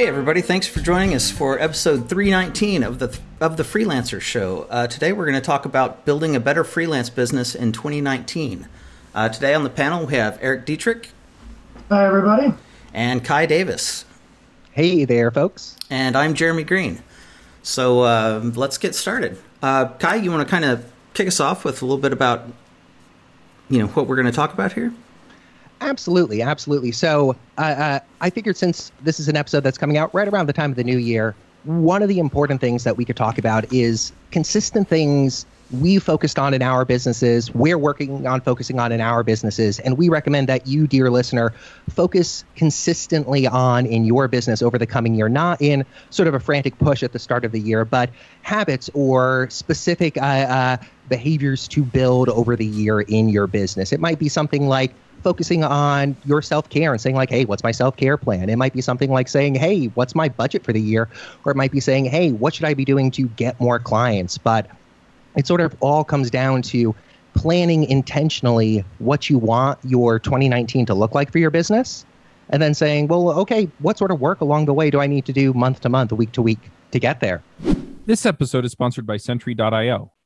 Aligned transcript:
Hey 0.00 0.06
everybody! 0.06 0.40
Thanks 0.40 0.66
for 0.66 0.80
joining 0.80 1.14
us 1.14 1.30
for 1.30 1.58
episode 1.58 2.08
319 2.08 2.82
of 2.84 3.00
the 3.00 3.20
of 3.38 3.58
the 3.58 3.62
Freelancer 3.62 4.18
Show. 4.18 4.66
Uh, 4.70 4.86
today 4.86 5.12
we're 5.12 5.26
going 5.26 5.34
to 5.34 5.42
talk 5.42 5.66
about 5.66 6.06
building 6.06 6.34
a 6.34 6.40
better 6.40 6.64
freelance 6.64 7.10
business 7.10 7.54
in 7.54 7.72
2019. 7.72 8.66
Uh, 9.14 9.28
today 9.28 9.52
on 9.52 9.62
the 9.62 9.68
panel 9.68 10.06
we 10.06 10.14
have 10.14 10.38
Erik 10.40 10.64
Dietrich. 10.64 11.10
Hi 11.90 12.06
everybody. 12.06 12.54
And 12.94 13.22
Kai 13.22 13.44
Davis. 13.44 14.06
Hey 14.72 15.04
there, 15.04 15.30
folks. 15.30 15.76
And 15.90 16.16
I'm 16.16 16.32
Jeremy 16.32 16.64
Green. 16.64 17.02
So 17.62 18.00
uh, 18.00 18.40
let's 18.54 18.78
get 18.78 18.94
started. 18.94 19.36
Uh, 19.62 19.88
Kai, 19.88 20.14
you 20.14 20.30
want 20.30 20.48
to 20.48 20.50
kind 20.50 20.64
of 20.64 20.90
kick 21.12 21.28
us 21.28 21.40
off 21.40 21.62
with 21.62 21.82
a 21.82 21.84
little 21.84 22.00
bit 22.00 22.14
about 22.14 22.48
you 23.68 23.80
know 23.80 23.88
what 23.88 24.06
we're 24.06 24.16
going 24.16 24.24
to 24.24 24.32
talk 24.32 24.54
about 24.54 24.72
here? 24.72 24.94
Absolutely, 25.80 26.42
absolutely. 26.42 26.92
So 26.92 27.36
uh, 27.56 27.60
uh, 27.60 27.98
I 28.20 28.30
figured 28.30 28.56
since 28.56 28.92
this 29.00 29.18
is 29.18 29.28
an 29.28 29.36
episode 29.36 29.60
that's 29.60 29.78
coming 29.78 29.96
out 29.96 30.12
right 30.14 30.28
around 30.28 30.46
the 30.46 30.52
time 30.52 30.70
of 30.70 30.76
the 30.76 30.84
new 30.84 30.98
year, 30.98 31.34
one 31.64 32.02
of 32.02 32.08
the 32.08 32.18
important 32.18 32.60
things 32.60 32.84
that 32.84 32.96
we 32.96 33.04
could 33.04 33.16
talk 33.16 33.38
about 33.38 33.70
is 33.72 34.12
consistent 34.30 34.88
things 34.88 35.46
we 35.70 35.98
focused 35.98 36.38
on 36.38 36.52
in 36.52 36.62
our 36.62 36.84
businesses, 36.84 37.54
we're 37.54 37.78
working 37.78 38.26
on 38.26 38.40
focusing 38.40 38.80
on 38.80 38.90
in 38.90 39.00
our 39.00 39.22
businesses, 39.22 39.78
and 39.78 39.96
we 39.96 40.08
recommend 40.08 40.48
that 40.48 40.66
you, 40.66 40.86
dear 40.88 41.10
listener, 41.10 41.52
focus 41.88 42.44
consistently 42.56 43.46
on 43.46 43.86
in 43.86 44.04
your 44.04 44.26
business 44.26 44.62
over 44.62 44.78
the 44.78 44.86
coming 44.86 45.14
year, 45.14 45.28
not 45.28 45.62
in 45.62 45.84
sort 46.10 46.26
of 46.26 46.34
a 46.34 46.40
frantic 46.40 46.76
push 46.78 47.04
at 47.04 47.12
the 47.12 47.20
start 47.20 47.44
of 47.44 47.52
the 47.52 47.60
year, 47.60 47.84
but 47.84 48.10
habits 48.42 48.90
or 48.94 49.48
specific 49.50 50.16
uh, 50.18 50.20
uh, 50.20 50.76
behaviors 51.08 51.68
to 51.68 51.84
build 51.84 52.28
over 52.30 52.56
the 52.56 52.66
year 52.66 53.02
in 53.02 53.28
your 53.28 53.46
business. 53.46 53.92
It 53.92 54.00
might 54.00 54.18
be 54.18 54.28
something 54.28 54.66
like 54.66 54.92
focusing 55.22 55.64
on 55.64 56.16
your 56.24 56.42
self 56.42 56.68
care 56.68 56.92
and 56.92 57.00
saying, 57.00 57.16
like, 57.16 57.30
hey, 57.30 57.44
what's 57.44 57.62
my 57.62 57.72
self 57.72 57.96
care 57.96 58.16
plan? 58.16 58.48
It 58.48 58.56
might 58.56 58.72
be 58.72 58.80
something 58.80 59.10
like 59.10 59.28
saying, 59.28 59.54
hey, 59.54 59.86
what's 59.86 60.14
my 60.14 60.28
budget 60.28 60.64
for 60.64 60.72
the 60.72 60.80
year? 60.80 61.08
Or 61.44 61.52
it 61.52 61.56
might 61.56 61.72
be 61.72 61.80
saying, 61.80 62.06
hey, 62.06 62.32
what 62.32 62.54
should 62.54 62.64
I 62.64 62.74
be 62.74 62.84
doing 62.84 63.10
to 63.12 63.28
get 63.28 63.60
more 63.60 63.78
clients? 63.78 64.38
But 64.38 64.66
it 65.36 65.46
sort 65.46 65.60
of 65.60 65.76
all 65.80 66.04
comes 66.04 66.30
down 66.30 66.62
to 66.62 66.94
planning 67.34 67.84
intentionally 67.84 68.84
what 68.98 69.30
you 69.30 69.38
want 69.38 69.78
your 69.84 70.18
2019 70.18 70.86
to 70.86 70.94
look 70.94 71.14
like 71.14 71.30
for 71.30 71.38
your 71.38 71.50
business. 71.50 72.04
And 72.48 72.60
then 72.60 72.74
saying, 72.74 73.06
well, 73.06 73.30
okay, 73.30 73.70
what 73.78 73.96
sort 73.96 74.10
of 74.10 74.20
work 74.20 74.40
along 74.40 74.64
the 74.64 74.74
way 74.74 74.90
do 74.90 75.00
I 75.00 75.06
need 75.06 75.24
to 75.26 75.32
do 75.32 75.52
month 75.52 75.80
to 75.82 75.88
month, 75.88 76.12
week 76.12 76.32
to 76.32 76.42
week 76.42 76.58
to 76.90 76.98
get 76.98 77.20
there? 77.20 77.42
This 78.06 78.26
episode 78.26 78.64
is 78.64 78.72
sponsored 78.72 79.06
by 79.06 79.18
Sentry.io. 79.18 80.10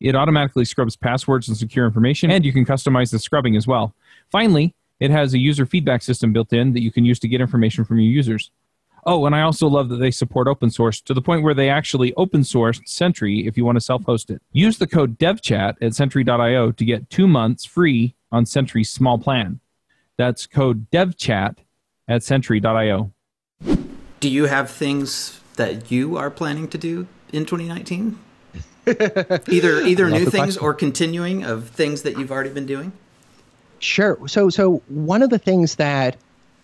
It 0.00 0.14
automatically 0.14 0.64
scrubs 0.64 0.96
passwords 0.96 1.48
and 1.48 1.56
secure 1.56 1.86
information, 1.86 2.30
and 2.30 2.44
you 2.44 2.52
can 2.52 2.64
customize 2.64 3.10
the 3.10 3.18
scrubbing 3.18 3.56
as 3.56 3.66
well. 3.66 3.94
Finally, 4.30 4.74
it 4.98 5.10
has 5.10 5.34
a 5.34 5.38
user 5.38 5.66
feedback 5.66 6.02
system 6.02 6.32
built 6.32 6.52
in 6.52 6.72
that 6.72 6.82
you 6.82 6.90
can 6.90 7.04
use 7.04 7.18
to 7.20 7.28
get 7.28 7.40
information 7.40 7.84
from 7.84 7.98
your 7.98 8.10
users. 8.10 8.50
Oh, 9.06 9.24
and 9.24 9.34
I 9.34 9.42
also 9.42 9.66
love 9.66 9.88
that 9.88 9.96
they 9.96 10.10
support 10.10 10.46
open 10.46 10.70
source 10.70 11.00
to 11.02 11.14
the 11.14 11.22
point 11.22 11.42
where 11.42 11.54
they 11.54 11.70
actually 11.70 12.12
open 12.14 12.44
source 12.44 12.80
Sentry 12.84 13.46
if 13.46 13.56
you 13.56 13.64
want 13.64 13.76
to 13.76 13.80
self 13.80 14.04
host 14.04 14.30
it. 14.30 14.42
Use 14.52 14.78
the 14.78 14.86
code 14.86 15.18
DevChat 15.18 15.76
at 15.80 15.94
Sentry.io 15.94 16.72
to 16.72 16.84
get 16.84 17.08
two 17.08 17.26
months 17.26 17.64
free 17.64 18.14
on 18.30 18.44
Sentry's 18.44 18.90
small 18.90 19.18
plan. 19.18 19.60
That's 20.18 20.46
code 20.46 20.90
DevChat 20.90 21.56
at 22.06 22.22
Sentry.io. 22.22 23.12
Do 24.20 24.28
you 24.28 24.44
have 24.46 24.70
things 24.70 25.40
that 25.56 25.90
you 25.90 26.18
are 26.18 26.30
planning 26.30 26.68
to 26.68 26.76
do 26.76 27.06
in 27.32 27.46
2019? 27.46 28.18
either 29.48 29.80
either 29.82 30.10
new 30.10 30.26
things 30.26 30.32
question. 30.32 30.62
or 30.62 30.74
continuing 30.74 31.44
of 31.44 31.68
things 31.68 32.02
that 32.02 32.18
you've 32.18 32.30
already 32.30 32.50
been 32.50 32.66
doing. 32.66 32.92
Sure. 33.78 34.18
So 34.28 34.50
so 34.50 34.82
one 34.88 35.22
of 35.22 35.30
the 35.30 35.38
things 35.38 35.76
that 35.76 36.16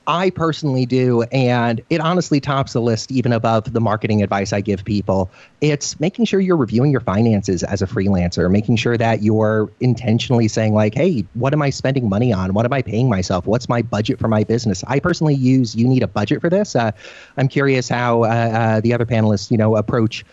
I 0.06 0.30
personally 0.30 0.86
do, 0.86 1.22
and 1.32 1.82
it 1.90 2.00
honestly 2.00 2.40
tops 2.40 2.74
the 2.74 2.80
list 2.80 3.10
even 3.10 3.32
above 3.32 3.72
the 3.72 3.80
marketing 3.80 4.22
advice 4.22 4.52
I 4.52 4.60
give 4.60 4.84
people. 4.84 5.30
It's 5.60 5.98
making 5.98 6.26
sure 6.26 6.38
you're 6.38 6.56
reviewing 6.56 6.92
your 6.92 7.00
finances 7.00 7.64
as 7.64 7.82
a 7.82 7.86
freelancer, 7.86 8.50
making 8.50 8.76
sure 8.76 8.96
that 8.96 9.22
you're 9.22 9.68
intentionally 9.80 10.46
saying, 10.46 10.74
like, 10.74 10.94
hey, 10.94 11.24
what 11.34 11.52
am 11.52 11.62
I 11.62 11.70
spending 11.70 12.08
money 12.08 12.32
on? 12.32 12.54
What 12.54 12.64
am 12.64 12.72
I 12.72 12.82
paying 12.82 13.08
myself? 13.08 13.46
What's 13.46 13.68
my 13.68 13.82
budget 13.82 14.20
for 14.20 14.28
my 14.28 14.44
business? 14.44 14.84
I 14.86 15.00
personally 15.00 15.34
use 15.34 15.74
You 15.74 15.88
Need 15.88 16.04
a 16.04 16.08
Budget 16.08 16.40
for 16.40 16.50
this. 16.50 16.76
Uh, 16.76 16.92
I'm 17.36 17.48
curious 17.48 17.88
how 17.88 18.22
uh, 18.22 18.26
uh, 18.26 18.80
the 18.80 18.94
other 18.94 19.06
panelists, 19.06 19.50
you 19.50 19.58
know, 19.58 19.76
approach 19.76 20.24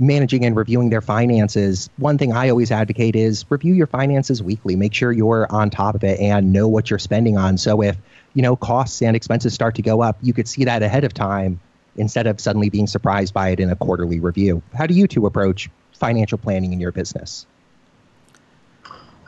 managing 0.00 0.44
and 0.44 0.56
reviewing 0.56 0.90
their 0.90 1.02
finances, 1.02 1.90
one 1.98 2.18
thing 2.18 2.32
I 2.32 2.48
always 2.48 2.72
advocate 2.72 3.14
is 3.14 3.44
review 3.50 3.74
your 3.74 3.86
finances 3.86 4.42
weekly. 4.42 4.74
Make 4.74 4.94
sure 4.94 5.12
you're 5.12 5.46
on 5.52 5.70
top 5.70 5.94
of 5.94 6.02
it 6.02 6.18
and 6.18 6.52
know 6.52 6.66
what 6.66 6.90
you're 6.90 6.98
spending 6.98 7.36
on. 7.36 7.58
So 7.58 7.82
if, 7.82 7.96
you 8.34 8.42
know, 8.42 8.56
costs 8.56 9.02
and 9.02 9.14
expenses 9.14 9.52
start 9.52 9.74
to 9.76 9.82
go 9.82 10.02
up, 10.02 10.16
you 10.22 10.32
could 10.32 10.48
see 10.48 10.64
that 10.64 10.82
ahead 10.82 11.04
of 11.04 11.12
time 11.12 11.60
instead 11.96 12.26
of 12.26 12.40
suddenly 12.40 12.70
being 12.70 12.86
surprised 12.86 13.34
by 13.34 13.50
it 13.50 13.60
in 13.60 13.70
a 13.70 13.76
quarterly 13.76 14.20
review. 14.20 14.62
How 14.74 14.86
do 14.86 14.94
you 14.94 15.06
two 15.06 15.26
approach 15.26 15.68
financial 15.92 16.38
planning 16.38 16.72
in 16.72 16.80
your 16.80 16.92
business? 16.92 17.46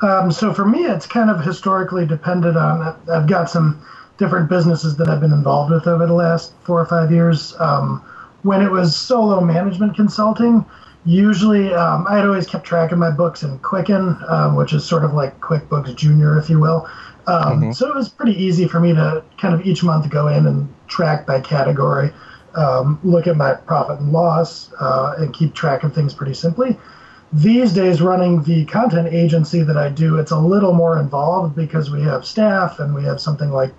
Um, 0.00 0.32
so 0.32 0.52
for 0.52 0.64
me, 0.64 0.84
it's 0.84 1.06
kind 1.06 1.30
of 1.30 1.44
historically 1.44 2.06
depended 2.06 2.56
on. 2.56 2.96
I've 3.10 3.28
got 3.28 3.50
some 3.50 3.84
different 4.18 4.48
businesses 4.48 4.96
that 4.96 5.08
I've 5.08 5.20
been 5.20 5.32
involved 5.32 5.70
with 5.70 5.86
over 5.86 6.06
the 6.06 6.12
last 6.12 6.52
four 6.64 6.80
or 6.80 6.86
five 6.86 7.10
years. 7.10 7.54
Um, 7.60 8.04
when 8.42 8.62
it 8.62 8.70
was 8.70 8.96
solo 8.96 9.40
management 9.40 9.96
consulting, 9.96 10.64
usually 11.04 11.72
um, 11.74 12.06
I 12.08 12.16
had 12.16 12.26
always 12.26 12.46
kept 12.46 12.64
track 12.64 12.92
of 12.92 12.98
my 12.98 13.10
books 13.10 13.42
in 13.42 13.58
Quicken, 13.58 14.18
um, 14.28 14.56
which 14.56 14.72
is 14.72 14.84
sort 14.84 15.04
of 15.04 15.14
like 15.14 15.38
QuickBooks 15.40 15.94
Junior, 15.96 16.38
if 16.38 16.48
you 16.48 16.60
will. 16.60 16.88
Um, 17.26 17.60
mm-hmm. 17.60 17.72
So 17.72 17.88
it 17.88 17.94
was 17.94 18.08
pretty 18.08 18.40
easy 18.40 18.66
for 18.66 18.80
me 18.80 18.92
to 18.94 19.22
kind 19.38 19.54
of 19.54 19.64
each 19.64 19.82
month 19.82 20.08
go 20.10 20.28
in 20.28 20.46
and 20.46 20.72
track 20.88 21.26
by 21.26 21.40
category, 21.40 22.12
um, 22.54 22.98
look 23.04 23.26
at 23.26 23.36
my 23.36 23.54
profit 23.54 24.00
and 24.00 24.12
loss, 24.12 24.72
uh, 24.80 25.14
and 25.18 25.32
keep 25.32 25.54
track 25.54 25.84
of 25.84 25.94
things 25.94 26.14
pretty 26.14 26.34
simply. 26.34 26.76
These 27.32 27.72
days, 27.72 28.02
running 28.02 28.42
the 28.42 28.66
content 28.66 29.08
agency 29.08 29.62
that 29.62 29.76
I 29.76 29.88
do, 29.88 30.18
it's 30.18 30.32
a 30.32 30.38
little 30.38 30.74
more 30.74 30.98
involved 30.98 31.56
because 31.56 31.90
we 31.90 32.02
have 32.02 32.26
staff 32.26 32.78
and 32.78 32.94
we 32.94 33.04
have 33.04 33.20
something 33.20 33.50
like 33.50 33.72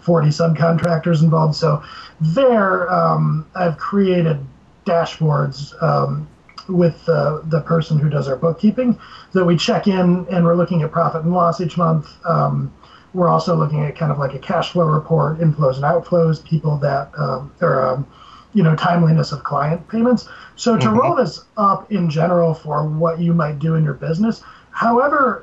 40 0.00 0.28
subcontractors 0.28 1.22
involved. 1.22 1.54
So 1.54 1.82
there, 2.20 2.90
um, 2.92 3.46
I've 3.54 3.78
created 3.78 4.38
dashboards 4.86 5.80
um, 5.82 6.28
with 6.68 7.08
uh, 7.08 7.40
the 7.44 7.60
person 7.60 7.98
who 7.98 8.08
does 8.08 8.28
our 8.28 8.36
bookkeeping 8.36 8.98
that 9.32 9.44
we 9.44 9.56
check 9.56 9.86
in 9.86 10.26
and 10.30 10.44
we're 10.44 10.56
looking 10.56 10.82
at 10.82 10.92
profit 10.92 11.22
and 11.22 11.32
loss 11.32 11.60
each 11.60 11.76
month. 11.76 12.08
Um, 12.24 12.72
we're 13.12 13.28
also 13.28 13.56
looking 13.56 13.84
at 13.84 13.96
kind 13.96 14.12
of 14.12 14.18
like 14.18 14.34
a 14.34 14.38
cash 14.38 14.70
flow 14.70 14.86
report, 14.86 15.38
inflows 15.38 15.76
and 15.76 15.84
outflows, 15.84 16.44
people 16.44 16.76
that 16.78 17.10
um, 17.18 17.52
or 17.60 17.84
um, 17.84 18.06
you 18.54 18.62
know 18.62 18.76
timeliness 18.76 19.32
of 19.32 19.42
client 19.42 19.86
payments. 19.88 20.28
So 20.56 20.76
to 20.76 20.86
mm-hmm. 20.86 20.96
roll 20.96 21.14
this 21.16 21.44
up 21.56 21.90
in 21.90 22.08
general 22.08 22.54
for 22.54 22.86
what 22.86 23.18
you 23.18 23.32
might 23.32 23.58
do 23.58 23.74
in 23.74 23.84
your 23.84 23.94
business. 23.94 24.42
However, 24.70 25.42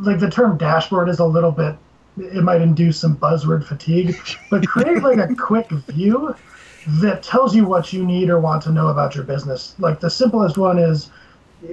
like 0.00 0.18
the 0.18 0.28
term 0.30 0.58
dashboard 0.58 1.08
is 1.08 1.20
a 1.20 1.24
little 1.24 1.52
bit 1.52 1.76
it 2.18 2.42
might 2.42 2.60
induce 2.60 2.98
some 2.98 3.16
buzzword 3.16 3.64
fatigue, 3.64 4.16
but 4.50 4.66
create 4.66 5.02
like 5.02 5.18
a 5.18 5.34
quick 5.34 5.68
view 5.70 6.34
that 6.86 7.22
tells 7.22 7.54
you 7.54 7.64
what 7.64 7.92
you 7.92 8.04
need 8.04 8.30
or 8.30 8.40
want 8.40 8.62
to 8.62 8.70
know 8.70 8.88
about 8.88 9.14
your 9.14 9.24
business. 9.24 9.74
Like 9.78 10.00
the 10.00 10.10
simplest 10.10 10.56
one 10.56 10.78
is, 10.78 11.10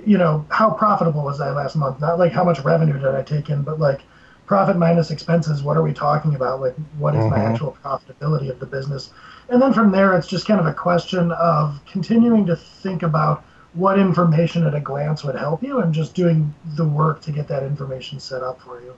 you 0.06 0.18
know, 0.18 0.45
how 0.50 0.72
profitable 0.72 1.24
was 1.24 1.40
I 1.40 1.51
last 1.51 1.75
month? 1.75 2.00
Not 2.00 2.18
like 2.18 2.31
how 2.31 2.44
much 2.44 2.60
revenue 2.62 2.94
did 2.94 3.13
I 3.13 3.22
take 3.22 3.50
in, 3.50 3.62
but 3.62 3.80
like 3.80 4.01
profit 4.45 4.75
minus 4.75 5.12
expenses. 5.12 5.62
What 5.62 5.78
are 5.78 5.84
we 5.84 5.94
talking 5.94 6.36
about? 6.36 6.62
Like 6.62 6.75
what 6.98 7.16
is 7.16 7.22
mm-hmm. 7.22 7.36
my 7.36 7.44
actual 7.44 7.78
profitability 7.84 8.50
of 8.50 8.60
the 8.60 8.66
business? 8.66 9.12
And 9.50 9.62
then 9.62 9.74
from 9.74 9.92
there, 9.92 10.18
it's 10.18 10.28
just 10.28 10.48
kind 10.48 10.60
of 10.60 10.66
a 10.66 10.74
question 10.74 11.31
of 11.34 11.80
continuing 11.86 12.46
to 12.48 12.56
think 12.56 13.04
about 13.04 13.44
what 13.74 14.00
information 14.00 14.66
at 14.66 14.75
a 14.75 14.80
glance 14.80 15.24
would 15.24 15.36
help 15.36 15.63
you 15.63 15.80
and 15.80 15.94
just 15.94 16.13
doing 16.13 16.54
the 16.75 16.88
work 16.88 17.22
to 17.22 17.31
get 17.31 17.48
that 17.48 17.63
information 17.63 18.19
set 18.19 18.44
up 18.44 18.62
for 18.62 18.81
you. 18.81 18.94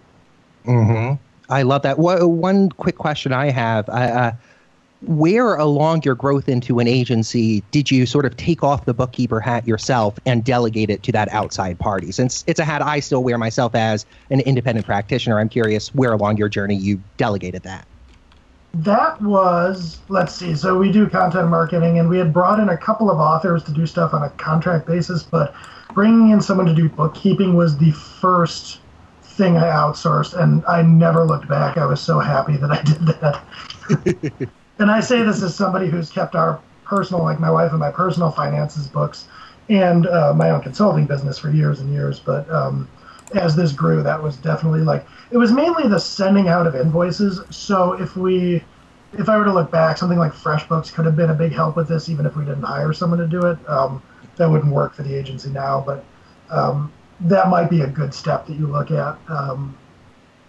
Mm-hmm. 0.66 1.16
I 1.50 1.62
love 1.62 1.82
that. 1.84 2.00
One 2.00 2.70
quick 2.70 2.98
question 2.98 3.34
I 3.34 3.52
have. 3.52 3.88
Uh, 3.90 4.32
where 5.02 5.56
along 5.56 6.02
your 6.04 6.16
growth 6.16 6.50
into 6.50 6.80
an 6.80 6.88
agency 6.88 7.62
did 7.72 7.92
you 7.92 8.06
sort 8.06 8.26
of 8.26 8.36
take 8.38 8.64
off 8.64 8.86
the 8.86 8.94
bookkeeper 8.94 9.40
hat 9.40 9.68
yourself 9.68 10.18
and 10.26 10.44
delegate 10.44 10.90
it 10.90 11.04
to 11.04 11.12
that 11.12 11.30
outside 11.30 11.78
party? 11.78 12.12
Since 12.12 12.44
it's 12.48 12.60
a 12.60 12.66
hat 12.66 12.82
I 12.82 13.00
still 13.00 13.24
wear 13.24 13.38
myself 13.38 13.76
as 13.76 14.06
an 14.32 14.40
independent 14.42 14.86
practitioner, 14.86 15.40
I'm 15.40 15.50
curious 15.50 15.94
where 15.94 16.14
along 16.14 16.38
your 16.38 16.50
journey 16.50 16.76
you 16.76 17.02
delegated 17.18 17.64
that. 17.64 17.88
That 18.74 19.22
was, 19.22 20.00
let's 20.10 20.36
see, 20.36 20.56
so 20.56 20.78
we 20.78 20.92
do 20.92 21.08
content 21.08 21.50
marketing, 21.50 21.98
and 21.98 22.10
we 22.10 22.18
had 22.18 22.34
brought 22.34 22.60
in 22.60 22.68
a 22.68 22.78
couple 22.78 23.10
of 23.10 23.20
authors 23.20 23.64
to 23.66 23.72
do 23.72 23.86
stuff 23.86 24.14
on 24.14 24.22
a 24.22 24.30
contract 24.32 24.86
basis, 24.86 25.24
but 25.24 25.56
bringing 25.94 26.32
in 26.32 26.42
someone 26.42 26.66
to 26.66 26.74
do 26.74 26.90
bookkeeping 26.90 27.54
was 27.54 27.78
the 27.78 27.92
first 27.92 28.80
thing 29.36 29.58
I 29.58 29.66
outsourced, 29.66 30.40
and 30.40 30.66
I 30.66 30.82
never 30.82 31.26
looked 31.26 31.48
back. 31.48 31.78
I 31.78 31.86
was 31.86 32.02
so 32.02 32.20
happy 32.20 32.58
that 32.58 32.72
I 32.72 32.82
did 32.84 33.06
that. 33.08 34.50
and 34.80 34.92
I 34.92 35.00
say 35.00 35.22
this 35.24 35.42
as 35.42 35.56
somebody 35.56 35.88
who's 35.88 36.10
kept 36.10 36.36
our 36.36 36.62
personal, 36.84 37.24
like 37.24 37.40
my 37.40 37.52
wife 37.52 37.72
and 37.72 37.80
my 37.80 37.92
personal 37.92 38.32
finances 38.32 38.88
books, 38.88 39.28
and 39.70 40.08
uh, 40.08 40.34
my 40.34 40.52
own 40.52 40.62
consulting 40.62 41.06
business 41.06 41.38
for 41.38 41.50
years 41.50 41.80
and 41.80 41.92
years. 41.92 42.20
But 42.20 42.50
um, 42.50 42.88
as 43.34 43.56
this 43.56 43.72
grew, 43.72 44.04
that 44.04 44.22
was 44.22 44.38
definitely 44.38 44.82
like 44.82 45.06
it 45.32 45.38
was 45.38 45.52
mainly 45.52 45.88
the 45.88 46.00
sending 46.00 46.48
out 46.48 46.68
of 46.68 46.76
invoices. 46.76 47.42
So 47.50 47.94
if 47.94 48.16
we, 48.16 48.64
if 49.14 49.30
I 49.30 49.38
were 49.38 49.46
to 49.46 49.54
look 49.54 49.72
back, 49.72 49.98
something 49.98 50.20
like 50.20 50.34
FreshBooks 50.34 50.94
could 50.94 51.06
have 51.06 51.16
been 51.16 51.32
a 51.32 51.36
big 51.36 51.52
help 51.52 51.76
with 51.76 51.88
this, 51.88 52.10
even 52.10 52.26
if 52.26 52.36
we 52.36 52.46
didn't 52.46 52.64
hire 52.64 52.94
someone 52.94 53.20
to 53.20 53.28
do 53.28 53.46
it. 53.46 53.58
Um, 53.70 54.02
that 54.38 54.50
wouldn't 54.50 54.72
work 54.72 54.94
for 54.94 55.04
the 55.04 55.16
agency 55.16 55.50
now, 55.50 55.82
but 55.86 56.04
um, 56.50 56.92
that 57.22 57.50
might 57.50 57.70
be 57.70 57.82
a 57.82 57.88
good 57.88 58.14
step 58.14 58.48
that 58.48 58.54
you 58.54 58.68
look 58.68 58.92
at. 58.92 59.18
Um, 59.30 59.78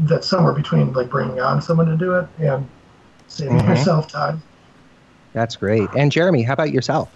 that's 0.01 0.27
somewhere 0.27 0.53
between 0.53 0.93
like 0.93 1.09
bringing 1.09 1.41
on 1.41 1.63
someone 1.63 1.87
to 1.87 1.97
do 1.97 2.15
it 2.15 2.29
and 2.39 2.69
saving 3.29 3.59
mm-hmm. 3.59 3.71
yourself 3.71 4.09
time. 4.09 4.43
That's 5.33 5.57
great. 5.57 5.89
And 5.97 6.11
Jeremy, 6.13 6.43
how 6.43 6.53
about 6.53 6.73
yourself? 6.73 7.11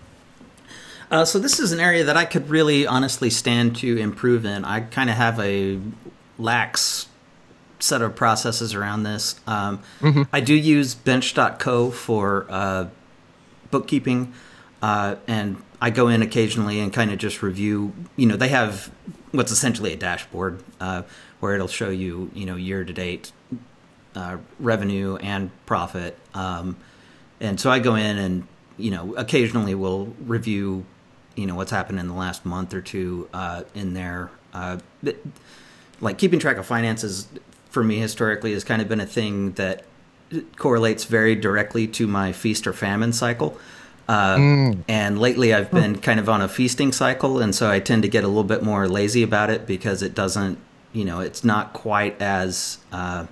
Uh, 1.10 1.24
so 1.24 1.38
this 1.38 1.58
is 1.58 1.72
an 1.72 1.80
area 1.80 2.04
that 2.04 2.16
I 2.16 2.24
could 2.24 2.48
really 2.48 2.86
honestly 2.86 3.30
stand 3.30 3.76
to 3.76 3.96
improve 3.96 4.44
in. 4.44 4.64
I 4.64 4.80
kind 4.80 5.10
of 5.10 5.16
have 5.16 5.40
a 5.40 5.80
lax 6.38 7.08
set 7.80 8.02
of 8.02 8.14
processes 8.14 8.74
around 8.74 9.02
this. 9.02 9.40
Um, 9.46 9.80
mm-hmm. 10.00 10.22
I 10.32 10.40
do 10.40 10.54
use 10.54 10.94
Bench.co 10.94 11.90
for 11.90 12.46
uh, 12.48 12.88
bookkeeping, 13.70 14.32
uh, 14.82 15.16
and 15.26 15.60
I 15.80 15.90
go 15.90 16.08
in 16.08 16.22
occasionally 16.22 16.80
and 16.80 16.92
kind 16.92 17.10
of 17.10 17.18
just 17.18 17.42
review. 17.42 17.92
You 18.16 18.26
know, 18.26 18.36
they 18.36 18.48
have 18.48 18.90
what's 19.32 19.52
essentially 19.52 19.92
a 19.92 19.96
dashboard 19.96 20.62
uh, 20.80 21.02
where 21.40 21.54
it'll 21.54 21.68
show 21.68 21.90
you, 21.90 22.30
you 22.34 22.44
know, 22.46 22.56
year 22.56 22.84
to 22.84 22.92
date 22.92 23.32
uh, 24.14 24.38
revenue 24.58 25.16
and 25.16 25.50
profit. 25.66 26.18
Um, 26.34 26.76
and 27.40 27.58
so 27.58 27.70
I 27.70 27.78
go 27.78 27.94
in 27.94 28.18
and 28.18 28.46
you 28.76 28.90
know 28.90 29.14
occasionally 29.14 29.74
we'll 29.74 30.14
review 30.24 30.84
you 31.36 31.46
know 31.46 31.54
what's 31.54 31.70
happened 31.70 31.98
in 31.98 32.08
the 32.08 32.14
last 32.14 32.44
month 32.44 32.74
or 32.74 32.80
two 32.80 33.28
uh, 33.32 33.64
in 33.74 33.94
there. 33.94 34.30
Uh, 34.52 34.78
like 36.00 36.18
keeping 36.18 36.40
track 36.40 36.56
of 36.56 36.66
finances 36.66 37.28
for 37.68 37.84
me 37.84 37.98
historically 37.98 38.52
has 38.52 38.64
kind 38.64 38.82
of 38.82 38.88
been 38.88 39.00
a 39.00 39.06
thing 39.06 39.52
that 39.52 39.84
correlates 40.56 41.04
very 41.04 41.34
directly 41.34 41.86
to 41.86 42.06
my 42.06 42.32
feast 42.32 42.66
or 42.66 42.72
famine 42.72 43.12
cycle. 43.12 43.58
Uh, 44.10 44.36
mm. 44.36 44.84
And 44.88 45.20
lately, 45.20 45.54
I've 45.54 45.70
been 45.70 45.98
kind 45.98 46.18
of 46.18 46.28
on 46.28 46.42
a 46.42 46.48
feasting 46.48 46.90
cycle, 46.90 47.38
and 47.38 47.54
so 47.54 47.70
I 47.70 47.78
tend 47.78 48.02
to 48.02 48.08
get 48.08 48.24
a 48.24 48.26
little 48.26 48.42
bit 48.42 48.60
more 48.60 48.88
lazy 48.88 49.22
about 49.22 49.50
it 49.50 49.66
because 49.68 50.02
it 50.02 50.16
doesn't, 50.16 50.58
you 50.92 51.04
know, 51.04 51.20
it's 51.20 51.44
not 51.44 51.72
quite 51.72 52.20
as 52.20 52.78
uh, 52.90 53.26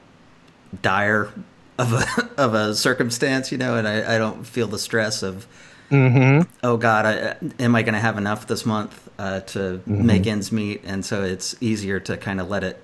dire 0.81 1.33
of 1.79 1.93
a 1.93 2.31
of 2.41 2.55
a 2.55 2.77
circumstance, 2.77 3.51
you 3.51 3.59
know, 3.59 3.75
and 3.75 3.89
I, 3.89 4.15
I 4.15 4.19
don't 4.19 4.47
feel 4.47 4.69
the 4.69 4.79
stress 4.79 5.25
of 5.25 5.49
Mm-hmm. 5.91 6.51
Oh 6.63 6.77
God, 6.77 7.07
I, 7.07 7.37
am 7.63 7.75
I 7.75 7.83
going 7.83 7.95
to 7.95 8.01
have 8.01 8.19
enough 8.19 8.47
this 8.47 8.67
month 8.67 9.09
uh, 9.19 9.41
to 9.41 9.59
mm-hmm. 9.59 10.07
make 10.07 10.27
ends 10.27 10.53
meet? 10.53 10.83
And 10.85 11.05
so 11.05 11.23
it's 11.23 11.57
easier 11.61 11.99
to 12.01 12.17
kind 12.17 12.41
of 12.41 12.51
let 12.51 12.63
it 12.63 12.83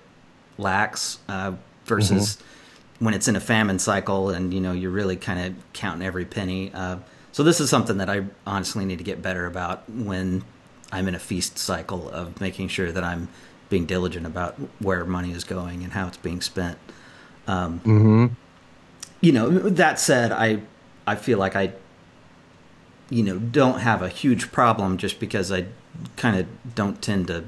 lax 0.57 1.19
uh, 1.29 1.53
versus 1.85 2.37
mm-hmm. 2.37 3.05
when 3.05 3.15
it's 3.15 3.29
in 3.29 3.37
a 3.37 3.41
famine 3.41 3.79
cycle 3.79 4.31
and 4.31 4.55
you 4.55 4.61
know 4.61 4.73
you're 4.73 4.91
really 4.91 5.17
kind 5.17 5.39
of 5.41 5.73
counting 5.73 6.07
every 6.07 6.25
penny. 6.25 6.73
So 7.35 7.43
this 7.43 7.59
is 7.59 7.69
something 7.69 7.97
that 7.97 8.09
I 8.09 8.27
honestly 8.47 8.85
need 8.85 8.99
to 8.99 9.05
get 9.05 9.21
better 9.21 9.45
about 9.45 9.91
when 9.91 10.45
I'm 10.93 11.09
in 11.09 11.17
a 11.17 11.19
feast 11.19 11.59
cycle 11.59 12.09
of 12.09 12.41
making 12.41 12.69
sure 12.69 12.93
that 12.93 13.03
I'm 13.03 13.27
being 13.69 13.87
diligent 13.87 14.25
about 14.25 14.55
where 14.79 15.05
money 15.05 15.33
is 15.33 15.43
going 15.43 15.83
and 15.83 15.95
how 15.95 16.07
it's 16.07 16.17
being 16.17 16.41
spent. 16.41 16.79
Um, 17.49 17.81
mm-hmm. 17.81 18.27
You 19.21 19.33
know, 19.33 19.51
that 19.51 19.99
said, 19.99 20.31
I 20.31 20.63
I 21.09 21.17
feel 21.17 21.39
like 21.39 21.57
I 21.57 21.73
you 23.11 23.25
know 23.25 23.41
don't 23.41 23.81
have 23.81 24.01
a 24.01 24.09
huge 24.09 24.53
problem 24.53 24.97
just 24.97 25.19
because 25.19 25.51
I 25.51 25.67
kind 26.15 26.39
of 26.39 26.75
don't 26.77 27.03
tend 27.03 27.27
to 27.27 27.47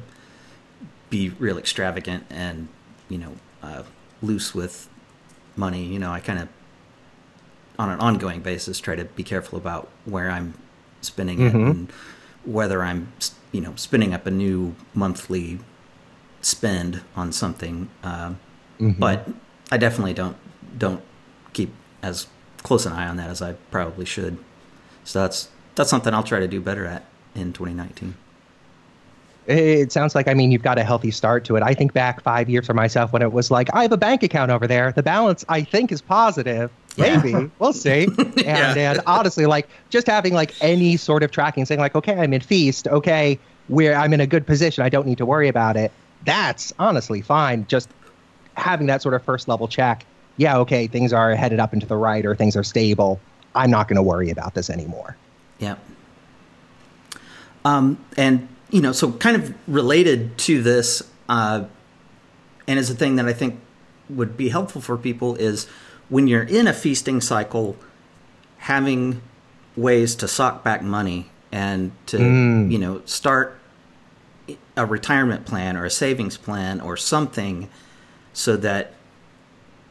be 1.11 1.29
real 1.29 1.59
extravagant 1.59 2.27
and 2.29 2.67
you 3.09 3.19
know 3.19 3.37
uh, 3.63 3.85
loose 4.21 4.53
with 4.53 4.89
money. 5.55 5.85
You 5.85 6.01
know, 6.01 6.11
I 6.11 6.19
kind 6.19 6.41
of 6.41 6.49
on 7.79 7.91
an 7.91 8.01
ongoing 8.01 8.41
basis 8.41 8.81
try 8.81 8.97
to 8.97 9.05
be 9.05 9.23
careful 9.23 9.59
about 9.59 9.89
where 10.05 10.31
I'm 10.31 10.55
spending 11.01 11.39
mm-hmm. 11.39 11.57
it 11.57 11.71
and 11.71 11.93
whether 12.45 12.83
I'm 12.83 13.13
you 13.53 13.61
know 13.61 13.75
spinning 13.77 14.15
up 14.15 14.27
a 14.27 14.31
new 14.31 14.75
monthly 14.95 15.59
spend 16.41 17.03
on 17.15 17.33
something. 17.33 17.89
Uh, 18.03 18.35
mm-hmm. 18.81 18.93
But 18.93 19.29
I 19.71 19.79
definitely 19.79 20.15
don't 20.15 20.37
don't 20.79 21.03
keep 21.53 21.73
as 22.03 22.27
close 22.63 22.87
an 22.87 22.93
eye 22.93 23.07
on 23.07 23.17
that 23.17 23.31
as 23.31 23.43
I 23.43 23.55
probably 23.71 24.05
should. 24.05 24.39
So 25.05 25.23
that's 25.23 25.49
that's 25.75 25.91
something 25.91 26.13
I'll 26.15 26.23
try 26.23 26.41
to 26.41 26.49
do 26.49 26.61
better 26.61 26.87
at 26.87 27.05
in 27.35 27.53
2019. 27.53 28.15
It 29.47 29.93
sounds 29.93 30.17
like, 30.17 30.27
I 30.27 30.35
mean, 30.35 30.51
you've 30.51 30.65
got 30.65 30.77
a 30.77 30.83
healthy 30.83 31.13
start 31.13 31.45
to 31.45 31.55
it. 31.55 31.63
I 31.63 31.73
think 31.73 31.93
back 31.93 32.21
five 32.21 32.51
years 32.51 32.67
for 32.67 32.75
myself 32.75 33.13
when 33.13 33.23
it 33.23 33.33
was 33.33 33.49
like, 33.49 33.69
I 33.73 33.83
have 33.83 33.93
a 33.93 33.97
bank 33.97 34.25
account 34.25 34.51
over 34.51 34.67
there. 34.67 34.91
The 34.91 35.05
balance, 35.05 35.45
I 35.49 35.63
think, 35.63 35.93
is 35.93 36.03
positive. 36.03 36.71
Maybe. 36.99 37.31
Yeah. 37.31 37.47
We'll 37.59 37.73
see. 37.73 38.09
And, 38.47 38.77
yeah. 38.77 38.93
and 38.93 39.01
honestly, 39.07 39.47
like, 39.47 39.69
just 39.91 40.07
having 40.07 40.33
like 40.33 40.55
any 40.61 40.97
sort 40.97 41.23
of 41.23 41.31
tracking, 41.31 41.65
saying, 41.65 41.81
like, 41.81 41.95
okay, 41.95 42.15
I'm 42.15 42.33
in 42.33 42.41
feast. 42.41 42.87
Okay, 42.87 43.39
where 43.69 43.97
I'm 43.97 44.13
in 44.13 44.21
a 44.21 44.27
good 44.27 44.47
position. 44.47 44.85
I 44.85 44.89
don't 44.89 45.07
need 45.07 45.19
to 45.19 45.27
worry 45.27 45.49
about 45.49 45.77
it. 45.77 45.91
That's 46.25 46.73
honestly 46.79 47.23
fine. 47.23 47.67
Just 47.67 47.89
having 48.55 48.87
that 48.87 49.03
sort 49.03 49.15
of 49.15 49.23
first 49.25 49.49
level 49.49 49.69
check. 49.69 50.07
Yeah, 50.37 50.59
okay, 50.59 50.87
things 50.87 51.13
are 51.13 51.35
headed 51.35 51.59
up 51.59 51.73
into 51.73 51.87
the 51.87 51.97
right 51.97 52.25
or 52.25 52.37
things 52.37 52.57
are 52.57 52.65
stable. 52.65 53.21
I'm 53.55 53.71
not 53.71 53.89
going 53.89 53.97
to 53.97 54.03
worry 54.03 54.31
about 54.31 54.55
this 54.55 54.71
anymore. 54.71 55.17
Yeah. 55.59 55.77
Um, 57.65 58.05
and 58.17 58.49
you 58.71 58.81
know, 58.81 58.93
so 58.93 59.13
kind 59.13 59.37
of 59.37 59.55
related 59.67 60.37
to 60.39 60.63
this, 60.63 61.03
uh, 61.29 61.65
and 62.69 62.79
is 62.79 62.91
a 62.91 62.95
thing 62.95 63.17
that 63.17 63.27
I 63.27 63.33
think 63.33 63.61
would 64.09 64.37
be 64.37 64.49
helpful 64.49 64.81
for 64.81 64.97
people 64.97 65.35
is 65.37 65.67
when 66.09 66.27
you're 66.27 66.43
in 66.43 66.67
a 66.67 66.73
feasting 66.73 67.21
cycle, 67.21 67.77
having 68.59 69.21
ways 69.77 70.15
to 70.17 70.29
sock 70.29 70.65
back 70.65 70.83
money 70.83 71.31
and 71.53 71.93
to 72.07 72.19
mm. 72.19 72.71
you 72.71 72.79
know 72.79 73.03
start 73.05 73.59
a 74.77 74.87
retirement 74.87 75.45
plan 75.45 75.77
or 75.77 75.85
a 75.85 75.91
savings 75.91 76.37
plan 76.37 76.81
or 76.81 76.97
something 76.97 77.69
so 78.33 78.57
that 78.57 78.95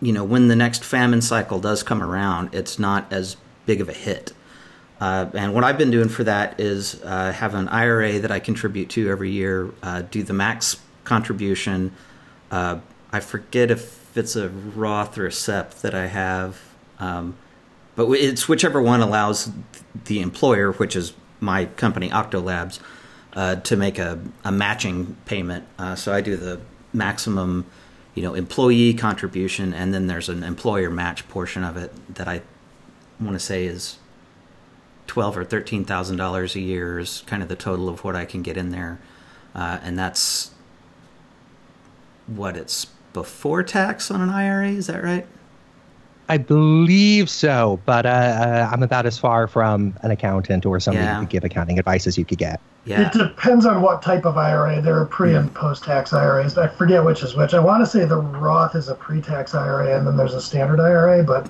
you 0.01 0.11
know 0.11 0.23
when 0.23 0.47
the 0.47 0.55
next 0.55 0.83
famine 0.83 1.21
cycle 1.21 1.59
does 1.59 1.83
come 1.83 2.01
around 2.01 2.53
it's 2.53 2.79
not 2.79 3.11
as 3.11 3.37
big 3.65 3.79
of 3.79 3.87
a 3.87 3.93
hit 3.93 4.33
uh, 4.99 5.29
and 5.33 5.53
what 5.53 5.63
I've 5.63 5.77
been 5.77 5.91
doing 5.91 6.09
for 6.09 6.23
that 6.23 6.59
is 6.59 7.01
uh, 7.03 7.31
have 7.33 7.53
an 7.53 7.67
IRA 7.67 8.19
that 8.19 8.31
I 8.31 8.39
contribute 8.39 8.89
to 8.91 9.09
every 9.09 9.29
year, 9.31 9.71
uh, 9.83 10.03
do 10.03 10.23
the 10.23 10.33
max 10.33 10.77
contribution. 11.03 11.93
Uh, 12.49 12.79
I 13.11 13.19
forget 13.19 13.71
if 13.71 14.04
it's 14.17 14.35
a 14.35 14.49
Roth 14.49 15.17
or 15.17 15.27
a 15.27 15.31
SEP 15.31 15.75
that 15.75 15.93
I 15.93 16.07
have, 16.07 16.61
um, 16.99 17.35
but 17.95 18.09
it's 18.11 18.47
whichever 18.47 18.81
one 18.81 19.01
allows 19.01 19.51
the 20.05 20.21
employer, 20.21 20.71
which 20.73 20.95
is 20.95 21.13
my 21.39 21.65
company, 21.65 22.09
Octolabs, 22.09 22.79
uh, 23.33 23.55
to 23.55 23.75
make 23.75 23.99
a, 23.99 24.19
a 24.43 24.51
matching 24.51 25.17
payment. 25.25 25.65
Uh, 25.77 25.95
so 25.95 26.13
I 26.13 26.21
do 26.21 26.35
the 26.35 26.61
maximum, 26.93 27.65
you 28.13 28.23
know, 28.23 28.33
employee 28.33 28.93
contribution, 28.93 29.73
and 29.73 29.93
then 29.93 30.07
there's 30.07 30.29
an 30.29 30.43
employer 30.43 30.89
match 30.89 31.27
portion 31.29 31.63
of 31.63 31.77
it 31.77 31.91
that 32.15 32.27
I 32.27 32.41
want 33.19 33.33
to 33.33 33.39
say 33.39 33.65
is 33.65 33.97
twelve 35.07 35.37
or 35.37 35.45
thirteen 35.45 35.85
thousand 35.85 36.17
dollars 36.17 36.55
a 36.55 36.59
year 36.59 36.99
is 36.99 37.23
kind 37.27 37.43
of 37.43 37.49
the 37.49 37.55
total 37.55 37.89
of 37.89 38.03
what 38.03 38.15
I 38.15 38.25
can 38.25 38.41
get 38.41 38.57
in 38.57 38.71
there, 38.71 38.99
uh, 39.53 39.79
and 39.83 39.97
that's 39.97 40.51
what 42.27 42.57
it's 42.57 42.87
before 43.15 43.63
tax 43.63 44.11
on 44.11 44.21
an 44.21 44.29
IRA. 44.29 44.71
Is 44.71 44.87
that 44.87 45.01
right? 45.01 45.25
I 46.27 46.37
believe 46.37 47.29
so, 47.29 47.79
but 47.85 48.05
uh, 48.05 48.09
uh, 48.09 48.69
I'm 48.71 48.83
about 48.83 49.05
as 49.05 49.17
far 49.17 49.47
from 49.47 49.95
an 50.01 50.11
accountant 50.11 50.65
or 50.65 50.79
somebody 50.81 51.05
yeah. 51.05 51.15
who 51.15 51.21
could 51.21 51.29
give 51.29 51.43
accounting 51.45 51.79
advice 51.79 52.07
as 52.07 52.17
you 52.17 52.25
could 52.25 52.39
get. 52.39 52.59
Yeah. 52.83 53.07
It 53.07 53.13
depends 53.13 53.65
on 53.65 53.81
what 53.81 54.01
type 54.01 54.25
of 54.25 54.37
IRA. 54.37 54.81
There 54.81 54.99
are 54.99 55.05
pre 55.05 55.33
and 55.33 55.53
post 55.53 55.85
tax 55.85 56.11
IRAs. 56.11 56.57
I 56.57 56.67
forget 56.67 57.05
which 57.05 57.23
is 57.23 57.35
which. 57.35 57.53
I 57.53 57.59
want 57.59 57.83
to 57.83 57.89
say 57.89 58.03
the 58.03 58.17
Roth 58.17 58.75
is 58.75 58.89
a 58.89 58.95
pre 58.95 59.21
tax 59.21 59.55
IRA 59.55 59.97
and 59.97 60.05
then 60.05 60.17
there's 60.17 60.33
a 60.33 60.41
standard 60.41 60.81
IRA, 60.81 61.23
but 61.23 61.49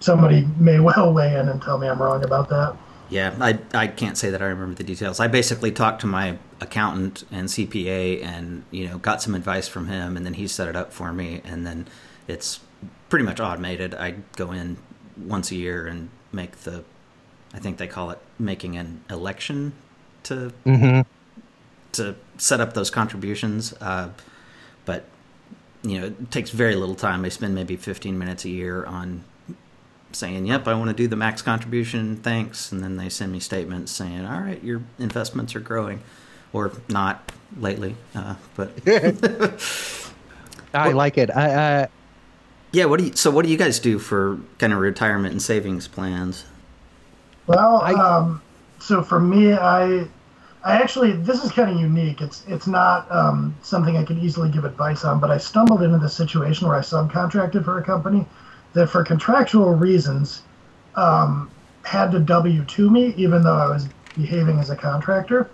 somebody 0.00 0.48
may 0.58 0.80
well 0.88 1.12
weigh 1.12 1.34
in 1.36 1.48
and 1.50 1.60
tell 1.60 1.76
me 1.76 1.88
I'm 1.88 2.00
wrong 2.00 2.24
about 2.24 2.48
that. 2.48 2.74
Yeah, 3.12 3.34
I, 3.40 3.58
I 3.74 3.86
can't 3.88 4.16
say 4.16 4.30
that 4.30 4.40
I 4.40 4.46
remember 4.46 4.74
the 4.74 4.84
details. 4.84 5.20
I 5.20 5.28
basically 5.28 5.70
talked 5.70 6.00
to 6.00 6.06
my 6.06 6.38
accountant 6.60 7.24
and 7.30 7.46
CPA 7.46 8.24
and, 8.24 8.64
you 8.70 8.88
know, 8.88 8.96
got 8.96 9.20
some 9.20 9.34
advice 9.34 9.68
from 9.68 9.88
him 9.88 10.16
and 10.16 10.24
then 10.24 10.34
he 10.34 10.48
set 10.48 10.66
it 10.66 10.76
up 10.76 10.94
for 10.94 11.12
me 11.12 11.42
and 11.44 11.66
then 11.66 11.88
it's 12.26 12.60
pretty 13.10 13.24
much 13.24 13.38
automated. 13.38 13.94
I 13.94 14.12
go 14.36 14.50
in, 14.52 14.78
once 15.16 15.50
a 15.50 15.56
year 15.56 15.86
and 15.86 16.08
make 16.32 16.56
the, 16.62 16.84
I 17.52 17.58
think 17.58 17.76
they 17.76 17.86
call 17.86 18.10
it 18.10 18.18
making 18.38 18.78
an 18.78 19.04
election 19.10 19.74
to 20.24 20.52
hmm 20.64 21.02
to 21.92 22.14
set 22.38 22.58
up 22.58 22.72
those 22.72 22.90
contributions. 22.90 23.74
Uh, 23.80 24.08
but 24.86 25.04
you 25.82 26.00
know, 26.00 26.06
it 26.06 26.30
takes 26.30 26.50
very 26.50 26.74
little 26.74 26.94
time. 26.94 27.24
I 27.24 27.28
spend 27.28 27.54
maybe 27.54 27.76
15 27.76 28.18
minutes 28.18 28.46
a 28.46 28.48
year 28.48 28.84
on 28.86 29.24
saying, 30.16 30.46
"Yep, 30.46 30.68
I 30.68 30.74
want 30.74 30.90
to 30.90 30.96
do 30.96 31.08
the 31.08 31.16
max 31.16 31.42
contribution. 31.42 32.16
Thanks," 32.16 32.72
and 32.72 32.82
then 32.82 32.96
they 32.96 33.08
send 33.08 33.32
me 33.32 33.40
statements 33.40 33.92
saying, 33.92 34.24
"All 34.26 34.40
right, 34.40 34.62
your 34.62 34.82
investments 34.98 35.54
are 35.56 35.60
growing." 35.60 36.00
Or 36.52 36.70
not 36.88 37.32
lately, 37.58 37.96
uh, 38.14 38.34
but 38.56 38.72
I 40.74 40.92
like 40.92 41.16
it. 41.18 41.30
I, 41.30 41.82
uh, 41.82 41.86
Yeah, 42.72 42.86
what 42.86 42.98
do 42.98 43.06
you? 43.06 43.12
So, 43.14 43.30
what 43.30 43.44
do 43.44 43.50
you 43.50 43.56
guys 43.58 43.78
do 43.78 43.98
for 43.98 44.38
kind 44.58 44.72
of 44.72 44.78
retirement 44.80 45.32
and 45.32 45.42
savings 45.42 45.88
plans? 45.88 46.44
Well, 47.46 47.80
I- 47.82 47.92
um, 47.94 48.42
so 48.78 49.02
for 49.02 49.20
me, 49.20 49.52
I, 49.54 50.06
I 50.64 50.74
actually 50.76 51.12
this 51.12 51.44
is 51.44 51.52
kind 51.52 51.70
of 51.70 51.80
unique. 51.80 52.20
It's 52.20 52.44
it's 52.48 52.66
not 52.66 53.10
um, 53.10 53.54
something 53.62 53.96
I 53.96 54.04
can 54.04 54.18
easily 54.20 54.50
give 54.50 54.64
advice 54.64 55.04
on, 55.04 55.20
but 55.20 55.30
I 55.30 55.38
stumbled 55.38 55.82
into 55.82 55.98
this 55.98 56.14
situation 56.14 56.68
where 56.68 56.76
I 56.76 56.80
subcontracted 56.80 57.64
for 57.64 57.78
a 57.78 57.82
company 57.84 58.26
that, 58.74 58.88
for 58.88 59.04
contractual 59.04 59.74
reasons, 59.74 60.42
um, 60.94 61.50
had 61.84 62.12
to 62.12 62.20
W 62.20 62.64
two 62.64 62.90
me, 62.90 63.14
even 63.16 63.42
though 63.42 63.56
I 63.56 63.68
was 63.68 63.88
behaving 64.16 64.58
as 64.58 64.70
a 64.70 64.76
contractor. 64.76 65.50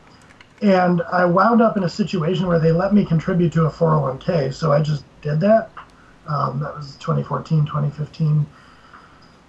And 0.61 1.03
I 1.13 1.25
wound 1.25 1.63
up 1.63 1.77
in 1.77 1.85
a 1.85 1.89
situation 1.89 2.47
where 2.47 2.59
they 2.59 2.73
let 2.73 2.93
me 2.93 3.05
contribute 3.05 3.53
to 3.53 3.67
a 3.67 3.71
401k, 3.71 4.53
so 4.53 4.73
I 4.73 4.83
just 4.83 5.05
did 5.23 5.41
that. 5.41 5.71
Um, 6.27 6.61
that 6.61 6.77
was 6.77 6.97
2014, 6.97 7.65
2015. 7.65 8.45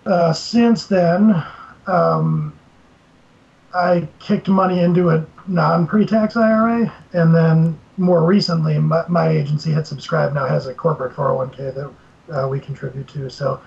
Uh, 0.06 0.32
since 0.32 0.86
then, 0.86 1.44
um, 1.88 2.54
I 3.74 4.08
kicked 4.20 4.48
money 4.48 4.82
into 4.82 5.10
a 5.10 5.26
non-pre-tax 5.48 6.38
IRA, 6.38 6.92
and 7.14 7.36
then 7.36 7.78
more 7.98 8.24
recently, 8.24 8.78
my, 8.78 9.04
my 9.08 9.30
agency 9.30 9.72
had 9.72 9.86
subscribed 9.86 10.34
now 10.36 10.46
has 10.46 10.68
a 10.68 10.74
corporate 10.74 11.14
401k 11.14 11.76
that 11.76 11.92
uh, 12.32 12.48
we 12.48 12.60
contribute 12.60 13.08
to. 13.10 13.30
So, 13.30 13.62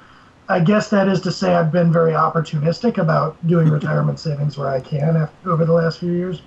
I 0.48 0.60
guess 0.60 0.90
that 0.90 1.08
is 1.08 1.20
to 1.22 1.32
say 1.32 1.54
I've 1.54 1.72
been 1.72 1.92
very 1.92 2.12
opportunistic 2.12 2.98
about 2.98 3.36
doing 3.46 3.68
retirement 3.78 4.18
savings 4.18 4.58
where 4.58 4.68
I 4.68 4.80
can 4.80 5.16
after, 5.16 5.50
over 5.50 5.64
the 5.64 5.72
last 5.72 6.00
few 6.00 6.12
years. 6.12 6.42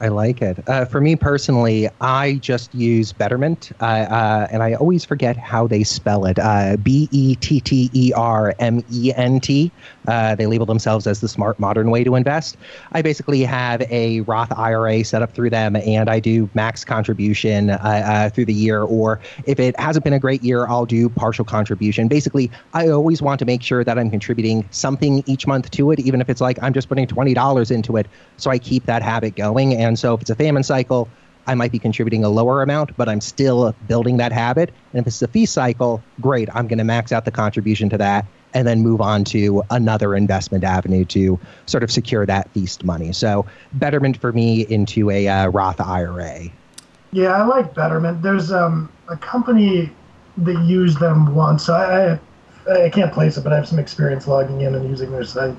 I 0.00 0.08
like 0.08 0.42
it. 0.42 0.58
Uh, 0.68 0.84
for 0.84 1.00
me 1.00 1.14
personally, 1.14 1.88
I 2.00 2.34
just 2.42 2.74
use 2.74 3.12
Betterment, 3.12 3.70
uh, 3.80 3.84
uh, 3.84 4.48
and 4.50 4.60
I 4.62 4.74
always 4.74 5.04
forget 5.04 5.36
how 5.36 5.68
they 5.68 5.84
spell 5.84 6.24
it. 6.26 6.36
Uh, 6.38 6.76
B 6.76 7.08
E 7.12 7.36
T 7.36 7.60
T 7.60 7.90
E 7.92 8.12
R 8.14 8.54
M 8.58 8.82
E 8.90 9.12
N 9.14 9.38
T. 9.40 9.72
Uh, 10.06 10.34
They 10.34 10.46
label 10.46 10.66
themselves 10.66 11.06
as 11.06 11.20
the 11.20 11.28
smart 11.28 11.60
modern 11.60 11.90
way 11.90 12.02
to 12.02 12.16
invest. 12.16 12.56
I 12.90 13.02
basically 13.02 13.42
have 13.44 13.82
a 13.82 14.20
Roth 14.22 14.52
IRA 14.58 15.04
set 15.04 15.22
up 15.22 15.32
through 15.32 15.50
them, 15.50 15.76
and 15.76 16.10
I 16.10 16.18
do 16.18 16.50
max 16.54 16.84
contribution 16.84 17.70
uh, 17.70 18.30
through 18.34 18.46
the 18.46 18.52
year. 18.54 18.82
Or 18.82 19.20
if 19.46 19.60
it 19.60 19.78
hasn't 19.78 20.04
been 20.04 20.12
a 20.12 20.20
great 20.20 20.42
year, 20.42 20.66
I'll 20.66 20.86
do 20.86 21.08
partial 21.08 21.44
contribution. 21.44 22.08
Basically, 22.08 22.50
I 22.72 22.88
always 22.88 23.22
want 23.22 23.38
to 23.38 23.44
make 23.44 23.62
sure 23.62 23.84
that 23.84 23.96
I'm 23.96 24.10
contributing 24.10 24.66
something 24.72 25.22
each 25.26 25.46
month 25.46 25.70
to 25.70 25.92
it, 25.92 26.00
even 26.00 26.20
if 26.20 26.28
it's 26.28 26.40
like 26.40 26.58
I'm 26.62 26.72
just 26.74 26.88
putting 26.88 27.06
twenty 27.06 27.32
dollars 27.32 27.70
into 27.70 27.96
it, 27.96 28.08
so 28.36 28.50
I 28.50 28.58
keep 28.58 28.86
that 28.86 29.00
habit 29.02 29.36
going. 29.36 29.72
And 29.72 29.83
so 29.98 30.14
if 30.14 30.22
it's 30.22 30.30
a 30.30 30.34
famine 30.34 30.62
cycle, 30.62 31.08
I 31.46 31.54
might 31.54 31.72
be 31.72 31.78
contributing 31.78 32.24
a 32.24 32.28
lower 32.28 32.62
amount, 32.62 32.96
but 32.96 33.08
I'm 33.08 33.20
still 33.20 33.74
building 33.86 34.16
that 34.16 34.32
habit. 34.32 34.72
And 34.92 35.00
if 35.00 35.06
it's 35.06 35.20
a 35.20 35.28
fee 35.28 35.46
cycle, 35.46 36.02
great, 36.20 36.48
I'm 36.54 36.66
going 36.66 36.78
to 36.78 36.84
max 36.84 37.12
out 37.12 37.24
the 37.26 37.30
contribution 37.30 37.90
to 37.90 37.98
that 37.98 38.24
and 38.54 38.66
then 38.66 38.80
move 38.80 39.00
on 39.00 39.24
to 39.24 39.62
another 39.70 40.14
investment 40.14 40.64
avenue 40.64 41.04
to 41.06 41.38
sort 41.66 41.82
of 41.82 41.90
secure 41.90 42.24
that 42.24 42.48
feast 42.50 42.84
money. 42.84 43.12
So 43.12 43.44
betterment 43.74 44.16
for 44.16 44.32
me 44.32 44.62
into 44.62 45.10
a 45.10 45.28
uh, 45.28 45.48
Roth 45.48 45.80
IRA. 45.80 46.48
Yeah, 47.12 47.36
I 47.36 47.44
like 47.44 47.74
Betterment. 47.74 48.22
There's 48.22 48.50
um, 48.50 48.90
a 49.08 49.16
company 49.16 49.90
that 50.38 50.58
used 50.64 50.98
them 50.98 51.34
once. 51.34 51.68
I, 51.68 52.14
I 52.14 52.18
I 52.66 52.88
can't 52.88 53.12
place 53.12 53.36
it, 53.36 53.44
but 53.44 53.52
I 53.52 53.56
have 53.56 53.68
some 53.68 53.78
experience 53.78 54.26
logging 54.26 54.62
in 54.62 54.74
and 54.74 54.88
using 54.88 55.12
their 55.12 55.24
site. 55.24 55.54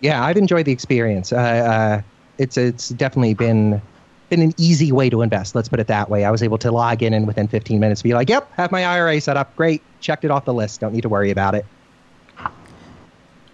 Yeah, 0.00 0.24
I've 0.24 0.36
enjoyed 0.36 0.66
the 0.66 0.72
experience. 0.72 1.32
Uh, 1.32 1.36
uh, 1.36 2.02
it's 2.38 2.56
it's 2.56 2.90
definitely 2.90 3.34
been 3.34 3.80
been 4.28 4.42
an 4.42 4.54
easy 4.56 4.90
way 4.92 5.08
to 5.08 5.22
invest. 5.22 5.54
Let's 5.54 5.68
put 5.68 5.78
it 5.78 5.86
that 5.86 6.10
way. 6.10 6.24
I 6.24 6.30
was 6.30 6.42
able 6.42 6.58
to 6.58 6.72
log 6.72 7.02
in 7.02 7.14
and 7.14 7.26
within 7.26 7.46
15 7.46 7.78
minutes 7.78 8.02
be 8.02 8.14
like, 8.14 8.28
"Yep, 8.28 8.50
have 8.56 8.72
my 8.72 8.84
IRA 8.84 9.20
set 9.20 9.36
up. 9.36 9.54
Great, 9.56 9.82
checked 10.00 10.24
it 10.24 10.30
off 10.30 10.44
the 10.44 10.54
list. 10.54 10.80
Don't 10.80 10.92
need 10.92 11.02
to 11.02 11.08
worry 11.08 11.30
about 11.30 11.54
it." 11.54 11.64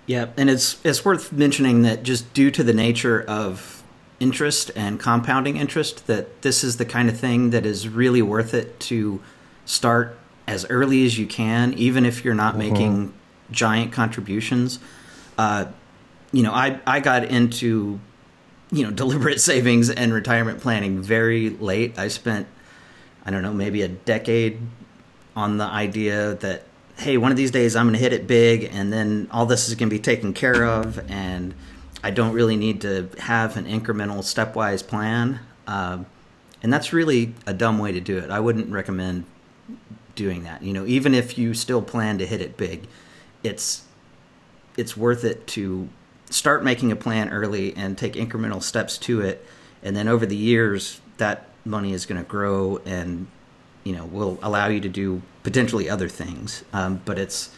Yeah, 0.07 0.27
and 0.37 0.51
it's 0.51 0.81
it's 0.85 1.05
worth 1.05 1.33
mentioning 1.33 1.83
that 1.83 2.03
just 2.03 2.33
due 2.35 2.51
to 2.51 2.63
the 2.63 2.73
nature 2.73 3.23
of 3.23 3.83
interest 4.19 4.71
and 4.77 5.01
compounding 5.01 5.57
interest, 5.57 6.07
that 6.07 6.43
this 6.43 6.63
is 6.63 6.77
the 6.77 6.85
kind 6.85 7.09
of 7.09 7.19
thing 7.19 7.51
that 7.51 7.67
is 7.67 7.89
really 7.89 8.23
worth 8.23 8.55
it 8.55 8.79
to 8.79 9.21
start 9.65 10.17
as 10.47 10.69
early 10.71 11.05
as 11.05 11.19
you 11.19 11.27
can, 11.27 11.73
even 11.75 12.05
if 12.05 12.25
you're 12.25 12.35
not 12.35 12.57
making 12.57 13.13
giant 13.51 13.93
contributions. 13.93 14.79
Uh, 15.39 15.67
you 16.33 16.43
know, 16.43 16.53
I 16.53 16.81
I 16.87 17.01
got 17.01 17.25
into 17.25 18.01
you 18.73 18.83
know 18.83 18.91
deliberate 18.91 19.41
savings 19.41 19.91
and 19.91 20.13
retirement 20.13 20.61
planning 20.61 21.01
very 21.01 21.51
late. 21.51 21.99
I 21.99 22.09
spent 22.09 22.47
I 23.25 23.31
don't 23.31 23.43
know 23.43 23.53
maybe 23.53 23.83
a 23.83 23.89
decade 23.89 24.59
on 25.37 25.59
the 25.59 25.65
idea 25.65 26.35
that 26.37 26.65
hey, 26.97 27.17
one 27.17 27.31
of 27.31 27.37
these 27.37 27.51
days 27.51 27.75
I'm 27.77 27.87
going 27.87 27.95
to 27.95 28.01
hit 28.01 28.13
it 28.13 28.27
big, 28.27 28.65
and 28.73 28.93
then 28.93 29.29
all 29.31 29.47
this 29.47 29.69
is 29.69 29.75
going 29.75 29.89
to 29.89 29.95
be 29.95 30.01
taken 30.01 30.33
care 30.33 30.65
of, 30.65 30.99
and 31.11 31.55
I 32.03 32.11
don't 32.11 32.33
really 32.33 32.57
need 32.57 32.81
to 32.83 33.09
have 33.19 33.57
an 33.57 33.67
incremental, 33.67 34.19
stepwise 34.19 34.87
plan. 34.87 35.41
Um, 35.67 36.07
and 36.63 36.73
that's 36.73 36.93
really 36.93 37.35
a 37.47 37.53
dumb 37.53 37.79
way 37.79 37.93
to 37.93 38.01
do 38.01 38.19
it. 38.19 38.31
I 38.31 38.41
wouldn't 38.41 38.71
recommend 38.71 39.25
doing 40.15 40.45
that. 40.45 40.63
You 40.63 40.73
know, 40.73 40.87
even 40.87 41.15
if 41.15 41.39
you 41.39 41.55
still 41.55 41.83
plan 41.83 42.19
to 42.19 42.27
hit 42.27 42.41
it 42.41 42.57
big, 42.57 42.87
it's 43.43 43.85
it's 44.77 44.97
worth 44.97 45.25
it 45.25 45.47
to 45.47 45.89
start 46.33 46.65
making 46.65 46.91
a 46.93 46.97
plan 46.97 47.29
early 47.31 47.77
and 47.77 47.97
take 47.97 48.15
incremental 48.15 48.63
steps 48.63 48.99
to 48.99 49.21
it, 49.21 49.45
and 49.83 49.97
then 49.97 50.09
over 50.09 50.27
the 50.27 50.37
years 50.37 51.01
that 51.19 51.47
money 51.65 51.93
is 51.93 52.07
going 52.07 52.21
to 52.23 52.29
grow 52.29 52.79
and 52.85 53.27
you 53.85 53.93
know 53.95 54.05
will 54.07 54.39
allow 54.43 54.67
you 54.69 54.81
to 54.81 54.89
do 54.89 55.23
potentially 55.43 55.89
other 55.89 56.09
things. 56.09 56.65
Um, 56.73 57.01
but 57.05 57.19
it's 57.19 57.55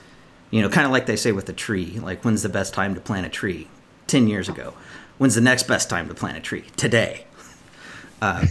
you 0.51 0.61
know 0.63 0.69
kind 0.69 0.87
of 0.87 0.93
like 0.93 1.07
they 1.07 1.17
say 1.17 1.33
with 1.33 1.49
a 1.49 1.53
tree. 1.53 1.99
Like 2.03 2.23
when's 2.25 2.43
the 2.43 2.49
best 2.49 2.75
time 2.75 2.95
to 2.95 3.01
plant 3.01 3.27
a 3.27 3.31
tree? 3.31 3.69
Ten 4.07 4.29
years 4.29 4.49
ago. 4.49 4.75
When's 5.19 5.35
the 5.35 5.41
next 5.41 5.69
best 5.69 5.89
time 5.89 6.09
to 6.09 6.15
plant 6.15 6.37
a 6.37 6.41
tree? 6.41 6.65
Today. 6.77 7.25
Uh, 8.23 8.47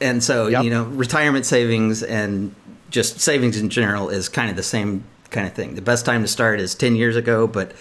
and 0.00 0.22
so 0.22 0.46
Yep. 0.48 0.64
you 0.64 0.70
know 0.70 0.84
retirement 0.84 1.46
savings 1.46 2.02
and 2.02 2.54
just 2.90 3.20
savings 3.20 3.56
in 3.58 3.68
general 3.68 4.08
is 4.08 4.28
kind 4.28 4.50
of 4.50 4.56
the 4.56 4.62
same 4.62 5.04
kind 5.30 5.46
of 5.46 5.52
thing. 5.52 5.74
The 5.74 5.82
best 5.82 6.04
time 6.06 6.22
to 6.22 6.28
start 6.28 6.60
is 6.60 6.74
ten 6.74 6.96
years 6.96 7.16
ago, 7.16 7.46
but 7.46 7.72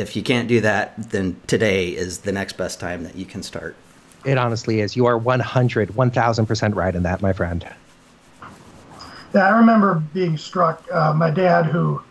if 0.00 0.16
you 0.16 0.22
can't 0.22 0.48
do 0.48 0.60
that, 0.62 1.10
then 1.10 1.40
today 1.46 1.88
is 1.88 2.18
the 2.18 2.32
next 2.32 2.56
best 2.56 2.80
time 2.80 3.04
that 3.04 3.14
you 3.16 3.24
can 3.24 3.42
start. 3.42 3.76
It 4.24 4.38
honestly 4.38 4.80
is. 4.80 4.96
You 4.96 5.06
are 5.06 5.16
100, 5.16 5.90
1000% 5.90 6.74
right 6.74 6.94
in 6.94 7.02
that, 7.04 7.22
my 7.22 7.32
friend. 7.32 7.66
Yeah, 9.34 9.46
I 9.46 9.58
remember 9.58 10.02
being 10.12 10.36
struck. 10.36 10.82
Uh, 10.92 11.14
my 11.14 11.30
dad, 11.30 11.66
who 11.66 12.02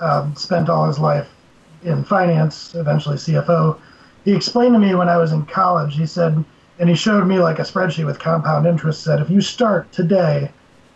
um, 0.00 0.34
spent 0.36 0.68
all 0.68 0.86
his 0.86 0.98
life 0.98 1.28
in 1.82 2.04
finance, 2.04 2.74
eventually 2.74 3.16
CFO, 3.16 3.78
he 4.24 4.34
explained 4.34 4.74
to 4.74 4.78
me 4.78 4.94
when 4.94 5.08
I 5.08 5.16
was 5.16 5.32
in 5.32 5.44
college. 5.46 5.96
He 5.96 6.06
said, 6.06 6.44
and 6.78 6.88
he 6.88 6.94
showed 6.94 7.26
me 7.26 7.40
like 7.40 7.58
a 7.58 7.62
spreadsheet 7.62 8.06
with 8.06 8.18
compound 8.18 8.66
interest. 8.66 9.02
Said 9.02 9.20
if 9.20 9.30
you 9.30 9.40
start 9.40 9.90
today, 9.90 10.50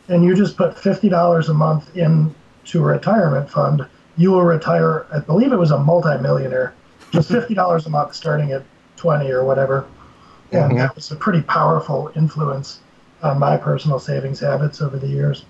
and 0.08 0.24
you 0.24 0.34
just 0.34 0.56
put 0.56 0.78
fifty 0.78 1.08
dollars 1.08 1.48
a 1.48 1.54
month 1.54 1.96
into 1.96 2.78
a 2.78 2.80
retirement 2.80 3.50
fund, 3.50 3.86
you 4.16 4.30
will 4.30 4.42
retire. 4.42 5.06
I 5.12 5.18
believe 5.20 5.52
it 5.52 5.58
was 5.58 5.70
a 5.70 5.78
multimillionaire. 5.78 6.74
Just 7.10 7.28
fifty 7.36 7.54
dollars 7.54 7.86
a 7.86 7.90
month, 7.90 8.14
starting 8.14 8.52
at 8.52 8.62
twenty 8.96 9.30
or 9.30 9.44
whatever. 9.44 9.84
And 10.52 10.72
Mhm. 10.72 10.78
that 10.78 10.94
was 10.94 11.10
a 11.10 11.16
pretty 11.16 11.40
powerful 11.42 12.10
influence 12.14 12.80
on 13.22 13.38
my 13.38 13.56
personal 13.56 13.98
savings 13.98 14.40
habits 14.40 14.82
over 14.82 14.98
the 14.98 15.06
years. 15.06 15.44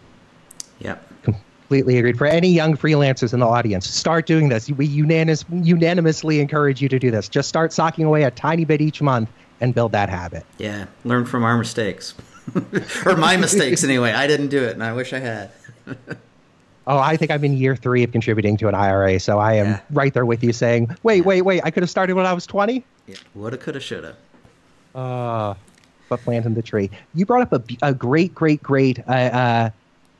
Yep. 0.81 1.09
Completely 1.23 1.99
agreed. 1.99 2.19
For 2.19 2.26
any 2.26 2.49
young 2.49 2.76
freelancers 2.76 3.33
in 3.33 3.40
the 3.40 3.47
audience, 3.47 3.88
start 3.88 4.26
doing 4.26 4.49
this. 4.49 4.71
We 4.71 4.87
unanimous, 4.87 5.45
unanimously 5.50 6.38
encourage 6.40 6.81
you 6.83 6.88
to 6.90 6.99
do 6.99 7.11
this. 7.11 7.28
Just 7.28 7.49
start 7.49 7.73
socking 7.73 8.04
away 8.04 8.25
a 8.25 8.31
tiny 8.31 8.64
bit 8.64 8.81
each 8.81 9.00
month 9.00 9.31
and 9.61 9.75
build 9.75 9.92
that 9.92 10.09
habit. 10.09 10.45
Yeah, 10.59 10.87
learn 11.04 11.25
from 11.25 11.45
our 11.45 11.57
mistakes. 11.57 12.14
or 13.07 13.16
my 13.16 13.37
mistakes 13.37 13.83
anyway. 13.85 14.12
I 14.12 14.26
didn't 14.26 14.49
do 14.49 14.62
it 14.62 14.75
and 14.75 14.85
I 14.85 14.92
wish 14.92 15.12
I 15.12 15.19
had. 15.21 15.50
Oh, 16.87 16.99
I 16.99 17.17
think 17.17 17.31
I'm 17.31 17.45
in 17.45 17.57
year 17.57 17.77
three 17.77 18.03
of 18.03 18.11
contributing 18.12 18.57
to 18.59 18.69
an 18.69 18.75
IRA, 18.75 19.21
so 19.21 19.39
I 19.39 19.55
am 19.55 19.67
Yeah. 19.67 19.81
right 19.91 20.12
there 20.12 20.27
with 20.27 20.43
you 20.43 20.53
saying, 20.53 20.97
wait, 21.05 21.25
wait, 21.25 21.43
wait, 21.43 21.61
I 21.65 21.71
could 21.71 21.83
have 21.83 21.91
started 21.91 22.15
when 22.15 22.27
I 22.27 22.33
was 22.33 22.47
20? 22.47 22.85
Yeah. 23.07 23.17
Woulda, 23.35 23.57
coulda, 23.57 23.79
shoulda. 23.81 24.17
Uh, 24.95 25.55
but 26.09 26.21
planting 26.25 26.55
the 26.55 26.62
tree. 26.62 26.91
You 27.15 27.25
brought 27.25 27.43
up 27.43 27.53
a, 27.53 27.89
a 27.89 27.95
great, 27.95 28.35
great, 28.35 28.62
great 28.62 28.99
uh, 29.09 29.12
uh, 29.12 29.71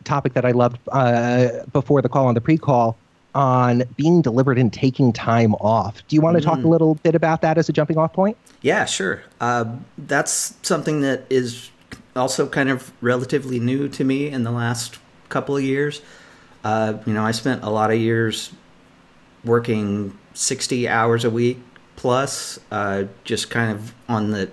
topic 0.04 0.35
that 0.35 0.45
I 0.45 0.52
loved 0.52 0.78
uh, 0.90 1.49
before 1.73 2.00
the 2.00 2.09
call 2.09 2.26
on 2.26 2.35
the 2.35 2.40
pre-call. 2.40 2.97
on 3.35 3.83
being 3.97 4.21
deliberate 4.21 4.59
and 4.59 4.71
taking 4.73 5.11
time 5.11 5.54
off. 5.54 6.07
Do 6.07 6.14
you 6.16 6.21
want 6.23 6.37
to 6.37 6.42
mm. 6.42 6.45
talk 6.45 6.62
a 6.62 6.69
little 6.69 6.97
bit 6.97 7.14
about 7.14 7.40
that 7.40 7.57
as 7.57 7.66
a 7.69 7.73
jumping 7.73 7.97
off 7.97 8.12
point? 8.12 8.37
Yeah, 8.61 8.85
sure. 8.85 9.23
Uh, 9.40 9.64
that's 9.97 10.54
something 10.62 11.00
that 11.00 11.25
is 11.31 11.71
also 12.14 12.47
kind 12.47 12.69
of 12.69 12.92
relatively 13.00 13.59
new 13.59 13.88
to 13.88 14.04
me 14.04 14.28
in 14.28 14.45
the 14.45 14.50
last 14.50 14.99
couple 15.31 15.57
of 15.57 15.62
years. 15.62 16.02
Uh, 16.64 16.99
you 17.07 17.12
know, 17.12 17.25
I 17.25 17.33
spent 17.33 17.64
a 17.64 17.71
lot 17.71 17.90
of 17.90 17.99
years 17.99 18.52
working 19.45 20.16
60 20.35 20.88
hours 20.88 21.25
a 21.25 21.31
week 21.31 21.59
plus, 21.97 22.59
uh, 22.71 23.04
just 23.25 23.50
kind 23.50 23.73
of 23.73 23.95
on 24.09 24.31
the, 24.31 24.50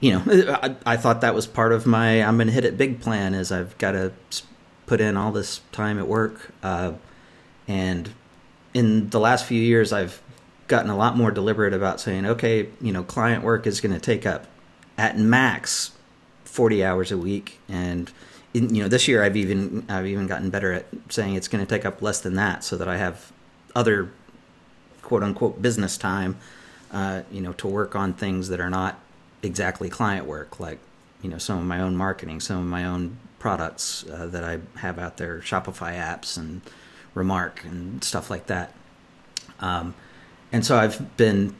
you 0.00 0.12
know, 0.12 0.22
I, 0.62 0.76
I, 0.86 0.96
thought 0.96 1.20
that 1.22 1.34
was 1.34 1.46
part 1.46 1.72
of 1.72 1.86
my 1.86 2.22
I'm 2.22 2.36
going 2.36 2.46
to 2.46 2.52
hit 2.52 2.64
it 2.64 2.78
big 2.78 3.00
plan 3.00 3.34
is 3.34 3.50
I've 3.50 3.76
got 3.78 3.92
to 3.92 4.12
put 4.86 5.00
in 5.00 5.16
all 5.16 5.32
this 5.32 5.60
time 5.72 5.98
at 5.98 6.06
work. 6.06 6.52
Uh, 6.62 6.92
and 7.66 8.10
in 8.72 9.10
the 9.10 9.20
last 9.20 9.46
few 9.46 9.60
years, 9.60 9.92
I've 9.92 10.22
gotten 10.68 10.90
a 10.90 10.96
lot 10.96 11.16
more 11.16 11.30
deliberate 11.30 11.74
about 11.74 12.00
saying, 12.00 12.26
okay, 12.26 12.68
you 12.80 12.92
know, 12.92 13.02
client 13.02 13.42
work 13.42 13.66
is 13.66 13.80
going 13.80 13.94
to 13.94 14.00
take 14.00 14.26
up 14.26 14.46
at 14.96 15.18
max 15.18 15.92
40 16.44 16.84
hours 16.84 17.10
a 17.10 17.18
week. 17.18 17.60
And, 17.68 18.12
in, 18.54 18.74
you 18.74 18.82
know, 18.82 18.88
this 18.88 19.06
year 19.08 19.22
I've 19.22 19.36
even, 19.36 19.84
I've 19.88 20.06
even 20.06 20.26
gotten 20.26 20.50
better 20.50 20.72
at 20.72 20.86
saying 21.10 21.34
it's 21.34 21.48
going 21.48 21.64
to 21.64 21.68
take 21.68 21.84
up 21.84 22.00
less 22.00 22.20
than 22.20 22.34
that 22.34 22.64
so 22.64 22.76
that 22.76 22.88
I 22.88 22.96
have 22.96 23.32
other 23.74 24.10
quote 25.02 25.22
unquote 25.22 25.60
business 25.60 25.98
time, 25.98 26.38
uh, 26.92 27.22
you 27.30 27.40
know, 27.40 27.52
to 27.54 27.66
work 27.66 27.94
on 27.94 28.14
things 28.14 28.48
that 28.48 28.60
are 28.60 28.70
not 28.70 28.98
exactly 29.42 29.90
client 29.90 30.26
work, 30.26 30.58
like, 30.58 30.78
you 31.22 31.28
know, 31.28 31.38
some 31.38 31.58
of 31.58 31.64
my 31.64 31.80
own 31.80 31.96
marketing, 31.96 32.40
some 32.40 32.58
of 32.58 32.66
my 32.66 32.84
own 32.84 33.18
products 33.38 34.04
uh, 34.10 34.26
that 34.26 34.44
I 34.44 34.60
have 34.78 34.98
out 34.98 35.18
there, 35.18 35.40
Shopify 35.40 35.98
apps 35.98 36.38
and, 36.38 36.62
remark 37.14 37.64
and 37.64 38.02
stuff 38.02 38.28
like 38.28 38.46
that. 38.46 38.72
Um, 39.60 39.94
and 40.52 40.66
so 40.66 40.76
I've 40.76 41.16
been 41.16 41.54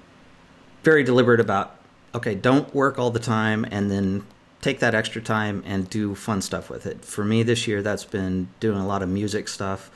very 0.82 1.02
deliberate 1.04 1.40
about 1.40 1.76
okay, 2.14 2.34
don't 2.36 2.72
work 2.72 2.96
all 2.96 3.10
the 3.10 3.18
time 3.18 3.66
and 3.72 3.90
then 3.90 4.24
take 4.64 4.78
that 4.80 4.94
extra 4.94 5.20
time 5.20 5.62
and 5.66 5.90
do 5.90 6.14
fun 6.14 6.40
stuff 6.40 6.70
with 6.70 6.86
it. 6.86 7.04
For 7.04 7.22
me 7.22 7.42
this 7.42 7.68
year, 7.68 7.82
that's 7.82 8.06
been 8.06 8.48
doing 8.60 8.78
a 8.78 8.86
lot 8.86 9.02
of 9.02 9.10
music 9.10 9.46
stuff. 9.46 9.90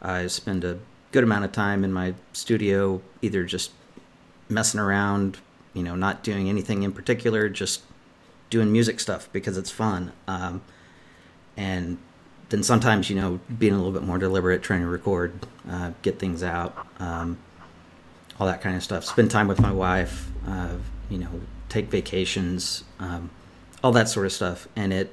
I 0.00 0.28
spend 0.28 0.64
a 0.64 0.78
good 1.12 1.24
amount 1.24 1.44
of 1.44 1.52
time 1.52 1.84
in 1.84 1.92
my 1.92 2.14
studio, 2.32 3.02
either 3.20 3.44
just 3.44 3.72
messing 4.48 4.80
around, 4.80 5.36
you 5.74 5.82
know, 5.82 5.94
not 5.94 6.22
doing 6.22 6.48
anything 6.48 6.84
in 6.84 6.92
particular, 6.92 7.50
just 7.50 7.82
doing 8.48 8.72
music 8.72 8.98
stuff 8.98 9.28
because 9.30 9.58
it's 9.58 9.70
fun. 9.70 10.12
Um, 10.26 10.62
and 11.54 11.98
then 12.48 12.62
sometimes 12.62 13.10
you 13.10 13.16
know 13.16 13.40
being 13.58 13.74
a 13.74 13.76
little 13.76 13.92
bit 13.92 14.02
more 14.02 14.16
deliberate, 14.16 14.62
trying 14.62 14.80
to 14.80 14.86
record, 14.86 15.46
uh, 15.68 15.90
get 16.00 16.18
things 16.18 16.42
out, 16.42 16.86
um, 16.98 17.36
all 18.40 18.46
that 18.46 18.62
kind 18.62 18.74
of 18.74 18.82
stuff. 18.82 19.04
Spend 19.04 19.30
time 19.30 19.48
with 19.48 19.60
my 19.60 19.72
wife, 19.72 20.30
uh, 20.46 20.76
you 21.10 21.18
know, 21.18 21.28
take 21.68 21.90
vacations, 21.90 22.84
um, 22.98 23.28
all 23.84 23.92
that 23.92 24.08
sort 24.08 24.26
of 24.26 24.32
stuff, 24.32 24.66
and 24.74 24.92
it 24.92 25.12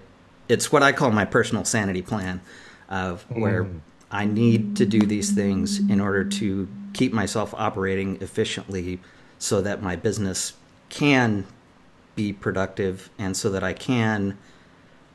it's 0.50 0.72
what 0.72 0.82
I 0.82 0.92
call 0.92 1.12
my 1.12 1.26
personal 1.26 1.64
sanity 1.66 2.02
plan, 2.02 2.42
of 2.90 3.24
where 3.30 3.66
mm. 3.66 3.82
I 4.10 4.26
need 4.26 4.76
to 4.78 4.86
do 4.86 5.02
these 5.02 5.32
things 5.32 5.78
in 5.78 6.02
order 6.02 6.24
to 6.24 6.68
keep 6.94 7.14
myself 7.14 7.54
operating 7.54 8.20
efficiently, 8.22 9.00
so 9.38 9.62
that 9.62 9.84
my 9.84 9.96
business 9.96 10.54
can 10.90 11.46
be 12.16 12.34
productive, 12.34 13.10
and 13.20 13.38
so 13.38 13.50
that 13.52 13.64
I 13.64 13.74
can 13.74 14.38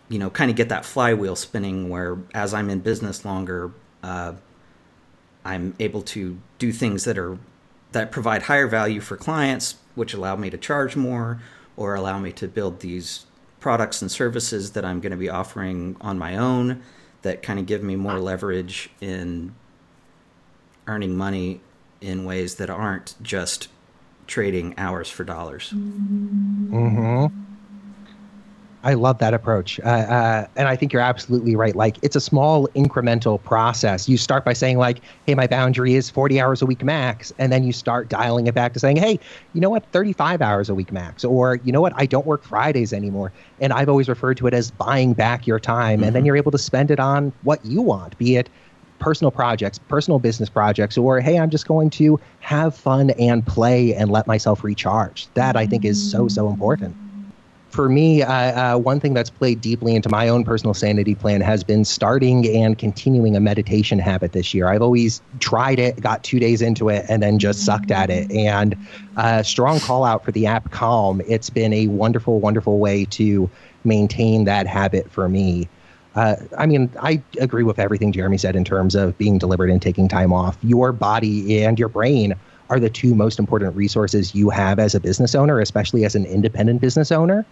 you 0.09 0.19
know, 0.19 0.31
kind 0.31 0.51
of 0.51 0.57
get 0.57 0.69
that 0.69 0.85
flywheel 0.85 1.37
spinning 1.37 1.89
where 1.89 2.19
as 2.33 2.55
I'm 2.55 2.71
in 2.71 2.81
business 2.81 3.25
longer, 3.25 3.73
uh, 4.03 4.35
I'm 5.45 5.75
able 5.81 6.03
to 6.03 6.39
do 6.59 6.73
things 6.73 7.05
that 7.05 7.19
are 7.19 7.39
that 7.93 8.13
provide 8.13 8.43
higher 8.43 8.67
value 8.67 9.01
for 9.01 9.17
clients, 9.17 9.77
which 9.95 10.13
allow 10.13 10.37
me 10.37 10.51
to 10.51 10.59
charge 10.59 10.97
more 10.97 11.41
or 11.77 11.95
allow 11.95 12.19
me 12.19 12.33
to 12.33 12.47
build 12.47 12.81
these 12.81 13.27
products 13.67 14.01
and 14.01 14.13
services 14.13 14.71
that 14.75 14.85
I'm 14.85 15.01
going 15.01 15.11
to 15.11 15.17
be 15.17 15.29
offering 15.29 15.97
on 16.01 16.17
my 16.17 16.37
own 16.37 16.81
that 17.23 17.43
kind 17.43 17.59
of 17.59 17.67
give 17.67 17.83
me 17.83 17.97
more 17.97 18.21
leverage 18.21 18.91
in 19.01 19.57
earning 20.87 21.17
money 21.17 21.61
in 22.01 22.25
ways 22.25 22.55
that 22.55 22.71
aren't 22.71 23.21
just 23.21 23.67
trading 24.29 24.73
hours 24.79 25.11
for 25.11 25.25
dollars. 25.25 25.73
Mm-hmm. 25.75 27.27
I 28.87 28.95
love 28.95 29.19
that 29.19 29.35
approach. 29.35 29.81
Uh, 29.81 29.89
uh, 29.89 30.47
and 30.55 30.69
I 30.69 30.77
think 30.77 30.93
you're 30.93 31.03
absolutely 31.03 31.57
right. 31.57 31.75
Like, 31.75 31.97
it's 32.03 32.15
a 32.15 32.21
small 32.21 32.69
incremental 32.69 33.43
process. 33.43 34.09
You 34.09 34.17
start 34.17 34.45
by 34.45 34.53
saying, 34.53 34.79
like, 34.79 35.01
hey, 35.27 35.35
my 35.35 35.49
boundary 35.49 35.95
is 35.95 36.09
40 36.09 36.41
hours 36.41 36.63
a 36.63 36.67
week 36.67 36.85
max. 36.85 37.33
And 37.37 37.51
then 37.51 37.65
you 37.65 37.73
start 37.73 38.09
dialing 38.09 38.47
it 38.47 38.55
back 38.55 38.75
to 38.75 38.79
saying, 38.79 38.99
hey, 38.99 39.19
you 39.55 39.61
know 39.61 39.71
what, 39.71 39.85
35 39.91 40.41
hours 40.41 40.69
a 40.69 40.75
week 40.77 40.93
max. 40.93 41.25
Or, 41.25 41.57
you 41.65 41.73
know 41.73 41.81
what, 41.81 41.95
I 41.97 42.07
don't 42.07 42.27
work 42.27 42.45
Fridays 42.45 42.93
anymore. 42.93 43.33
And 43.61 43.73
I've 43.73 43.89
always 43.89 44.09
referred 44.09 44.37
to 44.37 44.47
it 44.47 44.55
as 44.55 44.71
buying 44.71 45.15
back 45.15 45.49
your 45.49 45.59
time. 45.59 45.99
Mm-hmm. 45.99 46.05
And 46.05 46.15
then 46.15 46.21
mm-hmm. 46.21 46.27
you're 46.27 46.37
able 46.37 46.53
to 46.53 46.59
spend 46.59 46.93
it 46.93 47.01
on 47.01 47.33
what 47.43 47.65
you 47.67 47.83
want, 47.83 48.17
be 48.19 48.37
it 48.37 48.49
personal 49.01 49.33
projects, 49.33 49.79
personal 49.79 50.21
business 50.21 50.49
projects, 50.49 50.97
or 50.97 51.19
hey, 51.21 51.41
I'm 51.41 51.51
just 51.51 51.67
going 51.67 51.91
to 51.91 52.21
have 52.39 52.75
fun 52.75 53.11
and 53.11 53.45
play 53.45 53.95
and 53.95 54.13
let 54.13 54.29
myself 54.29 54.63
recharge. 54.63 55.27
That 55.35 55.57
I 55.57 55.67
think 55.67 55.85
is 55.85 56.11
so, 56.11 56.29
so 56.29 56.49
important 56.49 56.97
for 57.77 57.91
me, 57.91 58.23
uh, 58.23 58.33
uh, 58.33 58.79
one 58.79 58.99
thing 58.99 59.13
that's 59.13 59.29
played 59.29 59.61
deeply 59.61 59.95
into 59.95 60.09
my 60.09 60.29
own 60.29 60.45
personal 60.45 60.73
sanity 60.73 61.15
plan 61.15 61.43
has 61.43 61.63
been 61.63 61.85
starting 61.85 62.49
and 62.57 62.79
continuing 62.79 63.37
a 63.37 63.41
meditation 63.41 63.99
habit 63.99 64.33
this 64.33 64.55
year. 64.55 64.67
I've 64.67 64.81
always 64.81 65.21
tried 65.41 65.79
it, 65.79 66.01
got 66.01 66.25
two 66.25 66.41
days 66.41 66.63
into 66.63 66.89
it, 66.89 67.05
and 67.09 67.23
then 67.23 67.39
just 67.39 67.67
sucked 67.67 67.91
at 67.91 68.09
it. 68.09 68.33
And 68.33 68.75
uh, 69.19 69.43
strong 69.43 69.79
call 69.79 70.05
out 70.05 70.25
for 70.25 70.33
the 70.33 70.47
app 70.47 70.71
Calm. 70.71 71.21
It's 71.29 71.51
been 71.51 71.75
a 71.75 71.87
wonderful, 71.89 72.41
wonderful 72.41 72.79
way 72.79 73.05
to 73.11 73.49
maintain 73.85 74.45
that 74.45 74.67
habit 74.67 75.11
for 75.11 75.29
me. 75.29 75.69
Uh, 76.15 76.37
I 76.57 76.65
mean, 76.65 76.91
I 77.03 77.23
agree 77.39 77.63
with 77.63 77.79
everything 77.79 78.11
Jeremy 78.11 78.39
said 78.39 78.57
in 78.57 78.65
terms 78.65 78.95
of 78.95 79.17
being 79.19 79.37
deliberate 79.37 79.71
and 79.71 79.83
taking 79.83 80.09
time 80.09 80.33
off. 80.33 80.57
Your 80.63 80.93
body 80.93 81.63
and 81.63 81.79
your 81.79 81.91
brain 81.91 82.35
are 82.71 82.81
the 82.81 82.89
two 82.89 83.15
most 83.15 83.39
important 83.39 83.77
resources 83.77 84.35
you 84.35 84.49
have 84.49 84.79
as 84.79 84.95
a 84.95 85.01
business 85.01 85.35
owner, 85.35 85.61
especially 85.61 86.07
as 86.07 86.15
an 86.15 86.25
independent 86.25 86.81
business 86.81 87.13
owner. 87.13 87.45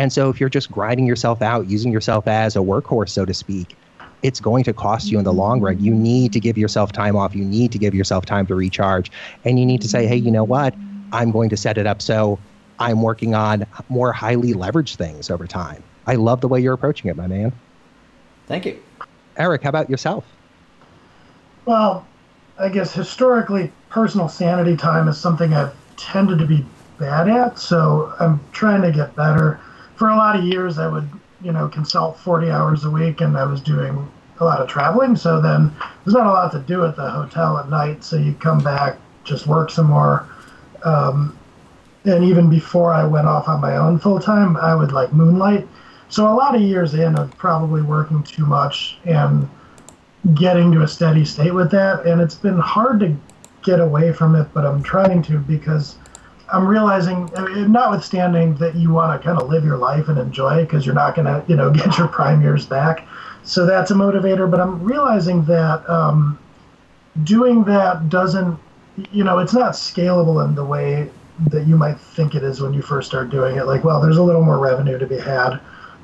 And 0.00 0.10
so 0.10 0.30
if 0.30 0.40
you're 0.40 0.48
just 0.48 0.72
grinding 0.72 1.04
yourself 1.04 1.42
out, 1.42 1.68
using 1.68 1.92
yourself 1.92 2.26
as 2.26 2.56
a 2.56 2.60
workhorse, 2.60 3.10
so 3.10 3.26
to 3.26 3.34
speak, 3.34 3.76
it's 4.22 4.40
going 4.40 4.64
to 4.64 4.72
cost 4.72 5.10
you 5.10 5.18
in 5.18 5.24
the 5.24 5.32
long 5.32 5.60
run. 5.60 5.78
You 5.78 5.94
need 5.94 6.32
to 6.32 6.40
give 6.40 6.56
yourself 6.56 6.90
time 6.90 7.16
off. 7.16 7.36
You 7.36 7.44
need 7.44 7.70
to 7.72 7.78
give 7.78 7.94
yourself 7.94 8.24
time 8.24 8.46
to 8.46 8.54
recharge. 8.54 9.10
And 9.44 9.60
you 9.60 9.66
need 9.66 9.82
to 9.82 9.88
say, 9.88 10.06
hey, 10.06 10.16
you 10.16 10.30
know 10.30 10.42
what? 10.42 10.74
I'm 11.12 11.30
going 11.30 11.50
to 11.50 11.56
set 11.56 11.76
it 11.76 11.86
up 11.86 12.00
so 12.00 12.38
I'm 12.78 13.02
working 13.02 13.34
on 13.34 13.66
more 13.90 14.10
highly 14.10 14.54
leveraged 14.54 14.96
things 14.96 15.28
over 15.28 15.46
time. 15.46 15.82
I 16.06 16.14
love 16.14 16.40
the 16.40 16.48
way 16.48 16.62
you're 16.62 16.72
approaching 16.72 17.10
it, 17.10 17.16
my 17.16 17.26
man. 17.26 17.52
Thank 18.46 18.64
you. 18.64 18.80
Erik, 19.36 19.62
how 19.62 19.68
about 19.68 19.90
yourself? 19.90 20.24
Well, 21.66 22.06
I 22.58 22.70
guess 22.70 22.94
historically, 22.94 23.70
personal 23.90 24.30
sanity 24.30 24.78
time 24.78 25.08
is 25.08 25.18
something 25.18 25.52
I've 25.52 25.74
tended 25.98 26.38
to 26.38 26.46
be 26.46 26.64
bad 26.98 27.28
at. 27.28 27.58
So 27.58 28.14
I'm 28.18 28.40
trying 28.52 28.80
to 28.80 28.92
get 28.92 29.14
better 29.14 29.60
for 30.00 30.08
a 30.08 30.16
lot 30.16 30.34
of 30.34 30.46
years, 30.46 30.78
I 30.78 30.88
would, 30.88 31.06
you 31.42 31.52
know, 31.52 31.68
consult 31.68 32.18
40 32.18 32.50
hours 32.50 32.86
a 32.86 32.90
week, 32.90 33.20
and 33.20 33.36
I 33.36 33.44
was 33.44 33.60
doing 33.60 34.10
a 34.38 34.44
lot 34.46 34.62
of 34.62 34.66
traveling. 34.66 35.14
So 35.14 35.42
then 35.42 35.70
there's 36.02 36.14
not 36.14 36.26
a 36.26 36.30
lot 36.30 36.50
to 36.52 36.60
do 36.60 36.86
at 36.86 36.96
the 36.96 37.10
hotel 37.10 37.58
at 37.58 37.68
night. 37.68 38.02
So 38.02 38.16
you 38.16 38.32
come 38.32 38.64
back, 38.64 38.96
just 39.24 39.46
work 39.46 39.70
some 39.70 39.88
more. 39.88 40.26
Um, 40.86 41.38
and 42.06 42.24
even 42.24 42.48
before 42.48 42.94
I 42.94 43.04
went 43.04 43.26
off 43.26 43.46
on 43.46 43.60
my 43.60 43.76
own 43.76 43.98
full 43.98 44.18
time, 44.18 44.56
I 44.56 44.74
would 44.74 44.90
like 44.90 45.12
moonlight. 45.12 45.68
So 46.08 46.26
a 46.26 46.32
lot 46.32 46.54
of 46.54 46.62
years 46.62 46.94
in 46.94 47.14
of 47.16 47.36
probably 47.36 47.82
working 47.82 48.22
too 48.22 48.46
much 48.46 48.96
and 49.04 49.46
getting 50.32 50.72
to 50.72 50.80
a 50.80 50.88
steady 50.88 51.26
state 51.26 51.52
with 51.52 51.70
that. 51.72 52.06
And 52.06 52.22
it's 52.22 52.36
been 52.36 52.58
hard 52.58 53.00
to 53.00 53.14
get 53.62 53.80
away 53.80 54.14
from 54.14 54.34
it, 54.34 54.48
but 54.54 54.64
I'm 54.64 54.82
trying 54.82 55.20
to 55.24 55.38
because 55.40 55.96
I'm 56.52 56.66
realizing, 56.66 57.30
notwithstanding 57.70 58.54
that 58.56 58.74
you 58.74 58.90
want 58.90 59.20
to 59.20 59.24
kind 59.24 59.40
of 59.40 59.48
live 59.48 59.64
your 59.64 59.76
life 59.76 60.08
and 60.08 60.18
enjoy 60.18 60.62
because 60.62 60.84
you're 60.84 60.94
not 60.94 61.14
going 61.14 61.26
to, 61.26 61.44
you 61.48 61.56
know, 61.56 61.70
get 61.74 61.98
your 61.98 62.08
prime 62.08 62.42
years 62.42 62.66
back. 62.66 63.06
So 63.42 63.66
that's 63.66 63.90
a 63.90 63.94
motivator. 63.94 64.50
But 64.50 64.60
I'm 64.60 64.82
realizing 64.82 65.44
that 65.46 65.88
um, 65.88 66.38
doing 67.24 67.64
that 67.64 68.08
doesn't, 68.08 68.58
you 69.12 69.24
know, 69.24 69.38
it's 69.38 69.54
not 69.54 69.72
scalable 69.72 70.44
in 70.46 70.54
the 70.54 70.64
way 70.64 71.10
that 71.48 71.66
you 71.66 71.76
might 71.76 71.98
think 71.98 72.34
it 72.34 72.42
is 72.42 72.60
when 72.60 72.74
you 72.74 72.82
first 72.82 73.08
start 73.08 73.30
doing 73.30 73.56
it. 73.56 73.66
Like, 73.66 73.82
well, 73.82 74.00
there's 74.00 74.18
a 74.18 74.22
little 74.22 74.42
more 74.44 74.58
revenue 74.58 74.98
to 74.98 75.06
be 75.06 75.18
had, 75.18 75.58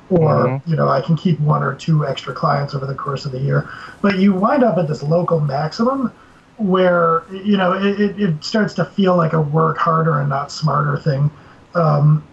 or 0.09 0.29
mm-hmm. 0.29 0.69
you 0.69 0.75
know, 0.75 0.89
I 0.89 1.01
can 1.01 1.15
keep 1.15 1.39
one 1.39 1.61
or 1.61 1.75
two 1.75 2.07
extra 2.07 2.33
clients 2.33 2.73
over 2.73 2.85
the 2.85 2.95
course 2.95 3.25
of 3.25 3.31
the 3.31 3.39
year. 3.39 3.69
But 4.01 4.17
you 4.17 4.33
wind 4.33 4.63
up 4.63 4.77
at 4.77 4.87
this 4.87 5.03
local 5.03 5.39
maximum 5.39 6.11
where 6.57 7.23
you 7.31 7.55
know 7.55 7.73
it, 7.73 8.19
it 8.19 8.43
starts 8.43 8.73
to 8.73 8.83
feel 8.83 9.15
like 9.15 9.33
a 9.33 9.41
work 9.41 9.77
harder 9.77 10.19
and 10.19 10.29
not 10.29 10.51
smarter 10.51 10.97
thing 10.97 11.29
um, 11.75 12.25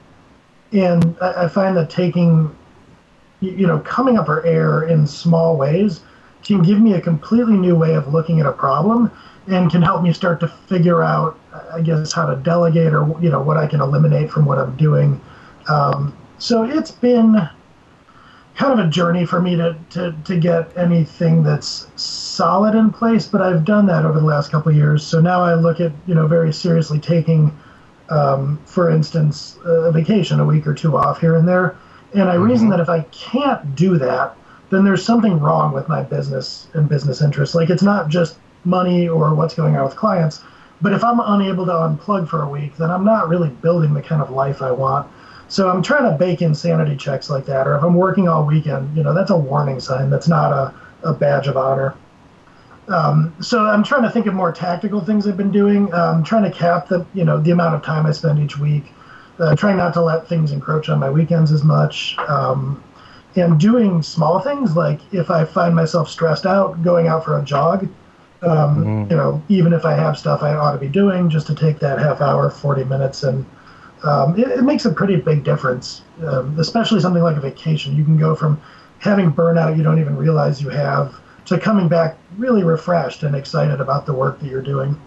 and 0.73 1.17
I, 1.21 1.47
find 1.49 1.77
that 1.77 1.91
taking 1.91 2.55
you 3.41 3.67
know 3.67 3.81
coming 3.81 4.19
up 4.19 4.27
for 4.27 4.45
air 4.47 4.85
in 4.85 5.07
small 5.07 5.57
ways 5.57 6.01
can 6.45 6.63
give 6.63 6.81
me 6.81 6.95
a 6.95 7.01
completely 7.01 7.57
new 7.57 7.75
way 7.75 7.95
of 7.95 8.13
looking 8.13 8.41
at 8.41 8.47
a 8.47 8.53
problem 8.53 9.11
and 9.47 9.71
can 9.71 9.83
help 9.83 10.03
me 10.03 10.13
start 10.13 10.41
to 10.41 10.49
figure 10.49 11.03
out, 11.03 11.39
I 11.73 11.81
guess, 11.81 12.13
how 12.13 12.27
to 12.27 12.37
delegate 12.37 12.93
or 12.93 13.07
you 13.21 13.31
know 13.31 13.43
what 13.43 13.57
I 13.57 13.67
can 13.67 13.81
eliminate 13.81 14.31
from 14.31 14.45
what 14.45 14.59
I'm 14.59 14.77
doing. 14.77 15.21
Um, 15.69 16.17
so 16.39 16.65
it's 16.65 16.91
been 16.91 17.37
kind 18.57 18.79
of 18.79 18.87
a 18.87 18.89
journey 18.89 19.27
for 19.27 19.41
me 19.41 19.57
to, 19.57 19.77
to, 19.91 20.15
to 20.25 20.39
get 20.39 20.77
anything 20.77 21.43
that's 21.43 21.89
solid 21.97 22.75
in 22.75 22.91
place, 22.91 23.27
but 23.27 23.43
I've 23.43 23.65
done 23.65 23.87
that 23.87 24.05
over 24.05 24.21
the 24.21 24.27
last 24.27 24.51
couple 24.51 24.71
of 24.71 24.77
years. 24.77 25.05
So 25.05 25.21
now 25.21 25.43
I 25.43 25.55
look 25.55 25.81
at, 25.81 25.93
you 26.07 26.15
know, 26.15 26.27
very 26.27 26.53
seriously 26.53 27.01
taking, 27.01 27.57
um, 28.11 28.61
for 28.65 28.91
instance, 28.91 29.59
a 29.65 29.91
vacation, 29.91 30.39
a 30.39 30.45
week 30.45 30.67
or 30.67 30.75
two 30.75 30.97
off 30.97 31.21
here 31.21 31.35
and 31.35 31.49
there. 31.49 31.77
And 32.13 32.29
I 32.29 32.35
mm-hmm. 32.35 32.45
reason 32.45 32.69
that 32.69 32.81
if 32.81 32.89
I 32.89 33.01
can't 33.11 33.75
do 33.75 33.99
that, 33.99 34.37
then 34.71 34.85
there's 34.85 35.05
something 35.05 35.41
wrong 35.41 35.73
with 35.73 35.89
my 35.89 36.03
business 36.03 36.69
and 36.75 36.89
business 36.89 37.21
interests. 37.23 37.55
Like 37.55 37.71
it's 37.71 37.83
not 37.83 38.09
just 38.09 38.39
money 38.65 39.09
or 39.09 39.35
what's 39.35 39.55
going 39.55 39.77
on 39.77 39.85
with 39.85 39.97
clients, 39.97 40.43
but 40.81 40.93
if 40.93 41.03
I'm 41.03 41.21
unable 41.21 41.67
to 41.67 41.73
unplug 41.73 42.29
for 42.29 42.43
a 42.43 42.49
week, 42.49 42.77
then 42.77 42.91
I'm 42.91 43.05
not 43.05 43.29
really 43.29 43.49
building 43.49 43.95
the 43.95 44.03
kind 44.03 44.23
of 44.23 44.31
life 44.31 44.63
I 44.63 44.71
want. 44.71 45.11
So 45.49 45.69
I'm 45.69 45.83
trying 45.83 46.11
to 46.11 46.17
bake 46.17 46.43
in 46.43 46.55
sanity 46.55 46.97
checks 46.97 47.31
like 47.31 47.47
that. 47.47 47.67
Or 47.67 47.77
if 47.77 47.83
I'm 47.83 47.95
working 47.95 48.29
all 48.29 48.45
weekend, 48.45 48.97
you 48.97 49.03
know, 49.03 49.15
that's 49.15 49.31
a 49.31 49.37
warning 49.37 49.81
sign. 49.81 50.11
That's 50.11 50.29
not 50.29 50.53
a, 50.53 50.75
a 51.09 51.13
badge 51.13 51.47
of 51.47 51.57
honor. 51.57 51.95
Um, 52.89 53.35
so 53.41 53.65
I'm 53.65 53.83
trying 53.83 54.03
to 54.03 54.11
think 54.11 54.27
of 54.27 54.35
more 54.35 54.53
tactical 54.53 55.01
things 55.01 55.27
I've 55.27 55.37
been 55.37 55.53
doing. 55.53 55.93
I'm 55.95 56.17
um, 56.17 56.25
trying 56.25 56.45
to 56.45 56.51
cap 56.51 56.89
the, 56.89 57.07
you 57.15 57.25
know, 57.25 57.41
the 57.41 57.51
amount 57.51 57.75
of 57.75 57.83
time 57.83 58.07
I 58.07 58.13
spend 58.13 58.39
each 58.39 58.59
week. 58.59 58.85
Uh, 59.39 59.57
trying 59.57 59.77
not 59.77 59.93
to 59.95 60.01
let 60.01 60.29
things 60.29 60.53
encroach 60.53 60.89
on 60.89 61.01
my 61.01 61.11
weekends 61.11 61.51
as 61.51 61.65
much. 61.65 62.17
Um, 62.29 62.83
and 63.37 63.59
doing 63.59 64.01
small 64.01 64.39
things 64.39 64.77
like 64.77 65.01
if 65.13 65.31
I 65.31 65.45
find 65.45 65.75
myself 65.75 66.09
stressed 66.09 66.47
out, 66.47 66.83
going 66.83 67.09
out 67.09 67.25
for 67.25 67.39
a 67.39 67.45
jog. 67.45 67.89
Um, 68.43 68.85
mm-hmm. 68.85 69.11
You 69.11 69.17
know, 69.17 69.43
even 69.49 69.73
if 69.73 69.85
I 69.85 69.95
have 69.95 70.19
stuff 70.19 70.43
I 70.43 70.55
ought 70.55 70.73
to 70.73 70.79
be 70.79 70.89
doing, 70.89 71.31
just 71.31 71.47
to 71.49 71.55
take 71.55 71.79
that 71.81 71.99
half 71.99 72.21
hour, 72.21 72.49
40 72.51 72.85
minutes, 72.85 73.23
and 73.23 73.45
um, 74.05 74.39
it, 74.39 74.49
it, 74.49 74.63
makes 74.63 74.85
a 74.85 74.91
pretty 74.91 75.17
big 75.17 75.45
difference, 75.45 76.03
um, 76.25 76.59
especially 76.59 77.01
something 77.01 77.23
like 77.23 77.37
a 77.37 77.41
vacation. 77.41 77.97
You 77.97 78.05
can 78.05 78.19
go 78.19 78.35
from 78.35 78.61
having 78.99 79.33
burnout 79.33 79.77
you 79.77 79.83
don't 79.83 79.99
even 79.99 80.17
realize 80.17 80.63
you 80.63 80.71
have 80.71 81.15
to 81.47 81.59
coming 81.59 81.89
back 81.89 82.17
really 82.39 82.65
refreshed 82.65 83.23
and 83.23 83.37
excited 83.37 83.81
about 83.81 84.07
the 84.07 84.15
work 84.15 84.41
that 84.41 84.47
you're 84.47 84.63
doing. 84.63 84.99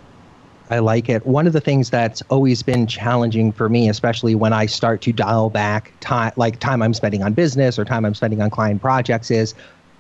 I 0.70 0.80
like 0.80 1.10
it. 1.10 1.26
One 1.26 1.48
of 1.48 1.54
the 1.54 1.62
things 1.62 1.90
that's 1.90 2.22
always 2.30 2.62
been 2.62 2.88
challenging 2.88 3.52
for 3.52 3.70
me, 3.70 3.90
especially 3.90 4.36
when 4.36 4.52
I 4.52 4.66
start 4.66 5.02
to 5.04 5.14
dial 5.14 5.50
back 5.50 5.94
time, 6.02 6.34
like 6.36 6.60
time 6.60 6.82
I'm 6.82 6.94
spending 6.94 7.24
on 7.24 7.34
business 7.34 7.80
or 7.80 7.86
time 7.86 8.06
I'm 8.06 8.14
spending 8.14 8.42
on 8.42 8.50
client 8.50 8.82
projects, 8.82 9.32
is 9.32 9.56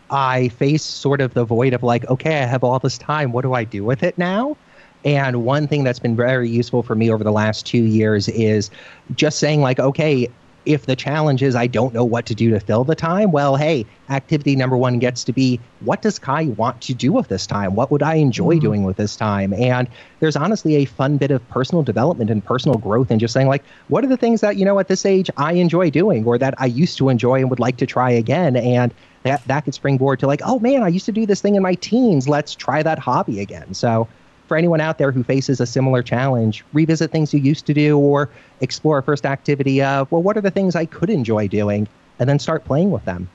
I 0.10 0.50
face 0.50 0.84
sort 0.84 1.22
of 1.22 1.34
the 1.34 1.46
void 1.46 1.74
of 1.74 1.84
like, 1.84 2.06
okay, 2.10 2.44
I 2.44 2.46
have 2.46 2.64
all 2.64 2.80
this 2.80 2.98
time. 2.98 3.32
What 3.32 3.44
do 3.44 3.54
I 3.54 3.64
do 3.64 3.84
with 3.84 4.04
it 4.04 4.18
now? 4.18 4.58
And 5.06 5.46
one 5.46 5.68
thing 5.68 5.84
that's 5.84 6.00
been 6.00 6.16
very 6.16 6.50
useful 6.50 6.84
for 6.84 6.96
me 6.96 7.12
over 7.12 7.24
the 7.24 7.32
last 7.32 7.66
two 7.66 7.84
years 7.84 8.28
is 8.30 8.70
just 9.16 9.40
saying, 9.40 9.62
like, 9.62 9.80
okay, 9.80 10.28
if 10.68 10.86
the 10.86 10.98
challenge 10.98 11.42
is 11.42 11.56
I 11.56 11.66
don't 11.66 11.94
know 11.94 12.04
what 12.04 12.26
to 12.26 12.36
do 12.36 12.50
to 12.50 12.60
fill 12.60 12.84
the 12.84 12.94
time, 12.94 13.32
well, 13.32 13.56
hey, 13.56 13.86
activity 14.10 14.56
number 14.56 14.76
one 14.76 15.00
gets 15.00 15.24
to 15.24 15.32
be 15.32 15.62
what 15.80 16.02
does 16.02 16.20
Kai 16.20 16.46
want 16.48 16.82
to 16.82 16.94
do 16.94 17.14
with 17.14 17.30
this 17.30 17.48
time? 17.48 17.74
What 17.76 17.90
would 17.90 18.04
I 18.04 18.16
enjoy 18.16 18.56
mm-hmm. 18.56 18.60
doing 18.60 18.84
with 18.84 18.98
this 18.98 19.16
time? 19.16 19.54
And 19.54 19.88
there's 20.20 20.36
honestly 20.36 20.76
a 20.76 20.86
fun 20.86 21.18
bit 21.18 21.32
of 21.32 21.48
personal 21.48 21.84
development 21.84 22.30
and 22.30 22.44
personal 22.44 22.78
growth 22.78 23.10
and 23.10 23.20
just 23.20 23.34
saying, 23.34 23.48
like, 23.48 23.64
what 23.88 24.04
are 24.04 24.08
the 24.08 24.18
things 24.18 24.42
that, 24.42 24.58
you 24.58 24.66
know, 24.66 24.78
at 24.78 24.90
this 24.90 25.06
age 25.06 25.30
I 25.38 25.54
enjoy 25.54 25.90
doing 25.90 26.26
or 26.26 26.38
that 26.38 26.54
I 26.58 26.66
used 26.66 26.98
to 26.98 27.08
enjoy 27.08 27.40
and 27.40 27.50
would 27.50 27.62
like 27.62 27.78
to 27.78 27.86
try 27.86 28.12
again? 28.12 28.58
And 28.58 28.94
that, 29.24 29.46
that 29.48 29.64
could 29.64 29.74
springboard 29.74 30.20
to 30.20 30.28
like, 30.28 30.42
oh 30.44 30.60
man, 30.60 30.84
I 30.84 30.90
used 30.90 31.06
to 31.06 31.12
do 31.14 31.26
this 31.26 31.40
thing 31.40 31.56
in 31.56 31.64
my 31.64 31.76
teens. 31.76 32.28
Let's 32.28 32.54
try 32.54 32.84
that 32.84 33.00
hobby 33.00 33.40
again. 33.40 33.74
So 33.74 34.08
for 34.48 34.58
anyone 34.58 34.82
out 34.82 34.98
there 34.98 35.12
who 35.12 35.24
faces 35.24 35.60
a 35.60 35.66
similar 35.66 36.02
challenge, 36.02 36.64
revisit 36.74 37.12
things 37.12 37.34
you 37.34 37.40
used 37.40 37.66
to 37.66 37.74
do 37.74 37.98
or 37.98 38.30
explore 38.62 38.98
a 38.98 39.04
first 39.04 39.26
activity 39.26 39.82
of, 39.82 40.12
well, 40.12 40.24
what 40.24 40.38
are 40.38 40.42
the 40.42 40.52
things 40.52 40.76
I 40.76 40.86
could 40.86 41.10
enjoy 41.10 41.48
doing? 41.48 41.88
And 42.20 42.28
then 42.28 42.40
start 42.40 42.66
playing 42.66 42.92
with 42.92 43.06
them. 43.06 43.30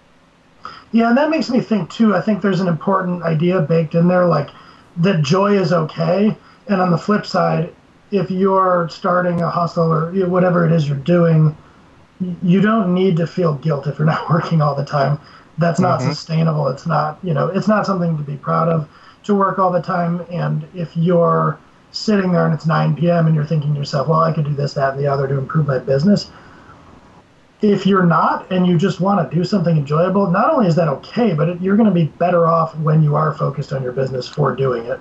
Yeah, 0.93 1.09
and 1.09 1.17
that 1.17 1.31
makes 1.31 1.51
me 1.51 1.61
think 1.61 1.91
too. 1.91 2.15
I 2.15 2.21
think 2.21 2.43
there's 2.43 2.61
an 2.61 2.69
important 2.69 3.23
idea 3.23 3.61
baked 3.61 3.95
in 3.95 4.09
there, 4.09 4.27
like 4.27 4.49
that 4.99 5.23
joy 5.23 5.59
is 5.59 5.73
okay. 5.73 6.37
And 6.69 6.81
on 6.81 6.91
the 6.91 6.99
flip 6.99 7.27
side, 7.27 7.75
if 8.11 8.31
you're 8.31 8.89
starting 8.91 9.41
a 9.41 9.51
hustle 9.51 9.93
or 9.93 10.13
whatever 10.27 10.67
it 10.67 10.73
is 10.73 10.89
you're 10.89 10.99
doing, 10.99 11.57
you 12.43 12.61
don't 12.61 12.95
need 12.95 13.17
to 13.17 13.27
feel 13.27 13.55
guilt 13.55 13.87
if 13.87 13.99
you're 13.99 14.07
not 14.07 14.29
working 14.31 14.61
all 14.61 14.75
the 14.75 14.85
time. 14.85 15.19
That's 15.59 15.81
not 15.81 16.01
mm-hmm. 16.01 16.11
sustainable. 16.11 16.69
It's 16.69 16.87
not, 16.87 17.19
you 17.23 17.35
know, 17.35 17.49
it's 17.49 17.69
not 17.69 17.87
something 17.87 18.17
to 18.17 18.23
be 18.23 18.37
proud 18.37 18.69
of 18.69 18.89
to 19.25 19.35
work 19.35 19.59
all 19.59 19.71
the 19.71 19.83
time. 19.83 20.25
And 20.31 20.67
if 20.75 20.97
you're 20.97 21.59
sitting 21.93 22.33
there 22.33 22.45
and 22.45 22.55
it's 22.55 22.67
9 22.67 22.97
p.m. 22.97 23.27
and 23.27 23.35
you're 23.35 23.45
thinking 23.45 23.73
to 23.75 23.79
yourself, 23.79 24.09
well, 24.09 24.21
I 24.21 24.33
could 24.33 24.45
do 24.45 24.55
this, 24.55 24.75
that, 24.75 24.95
and 24.95 25.03
the 25.03 25.07
other 25.07 25.29
to 25.29 25.39
improve 25.39 25.67
my 25.67 25.79
business. 25.79 26.31
If 27.61 27.87
you're 27.87 28.07
not 28.07 28.51
and 28.51 28.67
you 28.67 28.77
just 28.77 29.01
want 29.01 29.31
to 29.31 29.37
do 29.37 29.45
something 29.45 29.77
enjoyable, 29.77 30.29
not 30.29 30.53
only 30.53 30.67
is 30.67 30.75
that 30.77 30.89
okay, 30.89 31.33
but 31.33 31.63
you're 31.63 31.77
going 31.77 31.89
to 31.89 31.95
be 31.95 32.07
better 32.07 32.47
off 32.47 32.77
when 32.79 33.03
you 33.03 33.15
are 33.15 33.33
focused 33.35 33.73
on 33.73 33.83
your 33.83 33.93
business 33.93 34.27
for 34.27 34.57
doing 34.57 34.87
it. 34.87 34.99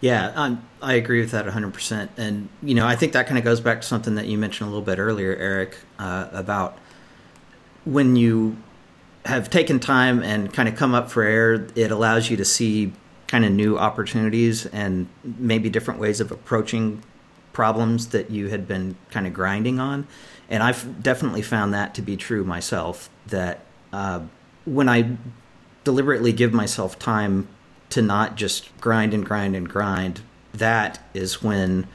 Yeah, 0.00 0.32
I'm, 0.36 0.62
I 0.82 0.94
agree 0.94 1.20
with 1.20 1.30
that 1.30 1.46
100%. 1.46 2.10
And, 2.18 2.50
you 2.62 2.74
know, 2.74 2.86
I 2.86 2.94
think 2.94 3.14
that 3.14 3.26
kind 3.26 3.38
of 3.38 3.44
goes 3.44 3.60
back 3.60 3.80
to 3.80 3.86
something 3.86 4.16
that 4.16 4.26
you 4.26 4.36
mentioned 4.36 4.68
a 4.68 4.70
little 4.70 4.84
bit 4.84 4.98
earlier, 4.98 5.34
Erik, 5.34 5.78
uh, 5.98 6.28
about 6.30 6.76
when 7.86 8.16
you 8.16 8.58
have 9.24 9.48
taken 9.48 9.80
time 9.80 10.22
and 10.22 10.52
kind 10.52 10.68
of 10.68 10.76
come 10.76 10.94
up 10.94 11.10
for 11.10 11.22
air, 11.22 11.66
it 11.74 11.90
allows 11.90 12.28
you 12.28 12.36
to 12.36 12.44
see 12.44 12.92
kind 13.26 13.44
of 13.44 13.52
new 13.52 13.78
opportunities 13.78 14.66
and 14.66 15.08
maybe 15.22 15.70
different 15.70 16.00
ways 16.00 16.20
of 16.20 16.30
approaching 16.30 17.02
problems 17.52 18.08
that 18.08 18.30
you 18.30 18.48
had 18.48 18.68
been 18.68 18.96
kind 19.10 19.26
of 19.26 19.32
grinding 19.32 19.78
on. 19.80 20.06
And 20.48 20.62
I've 20.62 21.02
definitely 21.02 21.42
found 21.42 21.72
that 21.72 21.94
to 21.94 22.02
be 22.02 22.16
true 22.16 22.44
myself. 22.44 23.08
That 23.28 23.60
uh, 23.92 24.22
when 24.64 24.88
I 24.88 25.16
deliberately 25.84 26.32
give 26.32 26.52
myself 26.52 26.98
time 26.98 27.48
to 27.90 28.02
not 28.02 28.36
just 28.36 28.76
grind 28.80 29.14
and 29.14 29.24
grind 29.24 29.56
and 29.56 29.68
grind, 29.68 30.20
that 30.52 31.06
is 31.14 31.42
when 31.42 31.86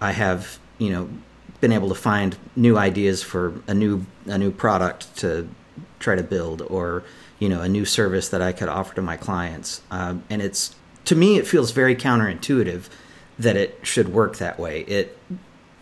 I 0.00 0.12
have, 0.12 0.58
you 0.78 0.90
know, 0.90 1.08
been 1.60 1.72
able 1.72 1.88
to 1.88 1.94
find 1.94 2.36
new 2.54 2.76
ideas 2.76 3.22
for 3.22 3.60
a 3.66 3.74
new 3.74 4.06
a 4.26 4.38
new 4.38 4.50
product 4.50 5.16
to 5.16 5.48
try 5.98 6.14
to 6.14 6.22
build 6.22 6.62
or 6.62 7.02
you 7.38 7.48
know 7.48 7.60
a 7.60 7.68
new 7.68 7.84
service 7.84 8.28
that 8.30 8.42
I 8.42 8.52
could 8.52 8.68
offer 8.68 8.94
to 8.96 9.02
my 9.02 9.16
clients. 9.16 9.82
Um, 9.90 10.24
and 10.30 10.42
it's 10.42 10.74
to 11.06 11.14
me, 11.14 11.38
it 11.38 11.46
feels 11.46 11.70
very 11.70 11.96
counterintuitive 11.96 12.88
that 13.38 13.56
it 13.56 13.78
should 13.82 14.08
work 14.08 14.36
that 14.38 14.58
way. 14.58 14.80
It, 14.82 15.18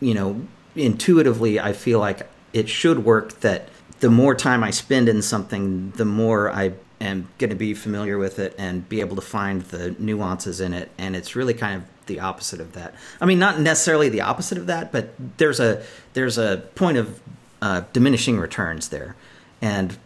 you 0.00 0.14
know, 0.14 0.46
intuitively, 0.76 1.58
I 1.58 1.72
feel 1.72 1.98
like 1.98 2.28
it 2.52 2.68
should 2.68 3.04
work 3.04 3.40
that 3.40 3.68
the 4.00 4.10
more 4.10 4.34
time 4.34 4.62
I 4.62 4.70
spend 4.70 5.08
in 5.08 5.22
something, 5.22 5.90
the 5.92 6.04
more 6.04 6.50
I 6.50 6.74
am 7.00 7.28
going 7.38 7.50
to 7.50 7.56
be 7.56 7.74
familiar 7.74 8.18
with 8.18 8.38
it 8.38 8.54
and 8.58 8.88
be 8.88 9.00
able 9.00 9.16
to 9.16 9.22
find 9.22 9.62
the 9.62 9.96
nuances 9.98 10.60
in 10.60 10.74
it. 10.74 10.90
And 10.98 11.16
it's 11.16 11.34
really 11.34 11.54
kind 11.54 11.82
of 11.82 12.06
the 12.06 12.20
opposite 12.20 12.60
of 12.60 12.72
that. 12.72 12.94
I 13.20 13.24
mean, 13.24 13.38
not 13.38 13.60
necessarily 13.60 14.08
the 14.08 14.20
opposite 14.20 14.58
of 14.58 14.66
that, 14.66 14.92
but 14.92 15.14
there's 15.38 15.58
a 15.58 15.82
there's 16.12 16.36
a 16.36 16.68
point 16.74 16.98
of 16.98 17.20
uh, 17.62 17.82
diminishing 17.94 18.38
returns 18.38 18.88
there, 18.90 19.16
and 19.62 19.96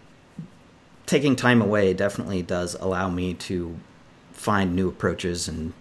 taking 1.08 1.34
time 1.34 1.60
away 1.60 1.94
definitely 1.94 2.42
does 2.42 2.74
allow 2.74 3.08
me 3.08 3.34
to 3.34 3.76
find 4.32 4.76
new 4.76 4.88
approaches 4.88 5.48
and 5.48 5.72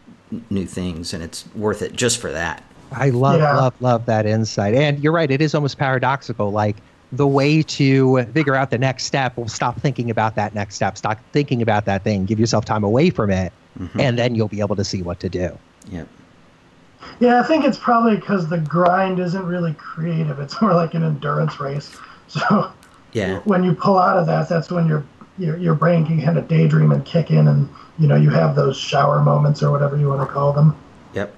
new 0.50 0.66
things, 0.66 1.14
and 1.14 1.24
it's 1.24 1.46
worth 1.54 1.82
it 1.82 1.94
just 1.94 2.20
for 2.20 2.32
that. 2.32 2.64
I 2.92 3.10
love, 3.10 3.40
yeah. 3.40 3.56
love, 3.56 3.74
love 3.82 4.06
that 4.06 4.26
insight. 4.26 4.74
And 4.74 5.00
you're 5.00 5.12
right; 5.12 5.30
it 5.30 5.42
is 5.42 5.54
almost 5.54 5.78
paradoxical. 5.78 6.52
Like 6.52 6.78
the 7.12 7.28
way 7.28 7.62
to 7.62 8.24
figure 8.34 8.56
out 8.56 8.70
the 8.70 8.78
next 8.78 9.04
step 9.04 9.38
will 9.38 9.48
stop 9.48 9.80
thinking 9.80 10.10
about 10.10 10.36
that 10.36 10.56
next 10.56 10.76
step, 10.76 10.98
stop 10.98 11.20
thinking 11.32 11.62
about 11.62 11.86
that 11.86 12.04
thing, 12.04 12.26
give 12.26 12.40
yourself 12.40 12.66
time 12.66 12.84
away 12.84 13.10
from 13.10 13.30
it, 13.30 13.54
mm-hmm. 13.80 14.00
and 14.00 14.18
then 14.18 14.36
you'll 14.36 14.48
be 14.48 14.60
able 14.60 14.76
to 14.76 14.84
see 14.84 15.02
what 15.02 15.20
to 15.20 15.30
do. 15.30 15.58
Yeah. 15.90 16.06
Yeah, 17.20 17.40
I 17.40 17.44
think 17.44 17.64
it's 17.64 17.78
probably 17.78 18.16
because 18.16 18.50
the 18.50 18.58
grind 18.58 19.20
isn't 19.20 19.46
really 19.46 19.74
creative. 19.74 20.40
It's 20.40 20.62
more 20.62 20.74
like 20.74 20.94
an 20.94 21.04
endurance 21.04 21.60
race. 21.60 21.96
So 22.30 22.74
yeah, 23.14 23.40
when 23.46 23.64
you 23.64 23.74
pull 23.74 23.98
out 23.98 24.18
of 24.18 24.26
that, 24.26 24.50
that's 24.50 24.70
when 24.70 24.86
you're 24.86 25.06
your, 25.38 25.58
your 25.58 25.76
brain 25.76 26.06
can 26.06 26.22
kind 26.22 26.38
of 26.38 26.48
daydream 26.48 26.92
and 26.92 27.06
kick 27.06 27.32
in 27.32 27.48
and 27.48 27.70
you 28.00 28.08
know 28.08 28.16
you 28.16 28.30
have 28.30 28.56
those 28.56 28.78
shower 28.78 29.22
moments 29.22 29.62
or 29.64 29.72
whatever 29.72 29.98
you 29.98 30.08
want 30.08 30.28
to 30.28 30.34
call 30.34 30.54
them. 30.54 30.76
Yep. 31.14 31.36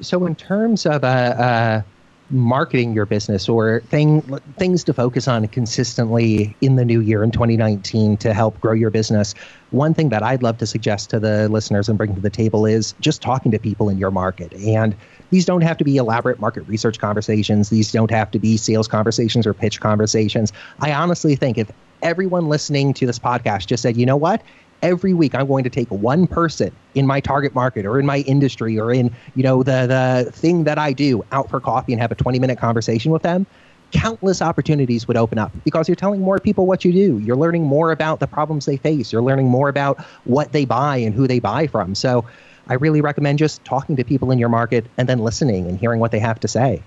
So 0.00 0.24
in 0.26 0.34
terms 0.34 0.86
of 0.86 1.04
uh, 1.04 1.06
uh, 1.06 1.82
marketing 2.30 2.92
your 2.92 3.06
business 3.06 3.48
or 3.48 3.80
thing 3.80 4.22
things 4.56 4.84
to 4.84 4.94
focus 4.94 5.26
on 5.26 5.46
consistently 5.48 6.56
in 6.60 6.76
the 6.76 6.84
new 6.84 7.00
year 7.00 7.24
in 7.24 7.30
2019 7.32 8.16
to 8.18 8.32
help 8.32 8.60
grow 8.60 8.72
your 8.72 8.88
business 8.88 9.34
one 9.70 9.92
thing 9.92 10.10
that 10.10 10.22
i'd 10.22 10.40
love 10.40 10.56
to 10.56 10.64
suggest 10.64 11.10
to 11.10 11.18
the 11.18 11.48
listeners 11.48 11.88
and 11.88 11.98
bring 11.98 12.14
to 12.14 12.20
the 12.20 12.30
table 12.30 12.66
is 12.66 12.94
just 13.00 13.20
talking 13.20 13.50
to 13.50 13.58
people 13.58 13.88
in 13.88 13.98
your 13.98 14.10
market. 14.10 14.52
And 14.54 14.96
these 15.30 15.44
don't 15.44 15.60
have 15.60 15.76
to 15.78 15.84
be 15.84 15.96
elaborate 15.96 16.40
market 16.40 16.62
research 16.62 16.98
conversations. 16.98 17.70
These 17.70 17.92
don't 17.92 18.10
have 18.10 18.30
to 18.32 18.38
be 18.38 18.56
sales 18.56 18.88
conversations 18.88 19.46
or 19.46 19.54
pitch 19.54 19.80
conversations. 19.80 20.52
I 20.80 20.92
honestly 20.92 21.36
think 21.36 21.58
if 21.58 21.70
everyone 22.02 22.48
listening 22.48 22.94
to 22.94 23.06
this 23.06 23.18
podcast 23.18 23.66
just 23.66 23.82
said, 23.82 23.96
you 23.96 24.06
know 24.06 24.16
what? 24.16 24.42
every 24.82 25.14
week 25.14 25.34
I'm 25.34 25.46
going 25.46 25.64
to 25.64 25.70
take 25.70 25.88
one 25.90 26.26
person 26.26 26.72
in 26.94 27.06
my 27.06 27.20
target 27.20 27.54
market 27.54 27.84
or 27.86 27.98
in 27.98 28.06
my 28.06 28.18
industry 28.20 28.78
or 28.78 28.92
in, 28.92 29.14
you 29.34 29.42
know, 29.42 29.62
the 29.62 29.86
the 29.86 30.32
thing 30.32 30.64
that 30.64 30.78
I 30.78 30.92
do 30.92 31.24
out 31.32 31.50
for 31.50 31.60
coffee 31.60 31.92
and 31.92 32.00
have 32.00 32.12
a 32.12 32.14
20 32.14 32.38
minute 32.38 32.58
conversation 32.58 33.12
with 33.12 33.22
them, 33.22 33.46
countless 33.92 34.40
opportunities 34.40 35.06
would 35.08 35.16
open 35.16 35.38
up 35.38 35.52
because 35.64 35.88
you're 35.88 35.96
telling 35.96 36.20
more 36.20 36.38
people 36.38 36.66
what 36.66 36.84
you 36.84 36.92
do. 36.92 37.18
You're 37.18 37.36
learning 37.36 37.64
more 37.64 37.92
about 37.92 38.20
the 38.20 38.26
problems 38.26 38.66
they 38.66 38.76
face. 38.76 39.12
You're 39.12 39.22
learning 39.22 39.48
more 39.48 39.68
about 39.68 40.00
what 40.24 40.52
they 40.52 40.64
buy 40.64 40.96
and 40.96 41.14
who 41.14 41.26
they 41.26 41.40
buy 41.40 41.66
from. 41.66 41.94
So 41.94 42.24
I 42.68 42.74
really 42.74 43.00
recommend 43.00 43.38
just 43.38 43.64
talking 43.64 43.96
to 43.96 44.04
people 44.04 44.30
in 44.30 44.38
your 44.38 44.48
market 44.48 44.86
and 44.96 45.08
then 45.08 45.18
listening 45.18 45.66
and 45.66 45.78
hearing 45.78 46.00
what 46.00 46.12
they 46.12 46.20
have 46.20 46.38
to 46.40 46.48
say. 46.48 46.82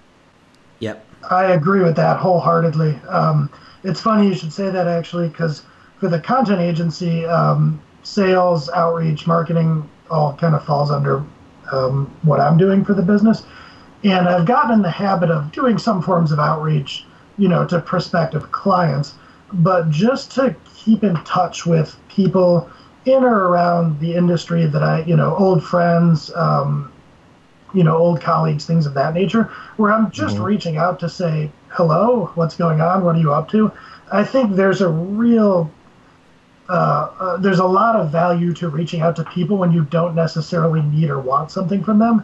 Yep. 0.80 1.06
I 1.30 1.46
agree 1.46 1.82
with 1.82 1.96
that 1.96 2.18
wholeheartedly. 2.18 3.00
Um, 3.08 3.50
it's 3.84 4.02
funny 4.02 4.28
you 4.28 4.36
should 4.36 4.54
say 4.54 4.70
that 4.70 4.88
actually, 4.88 5.28
because 5.30 5.64
for 6.00 6.08
the 6.08 6.20
content 6.20 6.62
agency, 6.62 7.26
um, 7.26 7.82
sales, 8.04 8.70
outreach, 8.70 9.28
marketing 9.28 9.90
all 10.10 10.36
kind 10.36 10.56
of 10.56 10.64
falls 10.66 10.92
under 10.92 11.24
um, 11.72 12.14
what 12.24 12.40
I'm 12.40 12.58
doing 12.58 12.84
for 12.86 12.94
the 12.94 13.02
business. 13.02 13.44
And 14.04 14.28
I've 14.28 14.46
gotten 14.46 14.72
in 14.72 14.82
the 14.82 14.90
habit 14.90 15.30
of 15.30 15.52
doing 15.52 15.78
some 15.78 16.02
forms 16.02 16.32
of 16.32 16.40
outreach, 16.40 17.06
you 17.38 17.48
know, 17.48 17.66
to 17.68 17.80
prospective 17.80 18.52
clients, 18.52 19.16
but 19.54 19.90
just 19.90 20.32
to 20.32 20.56
keep 20.76 21.04
in 21.04 21.16
touch 21.24 21.66
with 21.66 21.98
people 22.10 22.70
in 23.06 23.24
or 23.24 23.48
around 23.48 24.00
the 24.00 24.14
industry 24.14 24.66
that 24.66 24.84
I, 24.84 25.04
you 25.04 25.16
know, 25.16 25.36
old 25.36 25.64
friends, 25.64 26.32
um, 26.36 26.93
you 27.74 27.84
know, 27.84 27.98
old 27.98 28.22
colleagues, 28.22 28.66
things 28.66 28.86
of 28.86 28.94
that 28.94 29.14
nature, 29.14 29.44
where 29.78 29.92
I'm 29.92 30.12
just 30.12 30.36
mm-hmm. 30.36 30.46
reaching 30.46 30.78
out 30.78 31.00
to 31.00 31.10
say, 31.10 31.52
hello, 31.70 32.32
what's 32.36 32.56
going 32.56 32.82
on? 32.82 33.04
What 33.04 33.16
are 33.16 33.20
you 33.20 33.34
up 33.34 33.50
to? 33.52 33.72
I 34.12 34.24
think 34.24 34.56
there's 34.56 34.82
a 34.82 34.90
real, 34.90 35.72
uh, 36.70 37.10
uh, 37.20 37.38
there's 37.38 37.60
a 37.60 37.66
lot 37.66 37.96
of 37.96 38.12
value 38.12 38.54
to 38.56 38.70
reaching 38.70 39.02
out 39.02 39.16
to 39.16 39.24
people 39.24 39.58
when 39.58 39.72
you 39.72 39.86
don't 39.86 40.14
necessarily 40.16 40.82
need 40.82 41.10
or 41.10 41.20
want 41.20 41.52
something 41.52 41.84
from 41.84 42.00
them. 42.00 42.24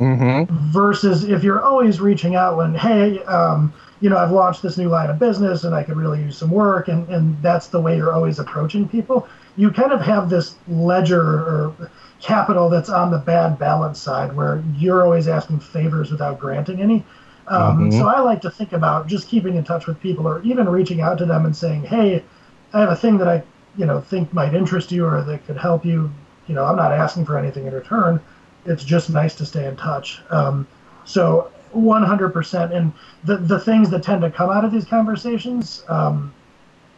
Mm-hmm. 0.00 0.70
Versus 0.72 1.24
if 1.24 1.44
you're 1.44 1.62
always 1.62 2.00
reaching 2.00 2.34
out 2.34 2.56
when, 2.56 2.74
hey, 2.74 3.22
um, 3.24 3.72
you 4.00 4.10
know, 4.10 4.18
I've 4.18 4.32
launched 4.32 4.62
this 4.62 4.76
new 4.76 4.88
line 4.88 5.08
of 5.08 5.18
business 5.18 5.64
and 5.64 5.74
I 5.74 5.82
could 5.82 5.96
really 5.96 6.20
use 6.20 6.36
some 6.36 6.50
work, 6.50 6.88
and, 6.88 7.08
and 7.08 7.40
that's 7.42 7.68
the 7.68 7.80
way 7.80 7.96
you're 7.96 8.12
always 8.12 8.38
approaching 8.38 8.88
people. 8.88 9.28
You 9.56 9.70
kind 9.70 9.92
of 9.92 10.00
have 10.00 10.28
this 10.28 10.56
ledger 10.68 11.22
or 11.22 11.90
capital 12.24 12.70
that's 12.70 12.88
on 12.88 13.10
the 13.10 13.18
bad 13.18 13.58
balance 13.58 14.00
side 14.00 14.34
where 14.34 14.64
you're 14.76 15.04
always 15.04 15.28
asking 15.28 15.60
favors 15.60 16.10
without 16.10 16.40
granting 16.40 16.80
any. 16.80 17.04
Um, 17.48 17.90
mm-hmm. 17.90 17.98
So 17.98 18.08
I 18.08 18.20
like 18.20 18.40
to 18.42 18.50
think 18.50 18.72
about 18.72 19.06
just 19.06 19.28
keeping 19.28 19.56
in 19.56 19.64
touch 19.64 19.86
with 19.86 20.00
people 20.00 20.26
or 20.26 20.42
even 20.42 20.66
reaching 20.66 21.02
out 21.02 21.18
to 21.18 21.26
them 21.26 21.44
and 21.44 21.54
saying, 21.54 21.84
hey, 21.84 22.24
I 22.72 22.80
have 22.80 22.88
a 22.88 22.96
thing 22.96 23.18
that 23.18 23.28
I 23.28 23.42
you 23.76 23.84
know 23.84 24.00
think 24.00 24.32
might 24.32 24.54
interest 24.54 24.90
you 24.90 25.04
or 25.04 25.22
that 25.22 25.46
could 25.46 25.58
help 25.58 25.84
you. 25.84 26.10
You 26.46 26.54
know, 26.54 26.64
I'm 26.64 26.76
not 26.76 26.92
asking 26.92 27.26
for 27.26 27.38
anything 27.38 27.66
in 27.66 27.74
return. 27.74 28.20
It's 28.64 28.84
just 28.84 29.10
nice 29.10 29.34
to 29.36 29.44
stay 29.44 29.66
in 29.66 29.76
touch. 29.76 30.22
Um, 30.30 30.66
so 31.04 31.50
100%. 31.74 32.74
And 32.74 32.92
the, 33.24 33.36
the 33.36 33.58
things 33.58 33.90
that 33.90 34.02
tend 34.02 34.22
to 34.22 34.30
come 34.30 34.50
out 34.50 34.64
of 34.64 34.72
these 34.72 34.84
conversations 34.84 35.84
um, 35.88 36.32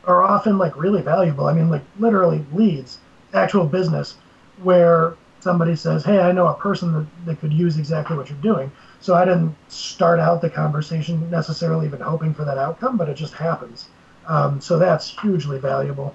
are 0.05 0.23
often 0.23 0.59
like 0.59 0.77
really 0.77 1.03
valuable. 1.03 1.47
I 1.47 1.53
mean, 1.53 1.71
like 1.71 1.83
literally 1.99 2.45
leads, 2.53 2.99
actual 3.35 3.67
business, 3.67 4.17
where 4.63 5.15
somebody 5.41 5.77
says, 5.77 6.05
Hey, 6.05 6.19
I 6.19 6.33
know 6.33 6.47
a 6.49 6.55
person 6.55 6.93
that, 6.93 7.07
that 7.27 7.41
could 7.41 7.53
use 7.53 7.79
exactly 7.79 8.17
what 8.17 8.29
you're 8.29 8.39
doing. 8.39 8.71
So 9.01 9.15
I 9.15 9.25
didn't 9.25 9.55
start 9.69 10.19
out 10.19 10.41
the 10.41 10.51
conversation 10.51 11.31
necessarily 11.31 11.87
even 11.87 12.01
hoping 12.01 12.35
for 12.35 12.45
that 12.45 12.59
outcome, 12.59 12.97
but 12.97 13.09
it 13.09 13.15
just 13.15 13.35
happens. 13.35 13.89
Um, 14.27 14.61
so 14.61 14.79
that's 14.79 15.17
hugely 15.21 15.59
valuable. 15.59 16.15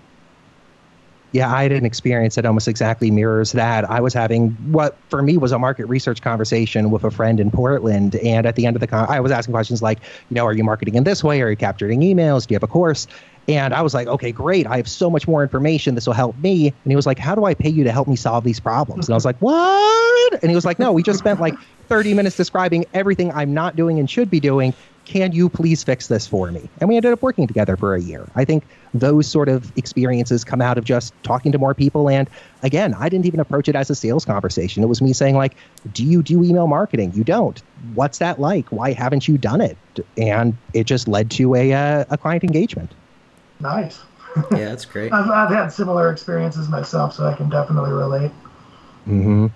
Yeah, 1.33 1.53
I 1.53 1.63
had 1.63 1.71
an 1.71 1.85
experience 1.85 2.35
that 2.35 2.45
almost 2.45 2.67
exactly 2.67 3.09
mirrors 3.09 3.53
that. 3.53 3.89
I 3.89 4.01
was 4.01 4.13
having 4.13 4.49
what 4.71 4.97
for 5.09 5.21
me 5.21 5.37
was 5.37 5.53
a 5.53 5.59
market 5.59 5.85
research 5.85 6.21
conversation 6.21 6.91
with 6.91 7.05
a 7.05 7.11
friend 7.11 7.39
in 7.39 7.51
Portland, 7.51 8.15
and 8.17 8.45
at 8.45 8.55
the 8.55 8.65
end 8.65 8.75
of 8.75 8.81
the 8.81 8.87
con, 8.87 9.05
I 9.09 9.21
was 9.21 9.31
asking 9.31 9.53
questions 9.53 9.81
like, 9.81 9.99
you 10.29 10.35
know, 10.35 10.45
are 10.45 10.53
you 10.53 10.63
marketing 10.63 10.95
in 10.95 11.05
this 11.05 11.23
way? 11.23 11.41
Are 11.41 11.49
you 11.49 11.55
capturing 11.55 12.01
emails? 12.01 12.47
Do 12.47 12.53
you 12.53 12.55
have 12.55 12.63
a 12.63 12.67
course? 12.67 13.07
And 13.47 13.73
I 13.73 13.81
was 13.81 13.93
like, 13.93 14.07
okay, 14.07 14.31
great. 14.31 14.67
I 14.67 14.77
have 14.77 14.87
so 14.87 15.09
much 15.09 15.27
more 15.27 15.41
information. 15.41 15.95
This 15.95 16.05
will 16.05 16.13
help 16.13 16.37
me. 16.37 16.67
And 16.67 16.91
he 16.91 16.95
was 16.95 17.05
like, 17.05 17.17
how 17.17 17.33
do 17.33 17.45
I 17.45 17.53
pay 17.53 17.69
you 17.69 17.83
to 17.83 17.91
help 17.91 18.07
me 18.07 18.15
solve 18.15 18.43
these 18.43 18.59
problems? 18.59 19.07
And 19.07 19.13
I 19.13 19.17
was 19.17 19.25
like, 19.25 19.37
what? 19.39 20.33
And 20.41 20.51
he 20.51 20.55
was 20.55 20.65
like, 20.65 20.79
no, 20.79 20.91
we 20.91 21.01
just 21.01 21.19
spent 21.19 21.39
like 21.39 21.55
30 21.87 22.13
minutes 22.13 22.37
describing 22.37 22.85
everything 22.93 23.31
I'm 23.31 23.53
not 23.53 23.75
doing 23.75 23.99
and 23.99 24.09
should 24.09 24.29
be 24.29 24.39
doing. 24.39 24.73
Can 25.05 25.31
you 25.31 25.49
please 25.49 25.83
fix 25.83 26.07
this 26.07 26.27
for 26.27 26.51
me? 26.51 26.69
And 26.79 26.87
we 26.87 26.95
ended 26.95 27.11
up 27.11 27.21
working 27.21 27.47
together 27.47 27.75
for 27.75 27.95
a 27.95 28.01
year. 28.01 28.27
I 28.35 28.45
think 28.45 28.63
those 28.93 29.27
sort 29.27 29.49
of 29.49 29.75
experiences 29.77 30.43
come 30.43 30.61
out 30.61 30.77
of 30.77 30.85
just 30.85 31.13
talking 31.23 31.51
to 31.51 31.57
more 31.57 31.73
people. 31.73 32.09
And 32.09 32.29
again, 32.63 32.93
I 32.93 33.09
didn't 33.09 33.25
even 33.25 33.39
approach 33.39 33.67
it 33.67 33.75
as 33.75 33.89
a 33.89 33.95
sales 33.95 34.25
conversation. 34.25 34.83
It 34.83 34.87
was 34.87 35.01
me 35.01 35.13
saying, 35.13 35.35
like, 35.35 35.55
do 35.93 36.05
you 36.05 36.21
do 36.21 36.43
email 36.43 36.67
marketing? 36.67 37.11
You 37.15 37.23
don't. 37.23 37.61
What's 37.93 38.19
that 38.19 38.39
like? 38.39 38.69
Why 38.69 38.93
haven't 38.93 39.27
you 39.27 39.37
done 39.37 39.61
it? 39.61 39.77
And 40.17 40.55
it 40.73 40.85
just 40.85 41.07
led 41.07 41.31
to 41.31 41.55
a, 41.55 41.73
uh, 41.73 42.05
a 42.09 42.17
client 42.17 42.43
engagement. 42.43 42.91
Nice. 43.59 43.99
yeah, 44.51 44.65
that's 44.65 44.85
great. 44.85 45.11
I've, 45.11 45.29
I've 45.29 45.49
had 45.49 45.69
similar 45.69 46.11
experiences 46.11 46.69
myself, 46.69 47.13
so 47.13 47.25
I 47.25 47.33
can 47.33 47.49
definitely 47.49 47.91
relate. 47.91 48.31
Mm-hmm. 49.07 49.47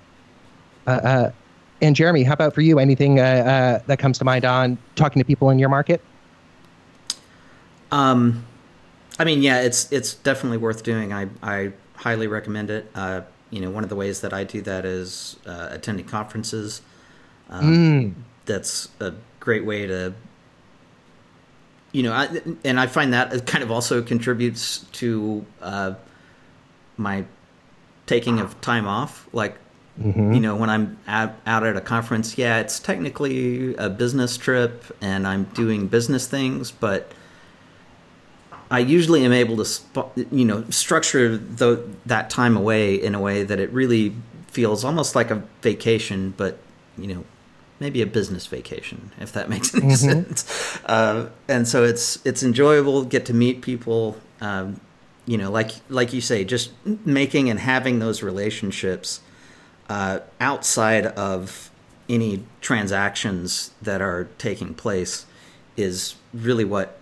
Uh, 0.87 0.89
uh, 0.91 1.31
and 1.81 1.95
Jeremy, 1.95 2.23
how 2.23 2.33
about 2.33 2.53
for 2.53 2.61
you? 2.61 2.79
Anything 2.79 3.19
uh, 3.19 3.23
uh, 3.23 3.83
that 3.87 3.99
comes 3.99 4.17
to 4.19 4.25
mind 4.25 4.45
on 4.45 4.77
talking 4.95 5.19
to 5.19 5.25
people 5.25 5.49
in 5.49 5.59
your 5.59 5.69
market? 5.69 6.01
Um, 7.91 8.45
I 9.19 9.23
mean, 9.23 9.41
yeah, 9.41 9.61
it's 9.61 9.91
it's 9.91 10.13
definitely 10.13 10.57
worth 10.57 10.83
doing. 10.83 11.13
I 11.13 11.27
I 11.41 11.73
highly 11.95 12.27
recommend 12.27 12.69
it. 12.69 12.89
Uh, 12.95 13.21
you 13.49 13.61
know, 13.61 13.69
one 13.69 13.83
of 13.83 13.89
the 13.89 13.95
ways 13.95 14.21
that 14.21 14.33
I 14.33 14.43
do 14.43 14.61
that 14.61 14.85
is 14.85 15.37
uh, 15.45 15.69
attending 15.71 16.05
conferences. 16.05 16.81
Um, 17.49 17.73
mm. 17.73 18.13
That's 18.45 18.89
a 18.99 19.13
great 19.39 19.65
way 19.65 19.87
to 19.87 20.13
you 21.95 22.03
know, 22.03 22.11
I, 22.11 22.27
and 22.65 22.77
I 22.77 22.87
find 22.87 23.13
that 23.13 23.31
it 23.31 23.45
kind 23.45 23.63
of 23.63 23.71
also 23.71 24.01
contributes 24.01 24.79
to 24.93 25.45
uh, 25.61 25.93
my 26.97 27.23
taking 28.05 28.41
of 28.41 28.59
time 28.59 28.85
off. 28.85 29.29
Like, 29.31 29.57
mm-hmm. 29.99 30.33
you 30.33 30.39
know, 30.39 30.55
when 30.55 30.69
I'm 30.69 30.97
at, 31.07 31.35
out 31.45 31.65
at 31.65 31.75
a 31.75 31.81
conference, 31.81 32.37
yeah, 32.37 32.59
it's 32.59 32.79
technically 32.79 33.75
a 33.75 33.89
business 33.89 34.37
trip 34.37 34.83
and 35.01 35.27
I'm 35.27 35.45
doing 35.45 35.87
business 35.87 36.27
things, 36.27 36.71
but 36.71 37.11
I 38.69 38.79
usually 38.79 39.23
am 39.23 39.31
able 39.31 39.63
to, 39.63 40.25
you 40.31 40.45
know, 40.45 40.65
structure 40.69 41.37
the, 41.37 41.87
that 42.05 42.29
time 42.29 42.57
away 42.57 42.95
in 42.95 43.15
a 43.15 43.19
way 43.19 43.43
that 43.43 43.59
it 43.59 43.71
really 43.71 44.15
feels 44.47 44.83
almost 44.83 45.15
like 45.15 45.31
a 45.31 45.43
vacation, 45.61 46.33
but 46.35 46.57
you 46.97 47.13
know, 47.13 47.23
maybe 47.79 48.01
a 48.01 48.05
business 48.05 48.47
vacation, 48.47 49.11
if 49.19 49.31
that 49.33 49.49
makes 49.49 49.73
any 49.75 49.87
mm-hmm. 49.87 49.93
sense. 49.93 50.79
Uh, 50.85 51.29
and 51.47 51.67
so 51.67 51.83
it's 51.83 52.25
it's 52.25 52.43
enjoyable. 52.43 53.03
Get 53.03 53.25
to 53.27 53.33
meet 53.33 53.61
people. 53.61 54.17
Um, 54.41 54.79
you 55.25 55.37
know, 55.37 55.51
like 55.51 55.71
like 55.89 56.13
you 56.13 56.21
say, 56.21 56.43
just 56.45 56.71
making 57.05 57.49
and 57.49 57.59
having 57.59 57.99
those 57.99 58.23
relationships 58.23 59.21
uh, 59.89 60.19
outside 60.39 61.05
of 61.05 61.69
any 62.07 62.43
transactions 62.61 63.71
that 63.81 64.01
are 64.01 64.25
taking 64.37 64.73
place 64.73 65.25
is 65.77 66.15
really 66.33 66.65
what 66.65 66.99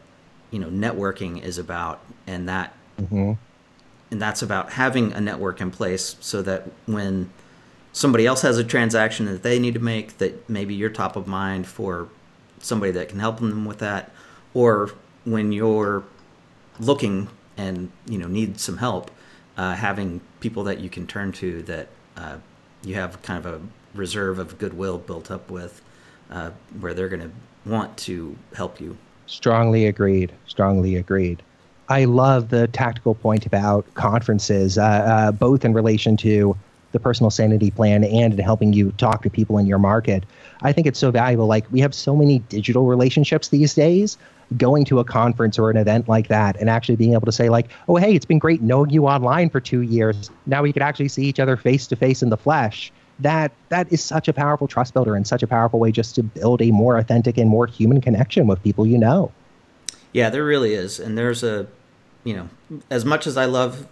you 0.51 0.59
know 0.59 0.69
networking 0.69 1.41
is 1.41 1.57
about, 1.57 1.99
and 2.27 2.47
that 2.47 2.73
mm-hmm. 2.99 3.33
and 4.11 4.21
that's 4.21 4.41
about 4.41 4.73
having 4.73 5.13
a 5.13 5.21
network 5.21 5.61
in 5.61 5.71
place 5.71 6.15
so 6.19 6.41
that 6.41 6.69
when 6.85 7.29
somebody 7.91 8.25
else 8.25 8.41
has 8.41 8.57
a 8.57 8.63
transaction 8.63 9.25
that 9.27 9.43
they 9.43 9.59
need 9.59 9.75
to 9.75 9.79
make 9.79 10.17
that 10.17 10.49
maybe 10.49 10.73
you're 10.73 10.89
top 10.89 11.15
of 11.15 11.27
mind 11.27 11.67
for 11.67 12.09
somebody 12.59 12.91
that 12.91 13.09
can 13.09 13.19
help 13.19 13.37
them 13.37 13.65
with 13.65 13.79
that 13.79 14.11
or 14.53 14.91
when 15.25 15.51
you're 15.51 16.03
looking 16.79 17.29
and 17.55 17.91
you 18.07 18.17
know 18.17 18.27
need 18.27 18.59
some 18.59 18.77
help 18.77 19.11
uh, 19.57 19.75
having 19.75 20.19
people 20.39 20.63
that 20.63 20.79
you 20.79 20.89
can 20.89 21.05
turn 21.05 21.31
to 21.31 21.61
that 21.63 21.87
uh, 22.17 22.37
you 22.83 22.95
have 22.95 23.21
kind 23.21 23.45
of 23.45 23.53
a 23.53 23.61
reserve 23.97 24.39
of 24.39 24.57
goodwill 24.57 24.97
built 24.97 25.31
up 25.31 25.49
with 25.49 25.81
uh, 26.29 26.51
where 26.79 26.93
they're 26.93 27.09
going 27.09 27.21
to 27.21 27.31
want 27.69 27.95
to 27.97 28.35
help 28.55 28.81
you 28.81 28.97
strongly 29.25 29.85
agreed 29.85 30.31
strongly 30.47 30.95
agreed 30.95 31.41
i 31.89 32.05
love 32.05 32.49
the 32.49 32.67
tactical 32.67 33.15
point 33.15 33.45
about 33.45 33.85
conferences 33.93 34.77
uh, 34.77 34.83
uh, 34.83 35.31
both 35.31 35.63
in 35.63 35.73
relation 35.73 36.17
to 36.17 36.55
the 36.93 36.99
personal 36.99 37.29
sanity 37.29 37.71
plan 37.71 38.03
and 38.05 38.33
in 38.33 38.39
helping 38.39 38.71
you 38.71 38.91
talk 38.93 39.23
to 39.23 39.29
people 39.29 39.57
in 39.57 39.65
your 39.65 39.79
market. 39.79 40.23
I 40.61 40.71
think 40.71 40.87
it's 40.87 40.99
so 40.99 41.11
valuable. 41.11 41.47
Like 41.47 41.69
we 41.71 41.81
have 41.81 41.93
so 41.93 42.15
many 42.15 42.39
digital 42.39 42.85
relationships 42.85 43.49
these 43.49 43.73
days. 43.73 44.17
Going 44.57 44.85
to 44.85 44.99
a 44.99 45.03
conference 45.03 45.57
or 45.57 45.69
an 45.69 45.77
event 45.77 46.07
like 46.07 46.27
that 46.27 46.55
and 46.59 46.69
actually 46.69 46.95
being 46.95 47.13
able 47.13 47.25
to 47.25 47.31
say, 47.31 47.49
like, 47.49 47.69
oh, 47.87 47.95
hey, 47.95 48.15
it's 48.15 48.25
been 48.25 48.39
great 48.39 48.61
knowing 48.61 48.89
you 48.89 49.07
online 49.07 49.49
for 49.49 49.59
two 49.59 49.81
years. 49.81 50.29
Now 50.45 50.61
we 50.61 50.73
could 50.73 50.81
actually 50.81 51.07
see 51.07 51.25
each 51.25 51.39
other 51.39 51.57
face 51.57 51.87
to 51.87 51.95
face 51.95 52.21
in 52.21 52.29
the 52.29 52.37
flesh. 52.37 52.91
That 53.19 53.51
that 53.69 53.91
is 53.91 54.03
such 54.03 54.27
a 54.27 54.33
powerful 54.33 54.67
trust 54.67 54.93
builder 54.93 55.15
and 55.15 55.25
such 55.25 55.43
a 55.43 55.47
powerful 55.47 55.79
way 55.79 55.91
just 55.91 56.15
to 56.15 56.23
build 56.23 56.61
a 56.61 56.71
more 56.71 56.97
authentic 56.97 57.37
and 57.37 57.49
more 57.49 57.67
human 57.67 58.01
connection 58.01 58.47
with 58.47 58.61
people 58.63 58.87
you 58.87 58.97
know. 58.97 59.31
Yeah, 60.11 60.29
there 60.29 60.43
really 60.43 60.73
is. 60.73 60.99
And 60.99 61.17
there's 61.17 61.43
a 61.43 61.67
you 62.23 62.33
know, 62.33 62.49
as 62.89 63.05
much 63.05 63.27
as 63.27 63.37
I 63.37 63.45
love 63.45 63.87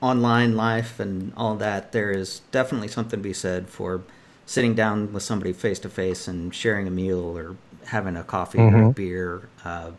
online 0.00 0.56
life 0.56 0.98
and 0.98 1.32
all 1.36 1.54
that, 1.56 1.92
there 1.92 2.10
is 2.10 2.40
definitely 2.50 2.88
something 2.88 3.20
to 3.20 3.22
be 3.22 3.32
said 3.32 3.68
for 3.68 4.02
sitting 4.46 4.74
down 4.74 5.12
with 5.12 5.22
somebody 5.22 5.52
face 5.52 5.78
to 5.80 5.88
face 5.88 6.26
and 6.26 6.54
sharing 6.54 6.88
a 6.88 6.90
meal 6.90 7.20
or 7.36 7.56
having 7.86 8.16
a 8.16 8.24
coffee 8.24 8.58
mm-hmm. 8.58 8.76
or 8.76 8.90
a 8.90 8.92
beer 8.92 9.48
uh, 9.64 9.90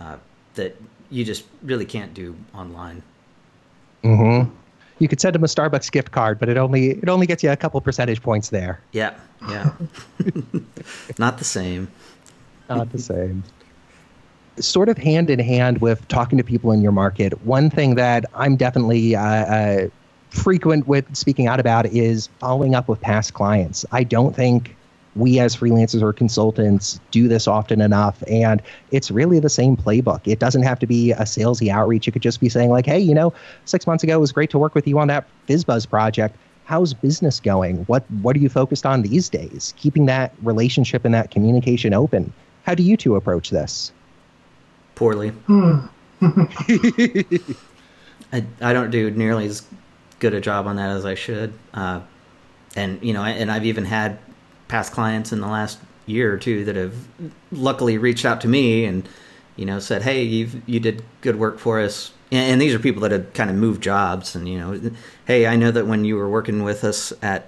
uh, 0.00 0.16
that 0.54 0.76
you 1.10 1.24
just 1.24 1.44
really 1.62 1.84
can't 1.84 2.14
do 2.14 2.34
online. 2.54 3.02
Mm-hmm. 4.02 4.50
You 4.98 5.08
could 5.08 5.20
send 5.20 5.34
them 5.34 5.42
a 5.44 5.48
Starbucks 5.48 5.90
gift 5.90 6.12
card, 6.12 6.38
but 6.38 6.48
it 6.48 6.56
only 6.56 6.90
it 6.90 7.08
only 7.08 7.26
gets 7.26 7.42
you 7.42 7.50
a 7.50 7.56
couple 7.56 7.80
percentage 7.80 8.22
points 8.22 8.50
there. 8.50 8.80
Yeah, 8.92 9.14
yeah, 9.48 9.72
not 11.18 11.38
the 11.38 11.44
same. 11.44 11.90
Not 12.68 12.92
the 12.92 12.98
same. 12.98 13.44
Sort 14.58 14.88
of 14.88 14.96
hand 14.96 15.30
in 15.30 15.40
hand 15.40 15.80
with 15.80 16.06
talking 16.08 16.38
to 16.38 16.44
people 16.44 16.70
in 16.70 16.80
your 16.80 16.92
market. 16.92 17.44
One 17.44 17.70
thing 17.70 17.96
that 17.96 18.24
I'm 18.34 18.56
definitely 18.56 19.16
uh, 19.16 19.22
uh, 19.22 19.88
frequent 20.30 20.86
with 20.86 21.14
speaking 21.16 21.48
out 21.48 21.60
about 21.60 21.86
is 21.86 22.28
following 22.38 22.74
up 22.74 22.88
with 22.88 23.00
past 23.00 23.34
clients. 23.34 23.84
I 23.90 24.04
don't 24.04 24.34
think 24.34 24.76
we 25.16 25.38
as 25.38 25.54
freelancers 25.54 26.02
or 26.02 26.12
consultants 26.12 27.00
do 27.10 27.28
this 27.28 27.46
often 27.46 27.80
enough 27.80 28.22
and 28.28 28.60
it's 28.90 29.10
really 29.10 29.38
the 29.38 29.48
same 29.48 29.76
playbook. 29.76 30.20
It 30.24 30.38
doesn't 30.38 30.62
have 30.62 30.78
to 30.80 30.86
be 30.86 31.12
a 31.12 31.22
salesy 31.22 31.68
outreach. 31.68 32.08
It 32.08 32.12
could 32.12 32.22
just 32.22 32.40
be 32.40 32.48
saying 32.48 32.70
like 32.70 32.86
hey 32.86 32.98
you 32.98 33.14
know 33.14 33.32
six 33.64 33.86
months 33.86 34.02
ago 34.02 34.16
it 34.16 34.20
was 34.20 34.32
great 34.32 34.50
to 34.50 34.58
work 34.58 34.74
with 34.74 34.86
you 34.86 34.98
on 34.98 35.08
that 35.08 35.26
fizzbuzz 35.48 35.88
project. 35.88 36.36
How's 36.64 36.94
business 36.94 37.40
going? 37.40 37.78
What 37.84 38.10
what 38.22 38.36
are 38.36 38.40
you 38.40 38.48
focused 38.48 38.86
on 38.86 39.02
these 39.02 39.28
days? 39.28 39.74
Keeping 39.76 40.06
that 40.06 40.34
relationship 40.42 41.04
and 41.04 41.14
that 41.14 41.30
communication 41.30 41.94
open. 41.94 42.32
How 42.64 42.74
do 42.74 42.82
you 42.82 42.96
two 42.96 43.16
approach 43.16 43.50
this? 43.50 43.92
Poorly. 44.94 45.32
I, 48.32 48.44
I 48.60 48.72
don't 48.72 48.90
do 48.90 49.10
nearly 49.10 49.46
as 49.46 49.62
good 50.18 50.34
a 50.34 50.40
job 50.40 50.66
on 50.66 50.76
that 50.76 50.90
as 50.90 51.04
i 51.04 51.14
should. 51.14 51.52
Uh, 51.74 52.00
and 52.76 53.02
you 53.02 53.12
know 53.12 53.22
and 53.22 53.50
i've 53.50 53.64
even 53.64 53.84
had 53.84 54.18
past 54.68 54.92
clients 54.92 55.32
in 55.32 55.40
the 55.40 55.46
last 55.46 55.78
year 56.06 56.32
or 56.32 56.38
two 56.38 56.64
that 56.64 56.76
have 56.76 56.94
luckily 57.50 57.98
reached 57.98 58.24
out 58.24 58.40
to 58.42 58.48
me 58.48 58.84
and 58.84 59.08
you 59.56 59.64
know 59.64 59.78
said, 59.78 60.02
"Hey, 60.02 60.22
you 60.22 60.62
you 60.66 60.80
did 60.80 61.02
good 61.20 61.36
work 61.36 61.58
for 61.58 61.80
us." 61.80 62.12
And, 62.30 62.60
these 62.60 62.74
are 62.74 62.80
people 62.80 63.02
that 63.02 63.12
have 63.12 63.32
kind 63.32 63.48
of 63.48 63.54
moved 63.54 63.80
jobs, 63.80 64.34
and 64.34 64.48
you 64.48 64.58
know, 64.58 64.90
hey, 65.24 65.46
I 65.46 65.54
know 65.54 65.70
that 65.70 65.86
when 65.86 66.04
you 66.04 66.16
were 66.16 66.28
working 66.28 66.64
with 66.64 66.82
us 66.82 67.12
at 67.22 67.46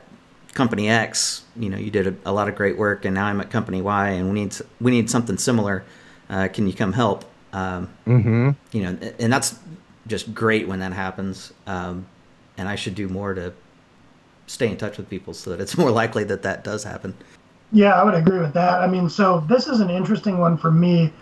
company 0.55 0.89
X, 0.89 1.43
you 1.57 1.69
know, 1.69 1.77
you 1.77 1.91
did 1.91 2.07
a, 2.07 2.15
a 2.25 2.33
lot 2.33 2.49
of 2.49 2.55
great 2.55 2.79
work, 2.79 3.05
and 3.05 3.15
now 3.15 3.27
I'm 3.27 3.41
at 3.41 3.51
company 3.51 3.83
Y, 3.83 4.11
and 4.11 4.29
we 4.29 4.35
need 4.35 4.57
we 4.81 4.93
need 4.93 5.11
something 5.11 5.39
similar. 5.39 5.85
Uh, 6.31 6.49
can 6.53 6.67
you 6.69 6.73
come 6.73 6.93
help? 6.93 7.25
Um, 7.53 7.89
mm-hmm. 8.07 8.51
You 8.73 8.83
know, 8.83 8.99
and 9.19 9.33
that's 9.33 9.59
just 10.07 10.35
great 10.35 10.69
when 10.69 10.81
that 10.81 10.93
happens. 10.93 11.53
Um, 11.67 12.07
and 12.59 12.69
I 12.69 12.77
should 12.77 12.95
do 12.95 13.09
more 13.09 13.35
to 13.35 13.53
stay 14.47 14.69
in 14.69 14.77
touch 14.77 14.97
with 14.97 15.09
people 15.11 15.35
so 15.35 15.51
that 15.51 15.61
it's 15.61 15.77
more 15.77 15.91
likely 15.91 16.25
that 16.25 16.43
that 16.43 16.65
does 16.65 16.85
happen. 16.85 17.15
Yeah, 17.73 18.01
I 18.01 18.05
would 18.05 18.15
agree 18.15 18.39
with 18.39 18.55
that. 18.55 18.81
I 18.81 18.87
mean, 18.87 19.09
so 19.09 19.45
this 19.49 19.67
is 19.67 19.81
an 19.81 19.91
interesting 19.91 20.39
one 20.39 20.57
for 20.57 20.71
me 20.71 21.13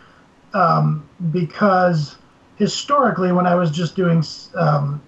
um, 0.53 1.09
because 1.33 2.17
historically, 2.57 3.33
when 3.33 3.47
I 3.47 3.55
was 3.55 3.71
just 3.71 3.97
doing 3.97 4.23
um, 4.55 5.03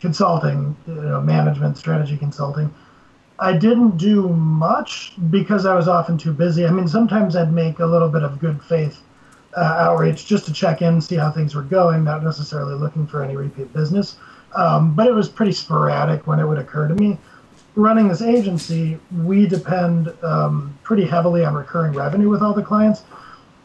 consulting, 0.00 0.76
you 0.86 0.94
know, 0.94 1.20
management 1.20 1.78
strategy 1.78 2.16
consulting, 2.16 2.72
I 3.40 3.52
didn't 3.54 3.96
do 3.96 4.28
much 4.28 5.14
because 5.30 5.64
I 5.64 5.74
was 5.74 5.88
often 5.88 6.18
too 6.18 6.32
busy. 6.32 6.66
I 6.66 6.70
mean, 6.70 6.88
sometimes 6.88 7.34
I'd 7.34 7.52
make 7.52 7.78
a 7.78 7.86
little 7.86 8.08
bit 8.08 8.22
of 8.22 8.38
good 8.38 8.62
faith 8.62 9.00
uh, 9.56 9.60
outreach 9.60 10.26
just 10.26 10.44
to 10.46 10.52
check 10.52 10.82
in, 10.82 11.00
see 11.00 11.16
how 11.16 11.30
things 11.30 11.54
were 11.54 11.62
going, 11.62 12.04
not 12.04 12.22
necessarily 12.22 12.74
looking 12.74 13.06
for 13.06 13.22
any 13.24 13.36
repeat 13.36 13.72
business. 13.72 14.16
Um, 14.54 14.94
but 14.94 15.06
it 15.06 15.14
was 15.14 15.28
pretty 15.28 15.52
sporadic 15.52 16.26
when 16.26 16.40
it 16.40 16.46
would 16.46 16.58
occur 16.58 16.88
to 16.88 16.94
me 16.94 17.18
running 17.78 18.08
this 18.08 18.22
agency, 18.22 18.98
we 19.24 19.46
depend 19.46 20.12
um, 20.24 20.76
pretty 20.82 21.04
heavily 21.04 21.44
on 21.44 21.54
recurring 21.54 21.94
revenue 21.94 22.28
with 22.28 22.42
all 22.42 22.52
the 22.52 22.62
clients. 22.62 23.04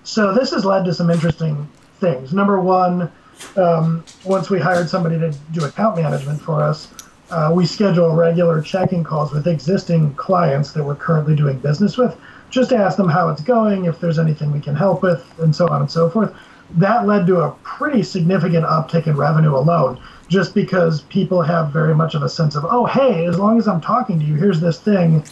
So 0.04 0.34
this 0.34 0.52
has 0.52 0.64
led 0.64 0.86
to 0.86 0.94
some 0.94 1.10
interesting 1.10 1.68
things. 2.00 2.32
Number 2.32 2.60
one, 2.60 3.12
um, 3.58 4.06
once 4.24 4.52
we 4.52 4.60
hired 4.60 4.88
somebody 4.88 5.18
to 5.18 5.32
do 5.52 5.66
account 5.66 5.98
management 5.98 6.40
for 6.40 6.62
us, 6.62 6.94
uh, 7.32 7.52
we 7.54 7.66
schedule 7.66 8.14
regular 8.14 8.62
checking 8.62 9.04
calls 9.04 9.34
with 9.34 9.48
existing 9.48 10.14
clients 10.14 10.72
that 10.74 10.84
we're 10.84 10.96
currently 10.96 11.36
doing 11.36 11.58
business 11.58 11.98
with, 11.98 12.16
just 12.52 12.70
to 12.70 12.78
ask 12.78 12.98
them 12.98 13.10
how 13.10 13.30
it's 13.30 13.42
going, 13.42 13.86
if 13.86 14.00
there's 14.00 14.20
anything 14.20 14.52
we 14.52 14.60
can 14.60 14.76
help 14.76 15.02
with, 15.02 15.26
and 15.40 15.56
so 15.56 15.68
on 15.70 15.82
and 15.82 15.90
so 15.90 16.08
forth. 16.08 16.32
That 16.76 17.08
led 17.08 17.26
to 17.28 17.42
a 17.42 17.52
pretty 17.64 18.04
significant 18.04 18.66
uptick 18.66 19.08
in 19.08 19.18
revenue 19.18 19.56
alone 19.56 20.00
just 20.34 20.56
because 20.56 21.02
people 21.04 21.42
have 21.44 21.72
very 21.72 21.94
much 21.94 22.16
of 22.16 22.24
a 22.24 22.28
sense 22.28 22.56
of, 22.56 22.66
oh, 22.68 22.86
hey, 22.86 23.26
as 23.28 23.38
long 23.38 23.60
as 23.60 23.68
I'm 23.68 23.80
talking 23.80 24.20
to 24.20 24.26
you, 24.26 24.34
here's 24.34 24.60
this 24.60 24.80
thing 24.80 25.24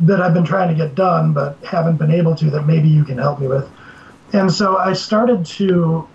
that 0.00 0.20
I've 0.20 0.32
been 0.32 0.44
trying 0.44 0.68
to 0.68 0.74
get 0.74 0.94
done 0.94 1.32
but 1.34 1.58
haven't 1.62 1.96
been 1.96 2.10
able 2.10 2.34
to 2.36 2.50
that 2.50 2.62
maybe 2.62 2.88
you 2.88 3.04
can 3.04 3.18
help 3.18 3.38
me 3.38 3.46
with. 3.46 3.68
And 4.32 4.50
so 4.50 4.78
I 4.78 4.94
started 4.94 5.44
to 5.46 6.08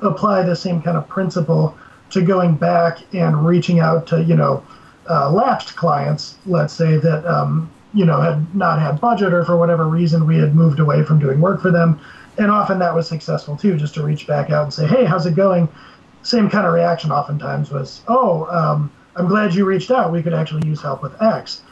apply 0.00 0.42
the 0.42 0.56
same 0.56 0.82
kind 0.82 0.96
of 0.96 1.08
principle 1.08 1.76
to 2.10 2.20
going 2.20 2.56
back 2.56 2.98
and 3.14 3.46
reaching 3.46 3.78
out 3.78 4.06
to, 4.08 4.22
you 4.22 4.34
know, 4.34 4.62
uh, 5.08 5.30
lapsed 5.30 5.76
clients, 5.76 6.36
let's 6.46 6.74
say, 6.74 6.96
that, 6.96 7.24
um, 7.24 7.70
you 7.94 8.04
know, 8.04 8.20
had 8.20 8.54
not 8.54 8.80
had 8.80 9.00
budget 9.00 9.32
or 9.32 9.44
for 9.44 9.56
whatever 9.56 9.86
reason 9.86 10.26
we 10.26 10.36
had 10.36 10.54
moved 10.54 10.80
away 10.80 11.04
from 11.04 11.18
doing 11.18 11.40
work 11.40 11.62
for 11.62 11.70
them. 11.70 12.00
And 12.38 12.50
often 12.50 12.78
that 12.80 12.94
was 12.94 13.08
successful 13.08 13.56
too, 13.56 13.76
just 13.76 13.94
to 13.94 14.02
reach 14.02 14.26
back 14.26 14.50
out 14.50 14.64
and 14.64 14.74
say, 14.74 14.86
hey, 14.86 15.04
how's 15.04 15.26
it 15.26 15.34
going? 15.34 15.68
Same 16.22 16.48
kind 16.48 16.66
of 16.66 16.72
reaction 16.72 17.10
oftentimes 17.10 17.70
was, 17.70 18.02
oh, 18.08 18.46
um, 18.46 18.90
I'm 19.16 19.28
glad 19.28 19.54
you 19.54 19.64
reached 19.64 19.90
out. 19.90 20.12
We 20.12 20.22
could 20.22 20.34
actually 20.34 20.66
use 20.66 20.80
help 20.80 21.02
with 21.02 21.20
X. 21.20 21.62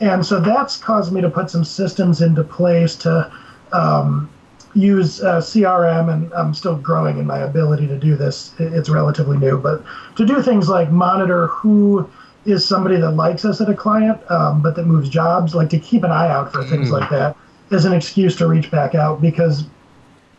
And 0.00 0.24
so 0.24 0.40
that's 0.40 0.76
caused 0.76 1.12
me 1.12 1.20
to 1.20 1.30
put 1.30 1.50
some 1.50 1.64
systems 1.64 2.20
into 2.20 2.44
place 2.44 2.94
to 2.96 3.32
um, 3.72 4.30
use 4.74 5.22
uh, 5.22 5.38
CRM, 5.38 6.12
and 6.12 6.32
I'm 6.34 6.52
still 6.54 6.76
growing 6.76 7.18
in 7.18 7.26
my 7.26 7.38
ability 7.38 7.86
to 7.88 7.98
do 7.98 8.14
this. 8.14 8.54
It's 8.58 8.88
relatively 8.88 9.38
new, 9.38 9.58
but 9.58 9.82
to 10.16 10.26
do 10.26 10.42
things 10.42 10.68
like 10.68 10.90
monitor 10.90 11.46
who 11.48 12.08
is 12.44 12.64
somebody 12.64 12.96
that 12.96 13.12
likes 13.12 13.44
us 13.44 13.60
at 13.60 13.68
a 13.68 13.74
client, 13.74 14.20
um, 14.30 14.62
but 14.62 14.76
that 14.76 14.86
moves 14.86 15.08
jobs, 15.08 15.54
like 15.54 15.70
to 15.70 15.78
keep 15.78 16.04
an 16.04 16.10
eye 16.10 16.28
out 16.28 16.52
for 16.52 16.62
things 16.64 16.88
mm. 16.88 17.00
like 17.00 17.10
that 17.10 17.36
is 17.70 17.84
an 17.84 17.92
excuse 17.92 18.36
to 18.36 18.46
reach 18.46 18.70
back 18.70 18.94
out 18.94 19.20
because 19.20 19.64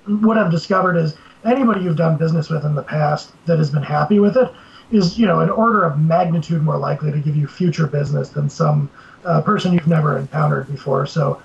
what 0.05 0.37
I've 0.37 0.51
discovered 0.51 0.95
is 0.95 1.15
anybody 1.47 1.81
you've 1.81 1.95
done 1.95 2.17
business 2.17 2.49
with 2.49 2.65
in 2.65 2.75
the 2.75 2.83
past 2.83 3.31
that 3.45 3.57
has 3.57 3.69
been 3.69 3.83
happy 3.83 4.19
with 4.19 4.37
it 4.37 4.51
is, 4.91 5.17
you 5.17 5.25
know, 5.25 5.39
an 5.39 5.49
order 5.49 5.83
of 5.83 5.99
magnitude 5.99 6.61
more 6.61 6.77
likely 6.77 7.11
to 7.11 7.19
give 7.19 7.35
you 7.35 7.47
future 7.47 7.87
business 7.87 8.29
than 8.29 8.49
some 8.49 8.89
uh, 9.25 9.41
person 9.41 9.73
you've 9.73 9.87
never 9.87 10.17
encountered 10.17 10.67
before. 10.67 11.05
So, 11.05 11.41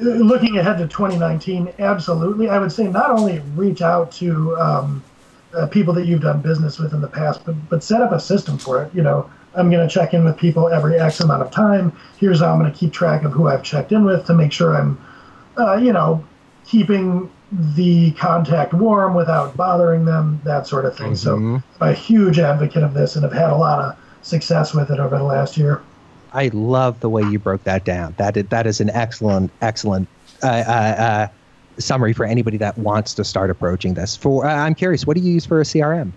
uh, 0.00 0.04
looking 0.04 0.58
ahead 0.58 0.78
to 0.78 0.86
2019, 0.86 1.72
absolutely, 1.78 2.48
I 2.48 2.58
would 2.58 2.70
say 2.70 2.86
not 2.86 3.10
only 3.10 3.40
reach 3.54 3.82
out 3.82 4.12
to 4.12 4.56
um, 4.56 5.02
uh, 5.54 5.66
people 5.66 5.94
that 5.94 6.06
you've 6.06 6.20
done 6.20 6.40
business 6.40 6.78
with 6.78 6.92
in 6.92 7.00
the 7.00 7.08
past, 7.08 7.44
but 7.44 7.54
but 7.68 7.82
set 7.82 8.02
up 8.02 8.12
a 8.12 8.20
system 8.20 8.58
for 8.58 8.82
it. 8.82 8.94
You 8.94 9.02
know, 9.02 9.28
I'm 9.54 9.70
going 9.70 9.86
to 9.86 9.92
check 9.92 10.14
in 10.14 10.24
with 10.24 10.36
people 10.36 10.68
every 10.68 10.98
X 10.98 11.20
amount 11.20 11.42
of 11.42 11.50
time. 11.50 11.92
Here's 12.18 12.40
how 12.40 12.52
I'm 12.52 12.60
going 12.60 12.70
to 12.70 12.78
keep 12.78 12.92
track 12.92 13.24
of 13.24 13.32
who 13.32 13.48
I've 13.48 13.62
checked 13.62 13.92
in 13.92 14.04
with 14.04 14.26
to 14.26 14.34
make 14.34 14.52
sure 14.52 14.76
I'm, 14.76 15.00
uh, 15.56 15.76
you 15.76 15.92
know, 15.92 16.22
keeping 16.66 17.30
the 17.52 18.10
contact 18.12 18.74
warm 18.74 19.14
without 19.14 19.56
bothering 19.56 20.04
them, 20.04 20.40
that 20.44 20.66
sort 20.66 20.84
of 20.84 20.96
thing. 20.96 21.12
Mm-hmm. 21.12 21.56
So, 21.58 21.62
I'm 21.80 21.90
a 21.90 21.92
huge 21.92 22.38
advocate 22.38 22.82
of 22.82 22.94
this 22.94 23.14
and 23.14 23.22
have 23.24 23.32
had 23.32 23.50
a 23.50 23.56
lot 23.56 23.80
of 23.80 23.96
success 24.22 24.74
with 24.74 24.90
it 24.90 24.98
over 24.98 25.16
the 25.16 25.24
last 25.24 25.56
year. 25.56 25.82
I 26.32 26.50
love 26.52 27.00
the 27.00 27.08
way 27.08 27.22
you 27.22 27.38
broke 27.38 27.64
that 27.64 27.84
down. 27.84 28.14
That 28.18 28.36
is, 28.36 28.46
that 28.48 28.66
is 28.66 28.80
an 28.80 28.90
excellent, 28.90 29.50
excellent 29.62 30.08
uh, 30.42 30.46
uh, 30.46 30.50
uh, 30.50 31.28
summary 31.78 32.12
for 32.12 32.26
anybody 32.26 32.56
that 32.58 32.76
wants 32.76 33.14
to 33.14 33.24
start 33.24 33.50
approaching 33.50 33.94
this. 33.94 34.16
For 34.16 34.46
uh, 34.46 34.54
I'm 34.54 34.74
curious, 34.74 35.06
what 35.06 35.16
do 35.16 35.22
you 35.22 35.32
use 35.32 35.46
for 35.46 35.60
a 35.60 35.64
CRM? 35.64 36.12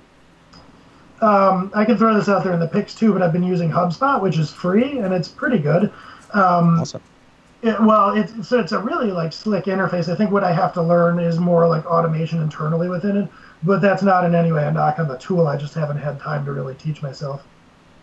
Um, 1.22 1.72
I 1.76 1.86
can 1.86 1.98
throw 1.98 2.14
this 2.14 2.30
out 2.30 2.44
there 2.44 2.54
in 2.54 2.60
the 2.60 2.68
picks 2.68 2.96
too, 2.96 3.14
but 3.14 3.22
I've 3.22 3.34
been 3.34 3.44
using 3.44 3.70
HubSpot, 3.70 4.22
which 4.22 4.38
is 4.38 4.52
free 4.52 5.00
and 5.00 5.14
it's 5.14 5.28
pretty 5.28 5.58
good. 5.58 5.92
Um, 6.34 6.80
awesome. 6.80 7.02
It, 7.62 7.80
well, 7.82 8.12
it's 8.12 8.48
so 8.48 8.60
it's 8.60 8.72
a 8.72 8.80
really 8.80 9.12
like 9.12 9.34
slick 9.34 9.66
interface. 9.66 10.12
I 10.12 10.16
think 10.16 10.32
what 10.32 10.44
I 10.44 10.54
have 10.54 10.74
to 10.74 10.82
learn 10.82 11.20
is 11.20 11.40
more 11.40 11.68
like 11.68 11.86
automation 11.86 12.42
internally 12.42 12.88
within 12.88 13.18
it, 13.18 13.30
but 13.64 13.82
that's 13.82 14.02
not 14.02 14.24
in 14.24 14.34
any 14.34 14.52
way 14.52 14.66
a 14.66 14.72
knock 14.72 14.98
on 14.98 15.10
the 15.10 15.18
tool. 15.18 15.48
I 15.48 15.58
just 15.58 15.74
haven't 15.74 15.98
had 15.98 16.20
time 16.20 16.46
to 16.46 16.54
really 16.54 16.76
teach 16.76 17.02
myself. 17.02 17.46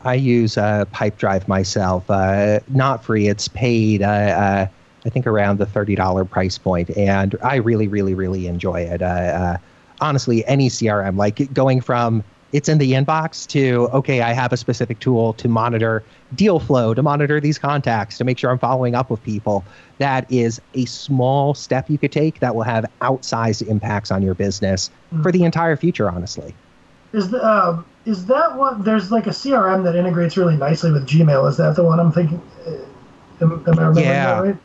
I 0.05 0.15
use 0.15 0.59
uh, 0.59 0.85
Pipedrive 0.93 1.49
myself. 1.49 2.11
Uh, 2.11 2.61
not 2.69 3.03
free; 3.03 3.29
it's 3.29 3.49
paid. 3.49 4.03
Uh, 4.03 4.07
uh 4.07 4.67
I 5.07 5.09
think 5.09 5.27
around 5.27 5.59
the 5.59 5.67
thirty 5.67 5.95
dollar 5.95 6.25
price 6.25 6.59
point, 6.59 6.91
and 6.97 7.35
I 7.43 7.57
really, 7.57 7.89
really, 7.89 8.15
really 8.15 8.49
enjoy 8.49 8.81
it. 8.81 9.01
Uh, 9.01 9.05
uh, 9.05 9.57
honestly, 10.01 10.45
any 10.47 10.69
CRM, 10.69 11.17
like 11.17 11.53
going 11.55 11.81
from 11.81 12.25
it's 12.53 12.69
in 12.69 12.79
the 12.79 12.93
inbox 12.93 13.47
to 13.47 13.89
okay 13.93 14.21
i 14.23 14.33
have 14.33 14.53
a 14.53 14.57
specific 14.57 14.99
tool 15.01 15.35
to 15.35 15.49
monitor 15.49 16.07
deal 16.35 16.61
flow 16.61 16.95
to 16.95 17.03
monitor 17.03 17.41
these 17.41 17.59
contacts 17.59 18.17
to 18.19 18.25
make 18.25 18.39
sure 18.39 18.51
i'm 18.51 18.59
following 18.59 18.95
up 18.95 19.11
with 19.11 19.23
people 19.23 19.67
that 19.99 20.27
is 20.31 20.61
a 20.75 20.85
small 20.87 21.55
step 21.55 21.91
you 21.91 21.99
could 21.99 22.13
take 22.13 22.41
that 22.41 22.55
will 22.55 22.63
have 22.63 22.85
outsized 23.03 23.63
impacts 23.67 24.11
on 24.11 24.23
your 24.23 24.35
business 24.35 24.91
mm. 25.13 25.23
for 25.23 25.33
the 25.33 25.43
entire 25.45 25.77
future 25.77 26.11
honestly 26.11 26.57
Is 27.13 27.31
the 27.31 27.43
uh, 27.43 27.83
is 28.05 28.27
that 28.27 28.57
what? 28.57 28.85
There's 28.85 29.11
like 29.11 29.27
a 29.27 29.31
CRM 29.31 29.83
that 29.85 29.97
integrates 29.97 30.37
really 30.37 30.57
nicely 30.57 30.93
with 30.93 31.09
Gmail. 31.09 31.49
Is 31.49 31.57
that 31.57 31.75
the 31.77 31.83
one 31.85 31.99
I'm 31.99 32.13
thinking? 32.13 32.41
uh, 32.67 32.71
Am, 33.41 33.65
am 33.67 33.79
I 33.79 33.83
remembering 33.83 34.23
Yeah. 34.23 34.25
that 34.25 34.39
right? 34.43 34.57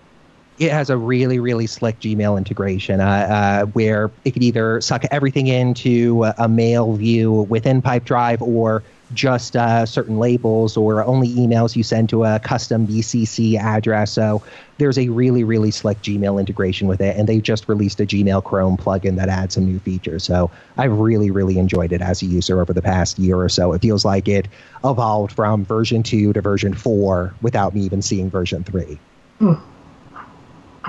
It 0.61 0.71
has 0.71 0.91
a 0.91 0.97
really 0.97 1.39
really 1.39 1.65
slick 1.65 1.99
gmail 1.99 2.37
integration 2.37 3.01
uh, 3.01 3.05
uh, 3.05 3.65
where 3.71 4.11
it 4.25 4.31
could 4.31 4.43
either 4.43 4.79
suck 4.79 5.03
everything 5.09 5.47
into 5.47 6.23
a, 6.37 6.47
mail 6.47 6.93
view 6.93 7.31
within 7.31 7.81
pipedrive 7.81 8.41
or 8.41 8.83
just 9.13 9.55
uh, 9.55 9.85
certain 9.85 10.19
labels 10.19 10.77
or 10.77 11.03
only 11.03 11.29
emails 11.29 11.75
you 11.75 11.81
send 11.81 12.09
to 12.09 12.25
a 12.25 12.39
custom 12.39 12.85
bcc 12.85 13.57
address. 13.57 14.11
So 14.11 14.43
there's 14.77 14.99
a 14.99 15.09
really 15.09 15.43
really 15.43 15.71
slick 15.71 15.99
gmail 16.03 16.39
integration 16.39 16.87
with 16.87 17.01
it 17.01 17.17
and 17.17 17.27
they 17.27 17.39
just 17.39 17.67
released 17.67 17.99
a 17.99 18.05
gmail 18.05 18.43
chrome 18.43 18.77
plugin 18.77 19.15
that 19.15 19.29
adds 19.29 19.55
some 19.55 19.65
new 19.65 19.79
features. 19.79 20.23
So 20.23 20.51
i've 20.77 20.91
really 20.91 21.31
really 21.31 21.57
enjoyed 21.57 21.91
it 21.91 22.01
as 22.01 22.21
a 22.21 22.27
user 22.27 22.61
over 22.61 22.71
the 22.71 22.83
past 22.83 23.17
year 23.17 23.37
or 23.37 23.49
so. 23.49 23.73
It 23.73 23.81
feels 23.81 24.05
like 24.05 24.27
it 24.27 24.47
evolved 24.83 25.31
from 25.31 25.65
version 25.65 26.03
2 26.03 26.33
to 26.33 26.41
version 26.41 26.75
4 26.75 27.33
without 27.41 27.73
me 27.73 27.81
even 27.81 28.03
seeing 28.03 28.29
version 28.29 28.63
3 28.63 28.99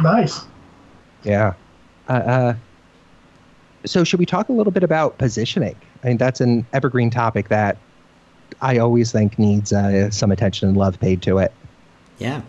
Nice. 0.00 0.40
Yeah. 1.24 1.54
Uh, 2.08 2.12
uh, 2.12 2.54
so, 3.84 4.04
should 4.04 4.18
we 4.18 4.26
talk 4.26 4.48
a 4.48 4.52
little 4.52 4.70
bit 4.70 4.84
about 4.84 5.18
positioning? 5.18 5.76
I 6.02 6.08
mean, 6.08 6.16
that's 6.16 6.40
an 6.40 6.66
evergreen 6.72 7.10
topic 7.10 7.48
that 7.48 7.76
I 8.60 8.78
always 8.78 9.12
think 9.12 9.38
needs 9.38 9.72
uh, 9.72 10.10
some 10.10 10.30
attention 10.30 10.68
and 10.68 10.76
love 10.76 10.98
paid 11.00 11.22
to 11.22 11.38
it. 11.38 11.52
Yeah. 12.18 12.42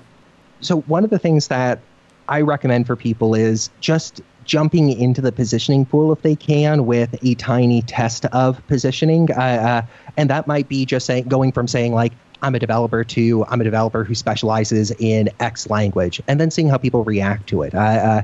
So, 0.61 0.81
one 0.81 1.03
of 1.03 1.09
the 1.09 1.19
things 1.19 1.47
that 1.47 1.79
I 2.27 2.41
recommend 2.41 2.87
for 2.87 2.95
people 2.95 3.33
is 3.33 3.69
just 3.79 4.21
jumping 4.45 4.91
into 4.91 5.21
the 5.21 5.31
positioning 5.31 5.85
pool 5.85 6.11
if 6.11 6.21
they 6.21 6.35
can 6.35 6.85
with 6.85 7.15
a 7.23 7.35
tiny 7.35 7.81
test 7.81 8.25
of 8.27 8.65
positioning. 8.67 9.31
Uh, 9.31 9.41
uh, 9.41 9.81
and 10.17 10.29
that 10.29 10.47
might 10.47 10.67
be 10.67 10.85
just 10.85 11.05
saying, 11.05 11.25
going 11.25 11.51
from 11.51 11.67
saying, 11.67 11.93
like, 11.93 12.13
I'm 12.43 12.55
a 12.55 12.59
developer 12.59 13.03
to 13.03 13.45
I'm 13.47 13.61
a 13.61 13.63
developer 13.63 14.03
who 14.03 14.13
specializes 14.13 14.91
in 14.99 15.29
X 15.39 15.69
language, 15.69 16.21
and 16.27 16.39
then 16.39 16.51
seeing 16.51 16.69
how 16.69 16.77
people 16.77 17.03
react 17.03 17.47
to 17.49 17.63
it. 17.63 17.73
Uh, 17.73 17.79
uh, 17.79 18.21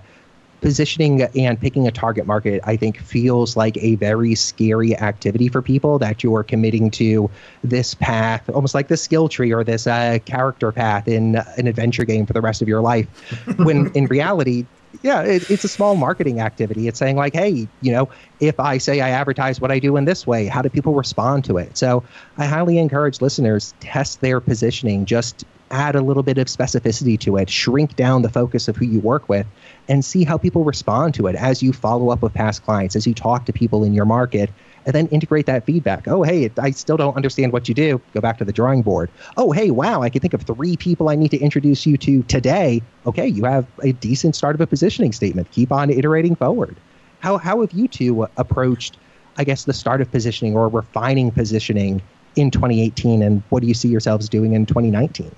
positioning 0.62 1.22
and 1.22 1.60
picking 1.60 1.88
a 1.88 1.92
target 1.92 2.28
market, 2.28 2.62
I 2.66 2.76
think, 2.76 3.00
feels 3.00 3.56
like 3.56 3.78
a 3.78 3.96
very 3.96 4.36
scary 4.36 4.94
activity 4.94 5.48
for 5.48 5.62
people 5.62 6.00
that 6.00 6.22
you're 6.22 6.44
committing 6.44 6.92
to 6.92 7.30
this 7.64 7.94
path, 7.94 8.50
almost 8.50 8.76
like 8.76 8.90
this 8.90 9.02
skill 9.02 9.30
tree 9.30 9.54
or 9.54 9.64
this 9.64 9.88
uh, 9.88 10.20
character 10.26 10.74
path 10.74 11.08
in 11.08 11.38
an 11.58 11.68
adventure 11.68 12.04
game 12.04 12.26
for 12.26 12.34
the 12.34 12.42
rest 12.42 12.62
of 12.62 12.68
your 12.68 12.82
life. 12.82 13.08
when 13.58 13.90
in 13.94 14.08
reality, 14.08 14.66
yeah, 15.04 15.22
it, 15.22 15.50
it's 15.50 15.64
a 15.64 15.68
small 15.68 15.96
marketing 15.96 16.40
activity. 16.40 16.88
It's 16.88 17.00
saying, 17.00 17.16
like, 17.16 17.34
hey, 17.34 17.68
you 17.82 17.92
know, 17.92 18.10
if 18.40 18.60
I 18.60 18.78
say 18.78 19.02
I 19.02 19.10
advertise 19.10 19.62
what 19.62 19.72
I 19.72 19.80
do 19.80 19.98
in 19.98 20.06
this 20.06 20.26
way, 20.26 20.48
how 20.48 20.62
do 20.62 20.70
people 20.70 20.94
respond 20.94 21.46
to 21.46 21.58
it? 21.58 21.78
So 21.78 22.04
I 22.38 22.46
highly 22.46 22.78
encourage 22.78 23.22
listeners 23.22 23.74
test 23.80 24.22
their 24.22 24.40
positioning, 24.42 25.06
just 25.06 25.46
add 25.72 25.96
a 25.96 26.02
little 26.02 26.24
bit 26.24 26.38
of 26.38 26.48
specificity 26.48 27.20
to 27.20 27.38
it, 27.38 27.50
shrink 27.50 27.96
down 27.96 28.24
the 28.24 28.30
focus 28.30 28.68
of 28.68 28.76
who 28.76 28.86
you 28.86 29.00
work 29.00 29.30
with, 29.30 29.46
and 29.88 30.04
see 30.04 30.24
how 30.24 30.38
people 30.38 30.64
respond 30.64 31.14
to 31.14 31.28
it 31.28 31.36
as 31.36 31.62
you 31.62 31.72
follow 31.72 32.10
up 32.10 32.24
with 32.24 32.34
past 32.34 32.64
clients, 32.64 32.96
as 32.96 33.06
you 33.06 33.14
talk 33.14 33.46
to 33.46 33.54
people 33.54 33.84
in 33.84 33.94
your 33.94 34.06
market, 34.06 34.50
and 34.86 34.94
then 34.94 35.08
integrate 35.08 35.46
that 35.46 35.66
feedback. 35.66 36.08
Oh, 36.08 36.24
hey, 36.24 36.52
I 36.58 36.72
still 36.72 36.98
don't 36.98 37.16
understand 37.16 37.54
what 37.54 37.68
you 37.68 37.76
do. 37.76 38.02
Go 38.14 38.22
back 38.22 38.38
to 38.40 38.46
the 38.46 38.54
drawing 38.54 38.82
board. 38.82 39.10
Oh, 39.38 39.52
hey, 39.52 39.72
wow, 39.72 40.02
I 40.02 40.10
can 40.10 40.22
think 40.22 40.34
of 40.34 40.42
three 40.44 40.78
people 40.78 41.10
I 41.10 41.16
need 41.16 41.32
to 41.32 41.38
introduce 41.38 41.86
you 41.86 41.98
to 41.98 42.24
today. 42.24 42.82
Okay, 43.06 43.28
you 43.28 43.46
have 43.46 43.66
a 43.84 43.92
decent 43.94 44.36
start 44.36 44.56
of 44.56 44.62
a 44.62 44.68
positioning 44.68 45.12
statement. 45.12 45.52
Keep 45.52 45.72
on 45.72 45.90
iterating 45.90 46.36
forward. 46.36 46.76
How, 47.20 47.38
how 47.38 47.62
have 47.62 47.72
you 47.74 47.88
two 47.88 48.28
approached, 48.38 48.98
I 49.38 49.44
guess, 49.44 49.66
the 49.66 49.74
start 49.74 50.02
of 50.02 50.10
positioning 50.12 50.56
or 50.56 50.70
refining 50.70 51.32
positioning 51.32 52.02
in 52.36 52.52
2018, 52.52 53.22
and 53.22 53.44
what 53.50 53.62
do 53.62 53.68
you 53.68 53.74
see 53.74 53.90
yourselves 53.90 54.30
doing 54.30 54.54
in 54.54 54.66
2019? 54.66 55.32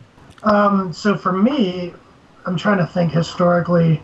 Um, 0.43 0.93
so 0.93 1.15
for 1.15 1.31
me, 1.31 1.93
I'm 2.45 2.57
trying 2.57 2.77
to 2.77 2.85
think 2.85 3.11
historically. 3.11 4.01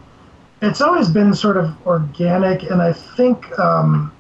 It's 0.62 0.82
always 0.82 1.10
been 1.10 1.34
sort 1.34 1.58
of 1.58 1.76
organic, 1.86 2.64
and 2.64 2.82
I 2.82 2.94
think 2.94 3.58
um, 3.60 4.12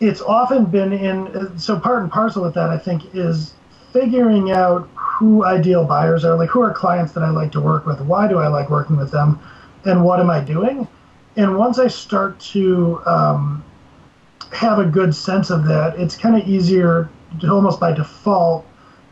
it's 0.00 0.20
often 0.20 0.66
been 0.66 0.92
in. 0.92 1.58
So 1.58 1.78
part 1.78 2.02
and 2.02 2.12
parcel 2.12 2.42
with 2.42 2.54
that, 2.54 2.70
I 2.70 2.78
think, 2.78 3.14
is 3.14 3.54
figuring 3.92 4.50
out 4.50 4.88
who 4.94 5.44
ideal 5.44 5.84
buyers 5.84 6.24
are, 6.24 6.36
like 6.36 6.50
who 6.50 6.60
are 6.60 6.72
clients 6.72 7.12
that 7.12 7.22
I 7.22 7.30
like 7.30 7.52
to 7.52 7.60
work 7.60 7.86
with. 7.86 8.00
Why 8.00 8.28
do 8.28 8.38
I 8.38 8.48
like 8.48 8.68
working 8.68 8.96
with 8.96 9.10
them, 9.10 9.40
and 9.84 10.04
what 10.04 10.20
am 10.20 10.30
I 10.30 10.40
doing? 10.40 10.86
And 11.36 11.58
once 11.58 11.78
I 11.78 11.88
start 11.88 12.38
to 12.40 13.00
um, 13.06 13.64
have 14.52 14.78
a 14.78 14.84
good 14.84 15.14
sense 15.14 15.50
of 15.50 15.64
that, 15.66 15.98
it's 15.98 16.16
kind 16.16 16.40
of 16.40 16.48
easier 16.48 17.10
to 17.40 17.52
almost 17.52 17.80
by 17.80 17.92
default 17.92 18.66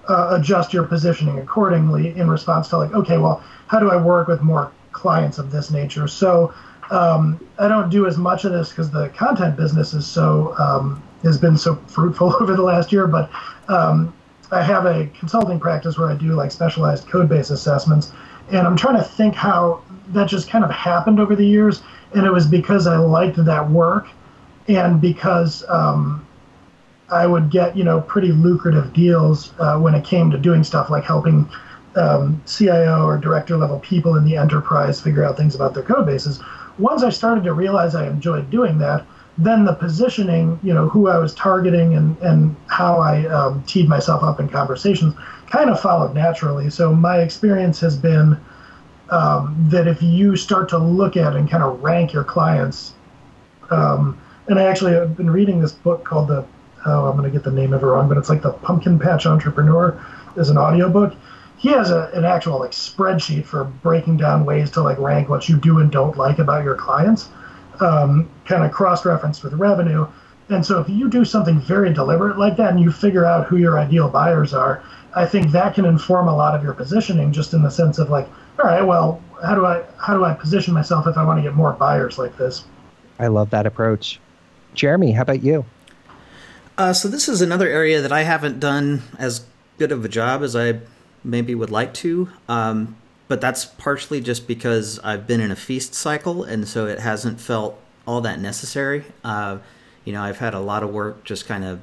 uh, 0.08 0.36
adjust 0.38 0.72
your 0.72 0.84
positioning 0.84 1.38
accordingly 1.38 2.16
in 2.16 2.28
response 2.28 2.68
to 2.68 2.78
like, 2.78 2.92
okay, 2.92 3.18
well, 3.18 3.42
how 3.66 3.78
do 3.80 3.90
I 3.90 3.96
work 3.96 4.28
with 4.28 4.42
more 4.42 4.72
clients 4.92 5.38
of 5.38 5.50
this 5.50 5.70
nature? 5.70 6.06
So 6.08 6.54
um, 6.90 7.40
I 7.58 7.68
don't 7.68 7.90
do 7.90 8.06
as 8.06 8.16
much 8.16 8.44
of 8.44 8.52
this 8.52 8.70
because 8.70 8.90
the 8.90 9.08
content 9.10 9.56
business 9.56 9.94
is 9.94 10.06
so 10.06 10.54
um, 10.58 11.02
has 11.22 11.38
been 11.38 11.56
so 11.56 11.76
fruitful 11.86 12.34
over 12.40 12.54
the 12.54 12.62
last 12.62 12.92
year. 12.92 13.06
But 13.06 13.30
um, 13.68 14.14
I 14.50 14.62
have 14.62 14.86
a 14.86 15.06
consulting 15.18 15.58
practice 15.58 15.98
where 15.98 16.10
I 16.10 16.14
do 16.14 16.32
like 16.34 16.50
specialized 16.50 17.08
code 17.08 17.28
base 17.28 17.50
assessments, 17.50 18.12
and 18.50 18.66
I'm 18.66 18.76
trying 18.76 18.96
to 18.96 19.04
think 19.04 19.34
how 19.34 19.82
that 20.08 20.28
just 20.28 20.48
kind 20.48 20.64
of 20.64 20.70
happened 20.70 21.20
over 21.20 21.34
the 21.34 21.46
years, 21.46 21.82
and 22.14 22.26
it 22.26 22.32
was 22.32 22.46
because 22.46 22.86
I 22.86 22.96
liked 22.96 23.42
that 23.44 23.70
work, 23.70 24.08
and 24.68 25.00
because 25.00 25.64
um, 25.68 26.26
I 27.10 27.26
would 27.26 27.50
get 27.50 27.76
you 27.76 27.84
know 27.84 28.00
pretty 28.02 28.32
lucrative 28.32 28.92
deals 28.92 29.52
uh, 29.58 29.78
when 29.78 29.94
it 29.94 30.04
came 30.04 30.30
to 30.30 30.38
doing 30.38 30.64
stuff 30.64 30.90
like 30.90 31.04
helping 31.04 31.48
um, 31.96 32.42
CIO 32.46 33.06
or 33.06 33.18
director 33.18 33.56
level 33.56 33.78
people 33.80 34.16
in 34.16 34.24
the 34.24 34.36
enterprise 34.36 35.00
figure 35.00 35.24
out 35.24 35.36
things 35.36 35.54
about 35.54 35.74
their 35.74 35.82
code 35.82 36.06
bases. 36.06 36.40
Once 36.78 37.02
I 37.02 37.10
started 37.10 37.44
to 37.44 37.52
realize 37.52 37.94
I 37.94 38.06
enjoyed 38.06 38.50
doing 38.50 38.78
that, 38.78 39.04
then 39.36 39.64
the 39.64 39.74
positioning, 39.74 40.58
you 40.62 40.72
know, 40.72 40.88
who 40.88 41.08
I 41.08 41.18
was 41.18 41.34
targeting 41.34 41.94
and 41.94 42.16
and 42.18 42.56
how 42.66 43.00
I 43.00 43.26
um, 43.26 43.62
teed 43.64 43.88
myself 43.88 44.22
up 44.22 44.40
in 44.40 44.48
conversations 44.48 45.14
kind 45.46 45.70
of 45.70 45.80
followed 45.80 46.14
naturally. 46.14 46.70
So 46.70 46.92
my 46.92 47.20
experience 47.20 47.80
has 47.80 47.96
been 47.96 48.38
um, 49.10 49.56
that 49.70 49.86
if 49.86 50.02
you 50.02 50.36
start 50.36 50.68
to 50.70 50.78
look 50.78 51.16
at 51.16 51.36
and 51.36 51.50
kind 51.50 51.62
of 51.62 51.82
rank 51.82 52.12
your 52.12 52.24
clients, 52.24 52.94
um, 53.70 54.20
and 54.48 54.58
I 54.58 54.64
actually 54.64 54.92
have 54.92 55.16
been 55.16 55.30
reading 55.30 55.60
this 55.60 55.72
book 55.72 56.04
called 56.04 56.28
the 56.28 56.44
oh, 56.86 57.06
I'm 57.06 57.16
going 57.16 57.30
to 57.30 57.30
get 57.30 57.44
the 57.44 57.50
name 57.50 57.72
of 57.72 57.82
it 57.82 57.86
wrong, 57.86 58.08
but 58.08 58.18
it's 58.18 58.28
like 58.28 58.42
the 58.42 58.52
Pumpkin 58.52 58.98
Patch 58.98 59.26
Entrepreneur 59.26 59.98
is 60.36 60.50
an 60.50 60.58
audiobook. 60.58 61.14
He 61.64 61.70
has 61.70 61.88
a, 61.88 62.10
an 62.12 62.26
actual 62.26 62.58
like 62.60 62.72
spreadsheet 62.72 63.46
for 63.46 63.64
breaking 63.64 64.18
down 64.18 64.44
ways 64.44 64.70
to 64.72 64.82
like 64.82 64.98
rank 64.98 65.30
what 65.30 65.48
you 65.48 65.56
do 65.56 65.78
and 65.78 65.90
don't 65.90 66.14
like 66.14 66.38
about 66.38 66.62
your 66.62 66.74
clients, 66.74 67.30
um, 67.80 68.28
kind 68.44 68.64
of 68.64 68.70
cross-referenced 68.70 69.42
with 69.42 69.54
revenue. 69.54 70.06
And 70.50 70.66
so 70.66 70.78
if 70.78 70.90
you 70.90 71.08
do 71.08 71.24
something 71.24 71.58
very 71.62 71.90
deliberate 71.90 72.36
like 72.36 72.58
that 72.58 72.72
and 72.72 72.80
you 72.80 72.92
figure 72.92 73.24
out 73.24 73.46
who 73.46 73.56
your 73.56 73.78
ideal 73.78 74.10
buyers 74.10 74.52
are, 74.52 74.84
I 75.16 75.24
think 75.24 75.52
that 75.52 75.74
can 75.74 75.86
inform 75.86 76.28
a 76.28 76.36
lot 76.36 76.54
of 76.54 76.62
your 76.62 76.74
positioning 76.74 77.32
just 77.32 77.54
in 77.54 77.62
the 77.62 77.70
sense 77.70 77.98
of 77.98 78.10
like, 78.10 78.28
all 78.58 78.66
right, 78.66 78.82
well, 78.82 79.22
how 79.42 79.54
do 79.54 79.64
I 79.64 79.84
how 79.96 80.12
do 80.12 80.22
I 80.22 80.34
position 80.34 80.74
myself 80.74 81.06
if 81.06 81.16
I 81.16 81.24
want 81.24 81.38
to 81.38 81.42
get 81.42 81.54
more 81.54 81.72
buyers 81.72 82.18
like 82.18 82.36
this? 82.36 82.66
I 83.18 83.28
love 83.28 83.48
that 83.50 83.64
approach. 83.64 84.20
Jeremy, 84.74 85.12
how 85.12 85.22
about 85.22 85.42
you? 85.42 85.64
Uh, 86.76 86.92
so 86.92 87.08
this 87.08 87.26
is 87.26 87.40
another 87.40 87.68
area 87.68 88.02
that 88.02 88.12
I 88.12 88.24
haven't 88.24 88.60
done 88.60 89.02
as 89.18 89.46
good 89.78 89.92
of 89.92 90.04
a 90.04 90.10
job 90.10 90.42
as 90.42 90.54
I 90.54 90.80
maybe 91.24 91.54
would 91.54 91.70
like 91.70 91.94
to. 91.94 92.28
Um, 92.48 92.96
but 93.26 93.40
that's 93.40 93.64
partially 93.64 94.20
just 94.20 94.46
because 94.46 94.98
I've 95.00 95.26
been 95.26 95.40
in 95.40 95.50
a 95.50 95.56
feast 95.56 95.94
cycle, 95.94 96.44
and 96.44 96.68
so 96.68 96.86
it 96.86 97.00
hasn't 97.00 97.40
felt 97.40 97.80
all 98.06 98.20
that 98.20 98.38
necessary. 98.38 99.04
Uh, 99.24 99.58
you 100.04 100.12
know, 100.12 100.22
I've 100.22 100.38
had 100.38 100.54
a 100.54 100.60
lot 100.60 100.82
of 100.82 100.90
work 100.90 101.24
just 101.24 101.46
kind 101.46 101.64
of 101.64 101.80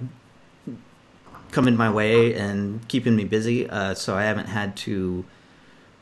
coming 1.51 1.75
my 1.75 1.91
way 1.91 2.33
and 2.35 2.87
keeping 2.87 3.15
me 3.15 3.25
busy, 3.25 3.69
uh, 3.69 3.95
so 3.95 4.15
I 4.15 4.23
haven't 4.23 4.47
had 4.47 4.77
to, 4.77 5.25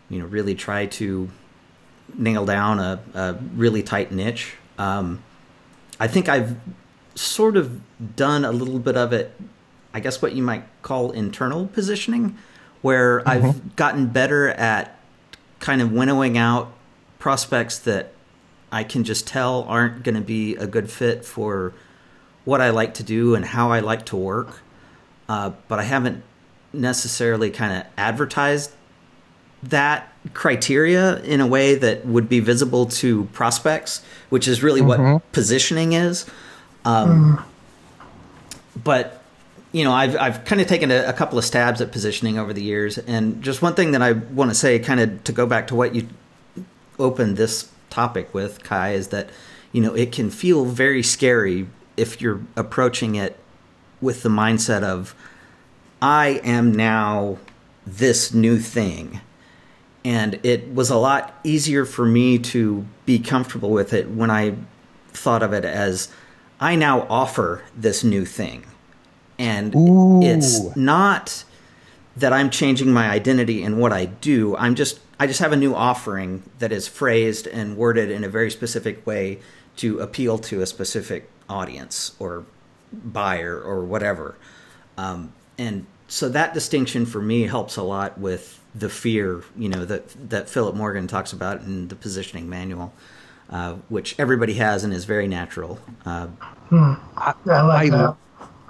you 0.10 0.20
know, 0.20 0.26
really 0.26 0.56
try 0.56 0.86
to 0.86 1.30
nail 2.16 2.46
down 2.46 2.80
a, 2.80 3.00
a 3.14 3.38
really 3.56 3.82
tight 3.82 4.12
niche. 4.12 4.56
Um, 4.78 5.24
I 6.00 6.08
think 6.08 6.30
I've 6.30 6.58
sort 7.16 7.58
of 7.58 7.82
done 8.16 8.46
a 8.46 8.52
little 8.52 8.80
bit 8.80 8.98
of 8.98 9.14
it, 9.14 9.36
I 9.94 10.00
guess 10.00 10.22
what 10.22 10.34
you 10.34 10.44
might 10.44 10.64
call 10.82 11.12
internal 11.12 11.68
positioning, 11.68 12.38
where 12.82 13.28
I've 13.28 13.76
gotten 13.76 14.08
better 14.08 14.50
at 14.50 14.98
kind 15.60 15.82
of 15.82 15.92
winnowing 15.92 16.38
out 16.38 16.72
prospects 17.18 17.80
that 17.80 18.14
I 18.72 18.84
can 18.84 19.04
just 19.04 19.28
tell 19.28 19.64
aren't 19.64 20.04
going 20.04 20.16
to 20.16 20.22
be 20.22 20.56
a 20.56 20.68
good 20.68 20.90
fit 20.90 21.26
for 21.26 21.74
what 22.46 22.62
I 22.62 22.70
like 22.70 22.94
to 22.96 23.04
do 23.04 23.36
and 23.36 23.44
how 23.44 23.72
I 23.72 23.80
like 23.80 24.06
to 24.08 24.16
work. 24.16 24.62
Uh, 25.28 25.52
but 25.68 25.80
I 25.80 25.84
haven't 25.84 26.24
necessarily 26.74 27.50
kind 27.52 27.78
of 27.78 27.86
advertised 27.98 28.72
that 29.64 30.12
criteria 30.34 31.20
in 31.22 31.42
a 31.42 31.48
way 31.48 31.76
that 31.76 32.06
would 32.06 32.30
be 32.30 32.40
visible 32.40 32.86
to 32.86 33.26
prospects, 33.26 34.04
which 34.30 34.48
is 34.48 34.64
really 34.64 34.82
what 34.82 35.32
positioning 35.32 35.94
is. 35.94 36.26
Um, 36.86 37.44
but 38.82 39.19
you 39.72 39.84
know, 39.84 39.92
I've 39.92 40.16
I've 40.18 40.46
kind 40.46 40.62
of 40.62 40.68
taken 40.68 40.92
a, 40.92 41.06
a, 41.06 41.14
couple 41.14 41.38
of 41.38 41.46
stabs 41.46 41.80
at 41.82 41.92
positioning 41.92 42.40
over 42.40 42.54
the 42.54 42.64
years, 42.64 42.98
and 42.98 43.42
just 43.44 43.62
one 43.62 43.76
thing 43.76 43.92
that 43.92 44.02
I 44.02 44.14
want 44.14 44.50
to 44.52 44.56
say, 44.56 44.80
kind 44.80 45.00
of 45.00 45.24
to 45.26 45.32
go 45.32 45.46
back 45.46 45.68
to 45.68 45.76
what 45.76 45.94
you 45.94 46.08
opened 46.98 47.38
this 47.38 47.72
topic 47.90 48.34
with, 48.34 48.64
Kai, 48.64 48.94
is 48.94 49.10
that 49.10 49.30
you 49.72 49.82
know 49.82 49.94
it 49.94 50.12
can 50.12 50.30
feel 50.32 50.66
very 50.66 51.04
scary 51.04 51.68
if 51.98 52.22
you're 52.22 52.42
approaching 52.56 53.16
it 53.16 53.38
with 54.02 54.24
the 54.24 54.30
mindset 54.30 54.84
of 54.84 55.14
I 56.02 56.42
am 56.44 56.74
now 56.74 57.38
this 57.86 58.34
new 58.34 58.60
thing. 58.60 59.22
And 60.06 60.40
it 60.44 60.74
was 60.74 60.90
a 60.90 60.98
lot 60.98 61.38
easier 61.44 61.84
for 61.86 62.06
me 62.06 62.40
to 62.40 62.86
be 63.06 63.20
comfortable 63.20 63.70
with 63.70 63.94
it 63.94 64.10
when 64.10 64.32
I 64.32 64.56
thought 65.10 65.44
of 65.44 65.52
it 65.52 65.66
as 65.66 66.10
I 66.60 66.76
now 66.76 67.02
offer 67.10 67.64
this 67.76 68.04
new 68.04 68.26
thing. 68.26 68.66
And 69.40 69.74
Ooh. 69.76 70.22
it's 70.22 70.76
not 70.76 71.44
that 72.18 72.34
I'm 72.34 72.50
changing 72.50 72.92
my 72.92 73.10
identity 73.10 73.64
in 73.64 73.78
what 73.78 73.94
I 73.94 74.06
do. 74.06 74.56
I'm 74.58 74.76
just 74.76 75.00
I 75.20 75.28
just 75.28 75.40
have 75.40 75.52
a 75.52 75.58
new 75.58 75.74
offering 75.74 76.44
that 76.60 76.72
is 76.72 76.88
phrased 76.88 77.48
and 77.48 77.76
worded 77.76 78.12
in 78.12 78.24
a 78.24 78.30
very 78.30 78.52
specific 78.52 79.06
way 79.08 79.40
to 79.78 80.00
appeal 80.00 80.38
to 80.38 80.62
a 80.62 80.66
specific 80.66 81.30
audience 81.50 82.16
or 82.20 82.46
buyer 82.92 83.60
or 83.60 83.84
whatever. 83.84 84.36
Um, 84.98 85.34
and 85.58 85.86
so 86.08 86.30
that 86.30 86.54
distinction 86.54 87.06
for 87.06 87.22
me 87.22 87.44
helps 87.44 87.78
a 87.78 87.84
lot 87.84 88.18
with 88.18 88.60
the 88.76 88.90
fear, 88.90 89.44
you 89.58 89.70
know, 89.70 89.86
that 89.86 90.30
that 90.30 90.50
Philip 90.50 90.76
Morgan 90.76 91.08
talks 91.08 91.34
about 91.34 91.62
in 91.62 91.88
the 91.88 91.96
positioning 91.96 92.50
manual, 92.50 92.94
uh, 93.50 93.76
which 93.88 94.16
everybody 94.20 94.54
has 94.56 94.84
and 94.84 94.94
is 94.94 95.06
very 95.06 95.28
natural. 95.28 95.80
Uh, 96.06 96.28
hmm. 96.70 96.94
I, 97.16 97.34
I 97.46 97.62
like 97.62 97.92
that. 97.92 98.16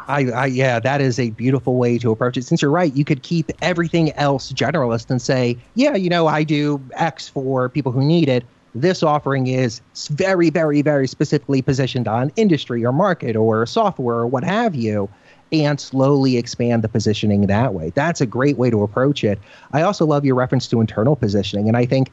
I, 0.10 0.26
I, 0.32 0.46
yeah, 0.48 0.80
that 0.80 1.02
is 1.02 1.20
a 1.20 1.30
beautiful 1.30 1.76
way 1.76 2.00
to 2.00 2.12
approach 2.12 2.36
it. 2.36 2.44
Since 2.44 2.64
you're 2.64 2.72
right, 2.72 2.94
you 2.94 3.06
could 3.06 3.22
keep 3.22 3.52
everything 3.62 4.12
else 4.14 4.52
generalist 4.52 5.12
and 5.12 5.22
say, 5.22 5.56
yeah, 5.76 5.96
you 5.96 6.10
know, 6.10 6.26
I 6.26 6.44
do 6.44 6.82
X 6.94 7.30
for 7.30 7.70
people 7.70 7.92
who 7.92 8.04
need 8.04 8.28
it. 8.28 8.44
This 8.74 9.04
offering 9.04 9.48
is 9.48 9.82
very, 10.10 10.50
very, 10.50 10.82
very 10.82 11.08
specifically 11.08 11.62
positioned 11.62 12.08
on 12.08 12.32
industry 12.36 12.84
or 12.84 12.92
market 12.92 13.36
or 13.36 13.66
software 13.68 14.18
or 14.18 14.28
what 14.28 14.44
have 14.44 14.74
you, 14.76 15.10
and 15.52 15.80
slowly 15.80 16.38
expand 16.38 16.84
the 16.84 16.90
positioning 16.90 17.48
that 17.48 17.74
way. 17.76 17.92
That's 17.92 18.20
a 18.20 18.26
great 18.26 18.58
way 18.58 18.72
to 18.72 18.82
approach 18.82 19.24
it. 19.24 19.40
I 19.74 19.84
also 19.84 20.06
love 20.06 20.26
your 20.26 20.36
reference 20.36 20.68
to 20.70 20.82
internal 20.82 21.16
positioning, 21.16 21.68
and 21.68 21.78
I 21.78 21.86
think 21.86 22.12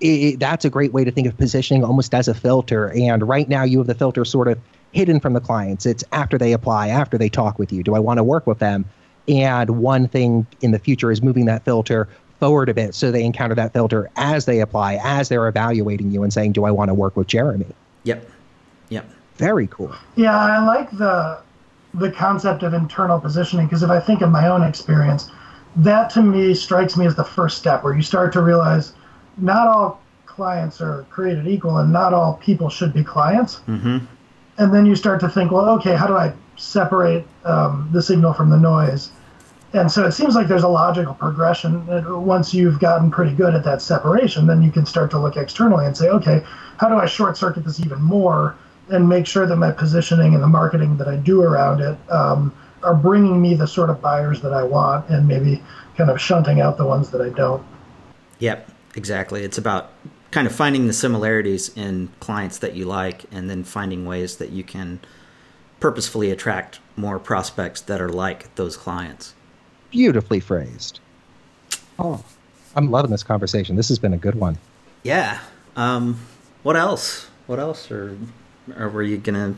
it, 0.00 0.40
that's 0.40 0.64
a 0.64 0.70
great 0.70 0.92
way 0.92 1.04
to 1.04 1.10
think 1.12 1.28
of 1.28 1.36
positioning 1.36 1.84
almost 1.84 2.14
as 2.14 2.26
a 2.26 2.34
filter. 2.34 2.92
And 2.92 3.28
right 3.28 3.48
now, 3.48 3.62
you 3.62 3.78
have 3.78 3.86
the 3.86 3.94
filter 3.94 4.24
sort 4.24 4.48
of 4.48 4.58
hidden 4.92 5.20
from 5.20 5.32
the 5.32 5.40
clients. 5.40 5.86
It's 5.86 6.04
after 6.12 6.38
they 6.38 6.52
apply, 6.52 6.88
after 6.88 7.18
they 7.18 7.28
talk 7.28 7.58
with 7.58 7.72
you. 7.72 7.82
Do 7.82 7.94
I 7.94 7.98
want 7.98 8.18
to 8.18 8.24
work 8.24 8.46
with 8.46 8.58
them? 8.58 8.84
And 9.28 9.70
one 9.78 10.08
thing 10.08 10.46
in 10.60 10.70
the 10.70 10.78
future 10.78 11.10
is 11.10 11.22
moving 11.22 11.46
that 11.46 11.64
filter 11.64 12.08
forward 12.40 12.68
a 12.68 12.74
bit 12.74 12.94
so 12.94 13.12
they 13.12 13.24
encounter 13.24 13.54
that 13.54 13.72
filter 13.72 14.10
as 14.16 14.46
they 14.46 14.60
apply, 14.60 14.98
as 15.02 15.28
they're 15.28 15.46
evaluating 15.48 16.10
you 16.10 16.22
and 16.22 16.32
saying, 16.32 16.52
Do 16.52 16.64
I 16.64 16.70
want 16.70 16.88
to 16.88 16.94
work 16.94 17.16
with 17.16 17.28
Jeremy? 17.28 17.66
Yep. 18.04 18.28
Yep. 18.88 19.08
Very 19.36 19.66
cool. 19.68 19.94
Yeah, 20.16 20.36
I 20.36 20.64
like 20.64 20.90
the 20.90 21.38
the 21.94 22.10
concept 22.10 22.62
of 22.62 22.72
internal 22.72 23.20
positioning 23.20 23.66
because 23.66 23.82
if 23.82 23.90
I 23.90 24.00
think 24.00 24.22
of 24.22 24.30
my 24.30 24.48
own 24.48 24.62
experience, 24.62 25.30
that 25.76 26.10
to 26.10 26.22
me 26.22 26.54
strikes 26.54 26.96
me 26.96 27.06
as 27.06 27.14
the 27.14 27.24
first 27.24 27.58
step 27.58 27.84
where 27.84 27.94
you 27.94 28.02
start 28.02 28.32
to 28.32 28.40
realize 28.40 28.94
not 29.36 29.66
all 29.68 30.00
clients 30.24 30.80
are 30.80 31.04
created 31.10 31.46
equal 31.46 31.78
and 31.78 31.92
not 31.92 32.14
all 32.14 32.34
people 32.42 32.70
should 32.70 32.92
be 32.92 33.04
clients. 33.04 33.60
Mm-hmm. 33.68 33.98
And 34.58 34.72
then 34.74 34.86
you 34.86 34.94
start 34.94 35.20
to 35.20 35.28
think, 35.28 35.50
well, 35.50 35.68
okay, 35.70 35.94
how 35.96 36.06
do 36.06 36.16
I 36.16 36.32
separate 36.56 37.24
um, 37.44 37.88
the 37.92 38.02
signal 38.02 38.32
from 38.32 38.50
the 38.50 38.58
noise? 38.58 39.10
and 39.74 39.90
so 39.90 40.04
it 40.04 40.12
seems 40.12 40.34
like 40.34 40.48
there's 40.48 40.64
a 40.64 40.68
logical 40.68 41.14
progression. 41.14 41.86
Once 42.24 42.52
you've 42.52 42.78
gotten 42.78 43.10
pretty 43.10 43.34
good 43.34 43.54
at 43.54 43.64
that 43.64 43.80
separation, 43.80 44.46
then 44.46 44.62
you 44.62 44.70
can 44.70 44.84
start 44.84 45.10
to 45.12 45.18
look 45.18 45.36
externally 45.36 45.86
and 45.86 45.96
say, 45.96 46.08
okay, 46.08 46.44
how 46.76 46.88
do 46.88 46.96
I 46.96 47.06
short 47.06 47.38
circuit 47.38 47.64
this 47.64 47.80
even 47.80 48.02
more 48.02 48.56
and 48.90 49.08
make 49.08 49.26
sure 49.26 49.46
that 49.46 49.56
my 49.56 49.70
positioning 49.70 50.34
and 50.34 50.42
the 50.42 50.48
marketing 50.48 50.98
that 50.98 51.08
I 51.08 51.16
do 51.16 51.42
around 51.42 51.80
it 51.80 51.96
um, 52.10 52.54
are 52.82 52.94
bringing 52.94 53.40
me 53.40 53.54
the 53.54 53.66
sort 53.66 53.88
of 53.88 54.02
buyers 54.02 54.42
that 54.42 54.52
I 54.52 54.62
want 54.62 55.08
and 55.08 55.26
maybe 55.26 55.62
kind 55.96 56.10
of 56.10 56.20
shunting 56.20 56.60
out 56.60 56.76
the 56.76 56.84
ones 56.84 57.10
that 57.10 57.22
I 57.22 57.30
don't. 57.30 57.64
Yep, 58.40 58.70
exactly. 58.94 59.42
It's 59.42 59.56
about 59.56 59.92
kind 60.32 60.46
of 60.46 60.54
finding 60.54 60.88
the 60.88 60.92
similarities 60.92 61.74
in 61.76 62.08
clients 62.18 62.58
that 62.58 62.74
you 62.74 62.84
like 62.84 63.24
and 63.30 63.48
then 63.48 63.62
finding 63.62 64.04
ways 64.04 64.36
that 64.38 64.50
you 64.50 64.64
can 64.64 64.98
purposefully 65.78 66.30
attract 66.30 66.80
more 66.96 67.18
prospects 67.18 67.80
that 67.82 68.00
are 68.00 68.08
like 68.08 68.52
those 68.56 68.76
clients 68.76 69.34
beautifully 69.92 70.40
phrased. 70.40 70.98
Oh, 72.00 72.24
I'm 72.74 72.90
loving 72.90 73.12
this 73.12 73.22
conversation. 73.22 73.76
This 73.76 73.88
has 73.88 74.00
been 74.00 74.14
a 74.14 74.18
good 74.18 74.34
one. 74.34 74.58
Yeah. 75.04 75.38
Um, 75.76 76.18
what 76.64 76.76
else? 76.76 77.28
What 77.46 77.60
else 77.60 77.90
are, 77.92 78.18
are 78.76 78.88
were 78.88 79.02
you 79.02 79.18
gonna 79.18 79.54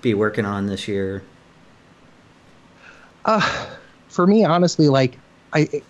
be 0.00 0.14
working 0.14 0.46
on 0.46 0.66
this 0.66 0.88
year? 0.88 1.22
Uh, 3.24 3.66
for 4.08 4.26
me, 4.26 4.44
honestly, 4.44 4.88
like 4.88 5.18
I, 5.52 5.82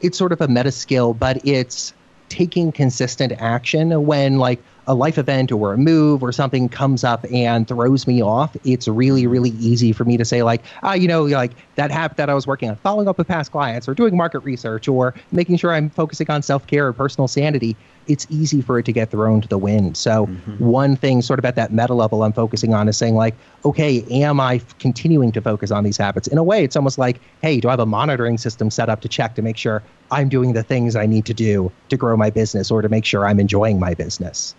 it's 0.00 0.18
sort 0.18 0.32
of 0.32 0.40
a 0.40 0.48
meta 0.48 0.72
skill, 0.72 1.14
but 1.14 1.46
it's 1.46 1.92
taking 2.32 2.72
consistent 2.72 3.30
action 3.38 4.06
when 4.06 4.38
like 4.38 4.58
a 4.86 4.94
life 4.94 5.16
event 5.16 5.52
or 5.52 5.72
a 5.72 5.78
move 5.78 6.22
or 6.22 6.32
something 6.32 6.68
comes 6.68 7.04
up 7.04 7.24
and 7.32 7.68
throws 7.68 8.06
me 8.06 8.22
off, 8.22 8.56
it's 8.64 8.88
really, 8.88 9.26
really 9.26 9.50
easy 9.50 9.92
for 9.92 10.04
me 10.04 10.16
to 10.16 10.24
say, 10.24 10.42
like, 10.42 10.62
ah, 10.82 10.94
you 10.94 11.06
know, 11.06 11.24
like 11.24 11.52
that 11.76 11.90
habit 11.90 12.16
that 12.16 12.28
I 12.28 12.34
was 12.34 12.46
working 12.46 12.70
on, 12.70 12.76
following 12.76 13.06
up 13.06 13.16
with 13.18 13.28
past 13.28 13.52
clients 13.52 13.88
or 13.88 13.94
doing 13.94 14.16
market 14.16 14.40
research 14.40 14.88
or 14.88 15.14
making 15.30 15.56
sure 15.56 15.72
I'm 15.72 15.88
focusing 15.90 16.30
on 16.30 16.42
self 16.42 16.66
care 16.66 16.88
or 16.88 16.92
personal 16.92 17.28
sanity. 17.28 17.76
It's 18.08 18.26
easy 18.30 18.60
for 18.60 18.80
it 18.80 18.84
to 18.86 18.92
get 18.92 19.12
thrown 19.12 19.40
to 19.42 19.48
the 19.48 19.58
wind. 19.58 19.96
So, 19.96 20.26
mm-hmm. 20.26 20.64
one 20.64 20.96
thing, 20.96 21.22
sort 21.22 21.38
of 21.38 21.44
at 21.44 21.54
that 21.54 21.72
meta 21.72 21.94
level, 21.94 22.24
I'm 22.24 22.32
focusing 22.32 22.74
on 22.74 22.88
is 22.88 22.96
saying, 22.96 23.14
like, 23.14 23.36
okay, 23.64 24.04
am 24.10 24.40
I 24.40 24.60
continuing 24.80 25.30
to 25.32 25.40
focus 25.40 25.70
on 25.70 25.84
these 25.84 25.96
habits? 25.96 26.26
In 26.26 26.38
a 26.38 26.42
way, 26.42 26.64
it's 26.64 26.74
almost 26.74 26.98
like, 26.98 27.20
hey, 27.42 27.60
do 27.60 27.68
I 27.68 27.70
have 27.70 27.80
a 27.80 27.86
monitoring 27.86 28.38
system 28.38 28.70
set 28.72 28.88
up 28.88 29.02
to 29.02 29.08
check 29.08 29.36
to 29.36 29.42
make 29.42 29.56
sure 29.56 29.84
I'm 30.10 30.28
doing 30.28 30.54
the 30.54 30.64
things 30.64 30.96
I 30.96 31.06
need 31.06 31.26
to 31.26 31.34
do 31.34 31.70
to 31.90 31.96
grow 31.96 32.16
my 32.16 32.30
business 32.30 32.72
or 32.72 32.82
to 32.82 32.88
make 32.88 33.04
sure 33.04 33.24
I'm 33.24 33.38
enjoying 33.38 33.78
my 33.78 33.94
business? 33.94 34.56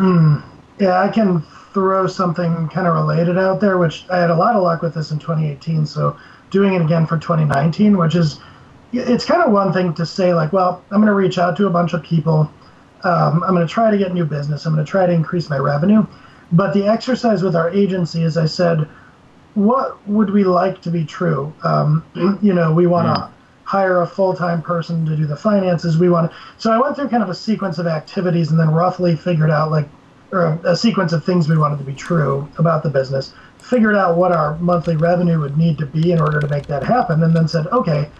Mm, 0.00 0.42
yeah, 0.78 0.98
I 0.98 1.08
can 1.08 1.42
throw 1.74 2.06
something 2.06 2.68
kind 2.70 2.86
of 2.86 2.94
related 2.94 3.36
out 3.36 3.60
there, 3.60 3.76
which 3.76 4.06
I 4.10 4.18
had 4.18 4.30
a 4.30 4.34
lot 4.34 4.56
of 4.56 4.62
luck 4.62 4.80
with 4.80 4.94
this 4.94 5.10
in 5.10 5.18
2018. 5.18 5.84
So 5.86 6.16
doing 6.50 6.72
it 6.72 6.80
again 6.82 7.06
for 7.06 7.18
2019, 7.18 7.96
which 7.96 8.14
is 8.14 8.40
it's 8.92 9.24
kind 9.24 9.42
of 9.42 9.52
one 9.52 9.72
thing 9.72 9.94
to 9.94 10.06
say 10.06 10.34
like, 10.34 10.52
well, 10.52 10.82
I'm 10.90 10.96
going 10.96 11.06
to 11.06 11.14
reach 11.14 11.38
out 11.38 11.56
to 11.58 11.66
a 11.66 11.70
bunch 11.70 11.92
of 11.92 12.02
people. 12.02 12.50
Um, 13.04 13.42
I'm 13.44 13.54
going 13.54 13.66
to 13.66 13.72
try 13.72 13.90
to 13.90 13.98
get 13.98 14.12
new 14.14 14.24
business. 14.24 14.66
I'm 14.66 14.74
going 14.74 14.84
to 14.84 14.90
try 14.90 15.06
to 15.06 15.12
increase 15.12 15.48
my 15.48 15.58
revenue. 15.58 16.06
But 16.50 16.74
the 16.74 16.88
exercise 16.88 17.42
with 17.42 17.54
our 17.54 17.70
agency 17.70 18.24
is 18.24 18.36
I 18.36 18.46
said, 18.46 18.88
what 19.54 20.06
would 20.08 20.30
we 20.30 20.44
like 20.44 20.80
to 20.82 20.90
be 20.90 21.04
true? 21.04 21.52
Um, 21.62 22.04
you 22.42 22.54
know, 22.54 22.72
we 22.72 22.86
want 22.86 23.06
to 23.06 23.39
hire 23.70 24.02
a 24.02 24.06
full-time 24.06 24.60
person 24.60 25.06
to 25.06 25.16
do 25.16 25.26
the 25.26 25.36
finances. 25.36 25.96
We 25.96 26.10
want. 26.10 26.32
So 26.58 26.72
I 26.72 26.80
went 26.80 26.96
through 26.96 27.08
kind 27.08 27.22
of 27.22 27.28
a 27.28 27.34
sequence 27.36 27.78
of 27.78 27.86
activities 27.86 28.50
and 28.50 28.58
then 28.58 28.68
roughly 28.68 29.14
figured 29.14 29.48
out 29.48 29.70
like, 29.70 29.88
or 30.32 30.46
a, 30.46 30.70
a 30.72 30.76
sequence 30.76 31.12
of 31.12 31.24
things 31.24 31.48
we 31.48 31.56
wanted 31.56 31.78
to 31.78 31.84
be 31.84 31.94
true 31.94 32.48
about 32.58 32.82
the 32.82 32.90
business. 32.90 33.32
Figured 33.58 33.94
out 33.94 34.16
what 34.16 34.32
our 34.32 34.56
monthly 34.58 34.96
revenue 34.96 35.38
would 35.38 35.56
need 35.56 35.78
to 35.78 35.86
be 35.86 36.10
in 36.10 36.20
order 36.20 36.40
to 36.40 36.48
make 36.48 36.66
that 36.66 36.82
happen, 36.82 37.22
and 37.22 37.36
then 37.36 37.46
said, 37.46 37.68
okay, 37.68 38.10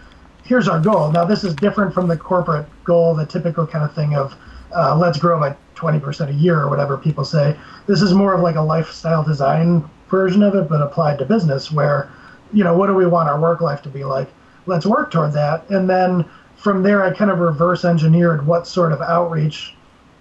here's 0.44 0.68
our 0.68 0.78
goal. 0.78 1.10
Now 1.10 1.24
this 1.24 1.42
is 1.42 1.56
different 1.56 1.92
from 1.92 2.06
the 2.06 2.16
corporate 2.16 2.68
goal, 2.84 3.16
the 3.16 3.26
typical 3.26 3.66
kind 3.66 3.84
of 3.84 3.92
thing 3.92 4.14
of 4.14 4.36
uh, 4.72 4.96
let's 4.96 5.18
grow 5.18 5.40
by 5.40 5.56
20% 5.74 6.28
a 6.28 6.32
year 6.32 6.60
or 6.60 6.70
whatever 6.70 6.96
people 6.96 7.24
say. 7.24 7.56
This 7.88 8.02
is 8.02 8.14
more 8.14 8.34
of 8.34 8.40
like 8.40 8.54
a 8.54 8.60
lifestyle 8.60 9.24
design 9.24 9.82
version 10.08 10.44
of 10.44 10.54
it, 10.54 10.68
but 10.68 10.80
applied 10.80 11.18
to 11.18 11.24
business 11.24 11.72
where, 11.72 12.08
you 12.52 12.62
know, 12.62 12.76
what 12.76 12.86
do 12.86 12.94
we 12.94 13.06
want 13.06 13.28
our 13.28 13.40
work 13.40 13.60
life 13.60 13.82
to 13.82 13.88
be 13.88 14.04
like? 14.04 14.28
Let's 14.70 14.86
work 14.86 15.10
toward 15.10 15.32
that. 15.34 15.68
And 15.68 15.90
then 15.90 16.24
from 16.56 16.82
there, 16.82 17.02
I 17.02 17.12
kind 17.12 17.30
of 17.30 17.40
reverse 17.40 17.84
engineered 17.84 18.46
what 18.46 18.66
sort 18.66 18.92
of 18.92 19.02
outreach 19.02 19.74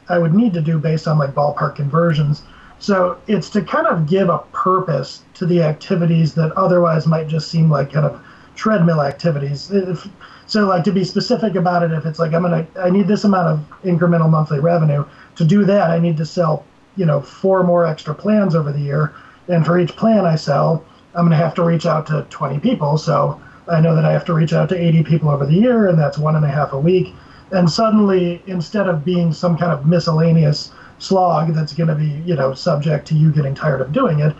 I 0.10 0.18
would 0.18 0.34
need 0.34 0.54
to 0.54 0.62
do 0.62 0.80
based 0.80 1.08
on 1.08 1.18
like 1.18 1.36
ballpark 1.36 1.76
conversions. 1.76 2.42
So 2.80 3.18
it's 3.28 3.50
to 3.52 3.62
kind 3.62 3.88
of 3.88 4.08
give 4.08 4.30
a 4.30 4.40
purpose 4.52 5.24
to 5.36 5.46
the 5.46 5.62
activities 5.62 6.34
that 6.36 6.52
otherwise 6.54 7.06
might 7.06 7.28
just 7.28 7.52
seem 7.52 7.70
like 7.70 7.94
kind 7.94 8.06
of 8.06 8.22
treadmill 8.56 9.02
activities. 9.02 9.70
If, 9.72 10.08
so 10.48 10.66
like 10.66 10.84
to 10.86 10.92
be 10.92 11.04
specific 11.04 11.56
about 11.56 11.84
it, 11.84 11.92
if 11.92 12.06
it's 12.06 12.20
like 12.20 12.34
I'm 12.34 12.42
gonna 12.42 12.66
I 12.82 12.90
need 12.90 13.08
this 13.08 13.24
amount 13.24 13.48
of 13.48 13.82
incremental 13.84 14.30
monthly 14.30 14.60
revenue 14.60 15.06
to 15.36 15.46
do 15.46 15.64
that, 15.66 15.92
I 15.92 16.00
need 16.00 16.18
to 16.18 16.26
sell 16.26 16.66
you 16.96 17.06
know 17.06 17.22
four 17.22 17.64
more 17.64 17.86
extra 17.86 18.16
plans 18.16 18.56
over 18.56 18.72
the 18.72 18.80
year, 18.80 19.14
and 19.48 19.66
for 19.66 19.78
each 19.78 19.96
plan 19.96 20.26
I 20.26 20.36
sell, 20.36 20.84
I'm 21.14 21.26
gonna 21.26 21.36
have 21.36 21.54
to 21.56 21.64
reach 21.64 21.86
out 21.86 22.08
to 22.08 22.26
20 22.30 22.60
people. 22.60 22.98
So 22.98 23.40
I 23.70 23.80
know 23.80 23.96
that 23.96 24.06
I 24.06 24.12
have 24.12 24.26
to 24.26 24.34
reach 24.34 24.54
out 24.54 24.70
to 24.70 24.78
80 24.78 25.04
people 25.04 25.30
over 25.30 25.46
the 25.46 25.54
year, 25.54 25.88
and 25.88 25.98
that's 25.98 26.18
one 26.18 26.36
and 26.36 26.46
a 26.46 26.50
half 26.50 26.74
a 26.74 26.80
week. 26.80 27.14
And 27.52 27.70
suddenly, 27.70 28.42
instead 28.48 28.88
of 28.88 29.04
being 29.04 29.34
some 29.34 29.58
kind 29.58 29.72
of 29.72 29.86
miscellaneous 29.86 30.72
slog 31.00 31.54
that's 31.54 31.74
going 31.74 31.90
to 31.90 31.96
be, 31.96 32.22
you 32.26 32.36
know, 32.36 32.54
subject 32.54 33.08
to 33.08 33.16
you 33.16 33.32
getting 33.32 33.56
tired 33.56 33.82
of 33.82 33.92
doing 33.92 34.20
it, 34.20 34.36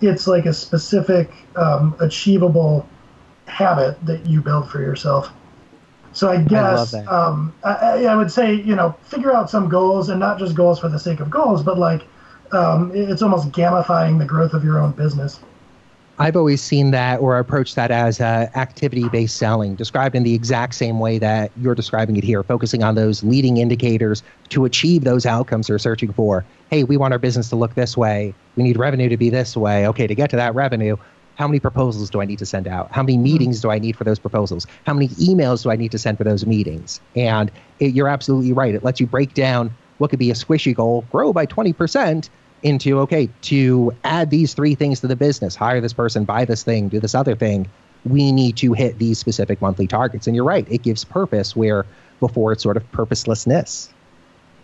it's 0.00 0.26
like 0.26 0.46
a 0.46 0.52
specific 0.52 1.30
um, 1.56 1.94
achievable 2.00 2.88
habit 3.46 4.04
that 4.06 4.26
you 4.26 4.40
build 4.40 4.70
for 4.70 4.80
yourself. 4.80 5.30
So 6.12 6.28
I 6.28 6.42
guess 6.42 6.94
I, 6.94 7.04
um, 7.06 7.54
I, 7.64 8.04
I, 8.04 8.16
would 8.16 8.30
say 8.30 8.52
you 8.52 8.76
know 8.76 8.94
figure 9.04 9.32
out 9.34 9.48
some 9.48 9.68
goals 9.68 10.10
and 10.10 10.20
not 10.20 10.38
just 10.38 10.54
goals 10.54 10.78
for 10.78 10.90
the 10.90 10.98
sake 10.98 11.20
of 11.20 11.30
goals, 11.30 11.62
but 11.62 11.78
like 11.78 12.02
um, 12.52 12.92
it's 12.94 13.22
almost 13.22 13.50
gamifying 13.50 14.18
the 14.18 14.26
growth 14.26 14.52
of 14.52 14.62
your 14.62 14.78
own 14.78 14.92
business. 14.92 15.40
I've 16.22 16.36
always 16.36 16.62
seen 16.62 16.92
that 16.92 17.18
or 17.18 17.36
approached 17.36 17.74
that 17.74 17.90
as 17.90 18.20
uh, 18.20 18.48
activity 18.54 19.08
based 19.08 19.38
selling, 19.38 19.74
described 19.74 20.14
in 20.14 20.22
the 20.22 20.34
exact 20.34 20.76
same 20.76 21.00
way 21.00 21.18
that 21.18 21.50
you're 21.60 21.74
describing 21.74 22.14
it 22.14 22.22
here, 22.22 22.44
focusing 22.44 22.84
on 22.84 22.94
those 22.94 23.24
leading 23.24 23.56
indicators 23.56 24.22
to 24.50 24.64
achieve 24.64 25.02
those 25.02 25.26
outcomes 25.26 25.66
they're 25.66 25.80
searching 25.80 26.12
for. 26.12 26.44
Hey, 26.70 26.84
we 26.84 26.96
want 26.96 27.12
our 27.12 27.18
business 27.18 27.48
to 27.48 27.56
look 27.56 27.74
this 27.74 27.96
way. 27.96 28.32
We 28.54 28.62
need 28.62 28.76
revenue 28.76 29.08
to 29.08 29.16
be 29.16 29.30
this 29.30 29.56
way. 29.56 29.84
Okay, 29.88 30.06
to 30.06 30.14
get 30.14 30.30
to 30.30 30.36
that 30.36 30.54
revenue, 30.54 30.96
how 31.34 31.48
many 31.48 31.58
proposals 31.58 32.08
do 32.08 32.20
I 32.20 32.24
need 32.24 32.38
to 32.38 32.46
send 32.46 32.68
out? 32.68 32.92
How 32.92 33.02
many 33.02 33.18
meetings 33.18 33.60
do 33.60 33.72
I 33.72 33.80
need 33.80 33.96
for 33.96 34.04
those 34.04 34.20
proposals? 34.20 34.64
How 34.86 34.94
many 34.94 35.08
emails 35.08 35.64
do 35.64 35.72
I 35.72 35.76
need 35.76 35.90
to 35.90 35.98
send 35.98 36.18
for 36.18 36.24
those 36.24 36.46
meetings? 36.46 37.00
And 37.16 37.50
it, 37.80 37.94
you're 37.94 38.06
absolutely 38.06 38.52
right. 38.52 38.76
It 38.76 38.84
lets 38.84 39.00
you 39.00 39.08
break 39.08 39.34
down 39.34 39.74
what 39.98 40.10
could 40.10 40.20
be 40.20 40.30
a 40.30 40.34
squishy 40.34 40.72
goal, 40.72 41.04
grow 41.10 41.32
by 41.32 41.46
20%, 41.46 42.28
into 42.62 43.00
okay, 43.00 43.28
to 43.42 43.92
add 44.04 44.30
these 44.30 44.54
three 44.54 44.74
things 44.74 45.00
to 45.00 45.06
the 45.06 45.16
business, 45.16 45.54
hire 45.54 45.80
this 45.80 45.92
person, 45.92 46.24
buy 46.24 46.44
this 46.44 46.62
thing, 46.62 46.88
do 46.88 47.00
this 47.00 47.14
other 47.14 47.34
thing. 47.34 47.68
We 48.04 48.32
need 48.32 48.56
to 48.58 48.72
hit 48.72 48.98
these 48.98 49.18
specific 49.18 49.60
monthly 49.60 49.86
targets. 49.86 50.26
And 50.26 50.34
you're 50.34 50.44
right, 50.44 50.66
it 50.70 50.82
gives 50.82 51.04
purpose 51.04 51.54
where 51.54 51.86
before 52.20 52.52
it's 52.52 52.62
sort 52.62 52.76
of 52.76 52.90
purposelessness. 52.92 53.90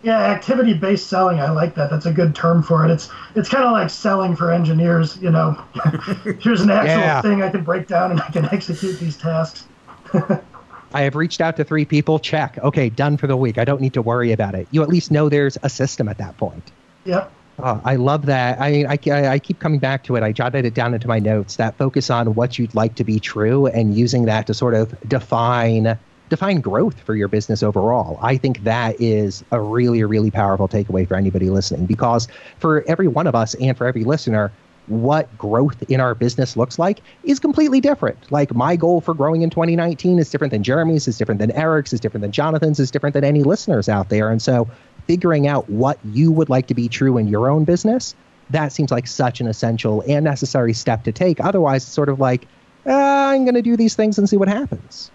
Yeah, 0.01 0.17
activity 0.17 0.73
based 0.73 1.07
selling. 1.07 1.39
I 1.39 1.51
like 1.51 1.75
that. 1.75 1.89
That's 1.89 2.05
a 2.05 2.13
good 2.13 2.33
term 2.33 2.63
for 2.63 2.85
it. 2.85 2.91
It's 2.91 3.09
it's 3.35 3.49
kind 3.49 3.65
of 3.65 3.73
like 3.73 3.89
selling 3.89 4.33
for 4.33 4.49
engineers. 4.49 5.17
You 5.17 5.29
know, 5.29 5.61
here's 6.39 6.61
an 6.61 6.69
actual 6.69 6.99
yeah. 6.99 7.21
thing 7.21 7.41
I 7.41 7.49
can 7.49 7.65
break 7.65 7.87
down 7.87 8.11
and 8.11 8.21
I 8.21 8.29
can 8.29 8.45
execute 8.45 8.97
these 8.99 9.17
tasks. 9.17 9.65
I 10.93 11.01
have 11.01 11.15
reached 11.15 11.41
out 11.41 11.57
to 11.57 11.63
three 11.63 11.85
people. 11.85 12.17
Check. 12.17 12.57
Okay, 12.59 12.89
done 12.89 13.17
for 13.17 13.27
the 13.27 13.37
week. 13.37 13.57
I 13.57 13.65
don't 13.65 13.81
need 13.81 13.93
to 13.93 14.01
worry 14.01 14.31
about 14.31 14.55
it. 14.55 14.67
You 14.71 14.81
at 14.83 14.89
least 14.89 15.11
know 15.11 15.27
there's 15.27 15.57
a 15.63 15.69
system 15.69 16.07
at 16.07 16.17
that 16.17 16.37
point. 16.37 16.71
Yep. 17.05 17.31
Oh, 17.61 17.81
I 17.83 17.95
love 17.97 18.25
that. 18.27 18.59
I, 18.61 18.85
I, 18.85 19.27
I 19.27 19.39
keep 19.39 19.59
coming 19.59 19.79
back 19.79 20.03
to 20.05 20.15
it. 20.15 20.23
I 20.23 20.31
jotted 20.31 20.63
it 20.65 20.73
down 20.73 20.93
into 20.93 21.07
my 21.09 21.19
notes. 21.19 21.57
That 21.57 21.77
focus 21.77 22.09
on 22.09 22.33
what 22.33 22.57
you'd 22.57 22.73
like 22.73 22.95
to 22.95 23.03
be 23.03 23.19
true 23.19 23.67
and 23.67 23.93
using 23.93 24.25
that 24.25 24.47
to 24.47 24.53
sort 24.53 24.75
of 24.75 24.95
define 25.07 25.97
define 26.29 26.61
growth 26.61 26.99
for 27.01 27.15
your 27.15 27.27
business 27.27 27.63
overall. 27.63 28.19
I 28.21 28.37
think 28.37 28.63
that 28.63 29.01
is 29.01 29.43
a 29.51 29.59
really, 29.59 30.03
really 30.03 30.29
powerful 30.29 30.67
takeaway 30.67 31.07
for 31.07 31.15
anybody 31.15 31.49
listening 31.49 31.87
because 31.87 32.27
for 32.59 32.83
every 32.87 33.07
one 33.07 33.25
of 33.25 33.33
us 33.33 33.55
and 33.55 33.75
for 33.75 33.87
every 33.87 34.03
listener, 34.03 34.51
what 34.85 35.35
growth 35.37 35.83
in 35.89 35.99
our 35.99 36.13
business 36.15 36.55
looks 36.55 36.77
like 36.77 37.01
is 37.23 37.39
completely 37.39 37.81
different. 37.81 38.31
Like 38.31 38.53
my 38.53 38.75
goal 38.75 39.01
for 39.01 39.15
growing 39.15 39.41
in 39.41 39.49
2019 39.49 40.19
is 40.19 40.29
different 40.29 40.51
than 40.51 40.63
Jeremy's, 40.63 41.07
is 41.07 41.17
different 41.17 41.39
than 41.39 41.51
Erik's, 41.51 41.93
is 41.93 41.99
different 41.99 42.21
than 42.21 42.31
Jonathan's, 42.31 42.79
is 42.79 42.91
different 42.91 43.13
than 43.15 43.23
any 43.23 43.43
listeners 43.43 43.89
out 43.89 44.09
there. 44.09 44.29
And 44.29 44.41
so 44.41 44.67
figuring 45.09 45.47
out 45.47 45.67
what 45.69 45.97
you 46.05 46.31
would 46.31 46.49
like 46.49 46.67
to 46.67 46.75
be 46.75 46.87
true 46.87 47.17
in 47.17 47.27
your 47.27 47.49
own 47.49 47.63
business, 47.63 48.13
that 48.51 48.71
seems 48.71 48.91
like 48.91 49.07
such 49.07 49.41
an 49.41 49.47
essential 49.47 50.03
and 50.07 50.23
necessary 50.23 50.73
step 50.73 51.03
to 51.03 51.11
take. 51.11 51.43
Otherwise, 51.43 51.81
it's 51.83 51.91
sort 51.91 52.09
of 52.09 52.19
like, 52.19 52.45
uh, 52.85 52.93
I'm 52.93 53.43
going 53.43 53.55
to 53.55 53.63
do 53.63 53.75
these 53.75 53.95
things 53.95 54.19
and 54.19 54.29
see 54.29 54.37
what 54.37 54.47
happens. 54.47 55.09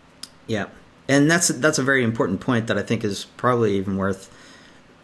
Yeah 0.48 0.66
and 1.08 1.30
that's 1.30 1.48
that's 1.48 1.78
a 1.78 1.82
very 1.82 2.02
important 2.02 2.40
point 2.40 2.66
that 2.66 2.78
I 2.78 2.82
think 2.82 3.04
is 3.04 3.26
probably 3.36 3.76
even 3.76 3.96
worth 3.96 4.32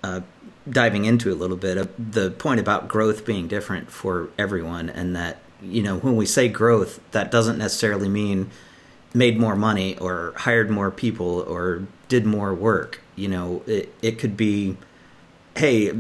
uh, 0.02 0.20
diving 0.68 1.04
into 1.04 1.32
a 1.32 1.34
little 1.36 1.56
bit. 1.56 1.76
Uh, 1.76 1.86
the 1.98 2.30
point 2.30 2.60
about 2.60 2.88
growth 2.88 3.24
being 3.24 3.48
different 3.48 3.90
for 3.90 4.30
everyone, 4.38 4.88
and 4.88 5.14
that 5.14 5.38
you 5.62 5.82
know 5.82 5.98
when 5.98 6.16
we 6.16 6.26
say 6.26 6.48
growth, 6.48 7.00
that 7.12 7.30
doesn't 7.30 7.58
necessarily 7.58 8.08
mean 8.08 8.50
made 9.12 9.38
more 9.38 9.56
money 9.56 9.98
or 9.98 10.32
hired 10.36 10.70
more 10.70 10.90
people 10.90 11.40
or 11.40 11.84
did 12.08 12.24
more 12.24 12.54
work. 12.54 13.00
You 13.20 13.28
know, 13.28 13.62
it 13.66 13.92
it 14.02 14.18
could 14.18 14.36
be, 14.36 14.76
hey, 15.56 15.92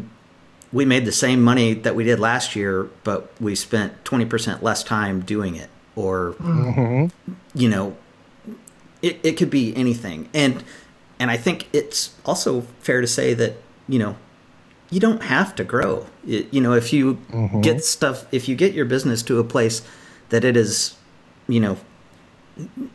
we 0.72 0.84
made 0.84 1.04
the 1.04 1.12
same 1.12 1.42
money 1.42 1.74
that 1.74 1.94
we 1.94 2.04
did 2.04 2.18
last 2.18 2.56
year, 2.56 2.88
but 3.04 3.32
we 3.40 3.54
spent 3.54 4.04
twenty 4.04 4.24
percent 4.24 4.62
less 4.62 4.82
time 4.82 5.20
doing 5.20 5.56
it, 5.56 5.70
or 5.96 6.34
mm-hmm. 6.40 7.06
you 7.54 7.68
know 7.68 7.96
it, 9.02 9.20
it 9.22 9.32
could 9.36 9.50
be 9.50 9.74
anything 9.76 10.28
and 10.34 10.62
and 11.18 11.30
i 11.30 11.36
think 11.36 11.68
it's 11.72 12.14
also 12.24 12.62
fair 12.80 13.00
to 13.00 13.06
say 13.06 13.34
that 13.34 13.54
you 13.88 13.98
know 13.98 14.16
you 14.90 15.00
don't 15.00 15.22
have 15.22 15.54
to 15.54 15.64
grow 15.64 16.06
it, 16.26 16.52
you 16.52 16.60
know 16.60 16.72
if 16.72 16.92
you 16.92 17.14
mm-hmm. 17.30 17.60
get 17.60 17.84
stuff 17.84 18.26
if 18.32 18.48
you 18.48 18.54
get 18.54 18.74
your 18.74 18.84
business 18.84 19.22
to 19.22 19.38
a 19.38 19.44
place 19.44 19.82
that 20.30 20.44
it 20.44 20.56
is 20.56 20.96
you 21.48 21.60
know 21.60 21.76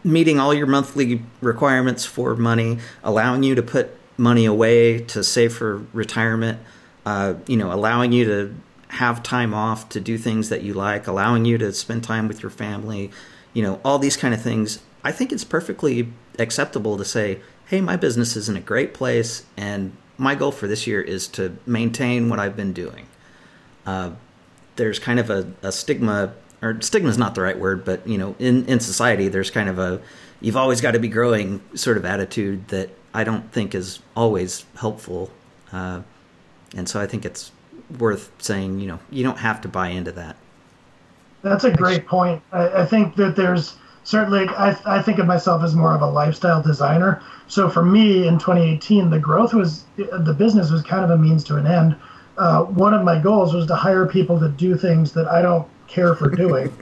meeting 0.03 0.39
all 0.39 0.53
your 0.53 0.67
monthly 0.67 1.21
requirements 1.41 2.05
for 2.05 2.35
money 2.35 2.77
allowing 3.03 3.41
you 3.43 3.55
to 3.55 3.63
put 3.63 3.95
money 4.17 4.45
away 4.45 4.99
to 4.99 5.23
save 5.23 5.53
for 5.53 5.85
retirement 5.93 6.59
uh, 7.05 7.35
you 7.47 7.57
know 7.57 7.71
allowing 7.71 8.11
you 8.11 8.25
to 8.25 8.55
have 8.89 9.21
time 9.23 9.53
off 9.53 9.89
to 9.89 9.99
do 9.99 10.17
things 10.17 10.49
that 10.49 10.61
you 10.61 10.73
like 10.73 11.07
allowing 11.07 11.45
you 11.45 11.57
to 11.57 11.71
spend 11.73 12.03
time 12.03 12.27
with 12.27 12.41
your 12.41 12.49
family 12.49 13.11
you 13.53 13.61
know 13.61 13.79
all 13.83 13.99
these 13.99 14.17
kind 14.17 14.33
of 14.33 14.41
things 14.41 14.79
I 15.05 15.11
think 15.11 15.31
it's 15.31 15.43
perfectly 15.43 16.11
acceptable 16.39 16.97
to 16.97 17.05
say, 17.05 17.39
hey, 17.67 17.79
my 17.79 17.95
business 17.95 18.35
is 18.35 18.49
in 18.49 18.57
a 18.57 18.59
great 18.59 18.95
place, 18.95 19.45
and 19.55 19.95
my 20.17 20.33
goal 20.33 20.51
for 20.51 20.67
this 20.67 20.87
year 20.87 20.99
is 20.99 21.27
to 21.29 21.57
maintain 21.67 22.27
what 22.27 22.39
I've 22.39 22.55
been 22.55 22.73
doing. 22.73 23.05
Uh, 23.85 24.11
there's 24.77 24.97
kind 24.97 25.19
of 25.19 25.29
a, 25.29 25.53
a 25.61 25.71
stigma, 25.71 26.33
or 26.63 26.81
stigma 26.81 27.09
is 27.09 27.19
not 27.19 27.35
the 27.35 27.41
right 27.41 27.59
word, 27.59 27.85
but 27.85 28.05
you 28.07 28.17
know, 28.17 28.35
in, 28.39 28.65
in 28.65 28.79
society, 28.79 29.27
there's 29.27 29.51
kind 29.51 29.69
of 29.69 29.77
a 29.77 30.01
you've 30.41 30.57
always 30.57 30.81
got 30.81 30.91
to 30.91 30.99
be 30.99 31.07
growing 31.07 31.61
sort 31.75 31.97
of 31.97 32.05
attitude 32.05 32.67
that 32.69 32.89
I 33.15 33.23
don't 33.23 33.49
think 33.51 33.73
is 33.73 33.99
always 34.15 34.65
helpful. 34.75 35.31
Uh, 35.71 36.01
and 36.75 36.87
so 36.87 36.99
I 36.99 37.07
think 37.07 37.25
it's 37.25 37.51
worth 37.97 38.29
saying, 38.39 38.79
you 38.81 38.87
know, 38.87 38.99
you 39.09 39.23
don't 39.23 39.37
have 39.37 39.61
to 39.61 39.67
buy 39.69 39.87
into 39.87 40.11
that. 40.11 40.35
That's 41.41 41.63
a 41.63 41.71
great 41.71 42.05
point. 42.05 42.41
I, 42.51 42.81
I 42.81 42.85
think 42.85 43.15
that 43.15 43.35
there's 43.35 43.77
certainly 44.03 44.47
I, 44.49 44.77
I 44.85 45.01
think 45.01 45.19
of 45.19 45.27
myself 45.27 45.63
as 45.63 45.75
more 45.75 45.93
of 45.93 46.01
a 46.01 46.09
lifestyle 46.09 46.61
designer. 46.61 47.21
So 47.47 47.69
for 47.69 47.85
me 47.85 48.27
in 48.27 48.37
2018, 48.37 49.09
the 49.09 49.19
growth 49.19 49.53
was 49.53 49.85
the 49.95 50.35
business 50.37 50.69
was 50.71 50.81
kind 50.81 51.05
of 51.05 51.11
a 51.11 51.17
means 51.17 51.43
to 51.45 51.55
an 51.55 51.67
end. 51.67 51.95
Uh, 52.37 52.63
one 52.63 52.93
of 52.93 53.03
my 53.03 53.17
goals 53.17 53.53
was 53.53 53.65
to 53.67 53.75
hire 53.75 54.05
people 54.05 54.39
to 54.39 54.49
do 54.49 54.75
things 54.75 55.13
that 55.13 55.27
I 55.27 55.41
don't 55.41 55.65
care 55.87 56.15
for 56.15 56.29
doing. 56.29 56.75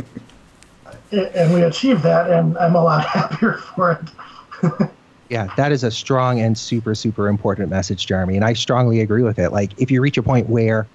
and 1.11 1.53
we 1.53 1.61
achieved 1.61 2.01
that, 2.03 2.31
and 2.31 2.57
I'm 2.57 2.75
a 2.75 2.83
lot 2.83 3.05
happier 3.17 3.53
for 3.75 3.91
it. 3.91 4.89
yeah, 5.29 5.53
that 5.57 5.71
is 5.71 5.83
a 5.83 5.91
strong 5.91 6.39
and 6.39 6.57
super, 6.57 6.95
super 6.95 7.27
important 7.27 7.69
message, 7.69 8.05
Jeremy. 8.05 8.35
And 8.35 8.45
I 8.45 8.53
strongly 8.53 9.01
agree 9.01 9.23
with 9.23 9.39
it. 9.39 9.51
Like, 9.51 9.71
if 9.79 9.89
you 9.89 10.01
reach 10.01 10.17
a 10.17 10.23
point 10.23 10.49
where 10.49 10.87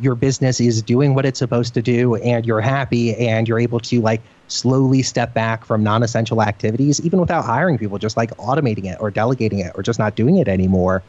your 0.00 0.14
business 0.14 0.60
is 0.60 0.82
doing 0.82 1.14
what 1.14 1.24
it's 1.24 1.38
supposed 1.38 1.74
to 1.74 1.82
do 1.82 2.16
and 2.16 2.44
you're 2.44 2.60
happy 2.60 3.14
and 3.14 3.46
you're 3.46 3.60
able 3.60 3.78
to 3.78 4.00
like 4.00 4.20
slowly 4.48 5.02
step 5.02 5.32
back 5.34 5.64
from 5.64 5.82
non-essential 5.82 6.42
activities 6.42 7.00
even 7.02 7.20
without 7.20 7.44
hiring 7.44 7.78
people 7.78 7.98
just 7.98 8.16
like 8.16 8.36
automating 8.36 8.86
it 8.86 8.98
or 9.00 9.10
delegating 9.10 9.60
it 9.60 9.72
or 9.76 9.82
just 9.82 9.98
not 9.98 10.16
doing 10.16 10.36
it 10.36 10.48
anymore 10.48 11.02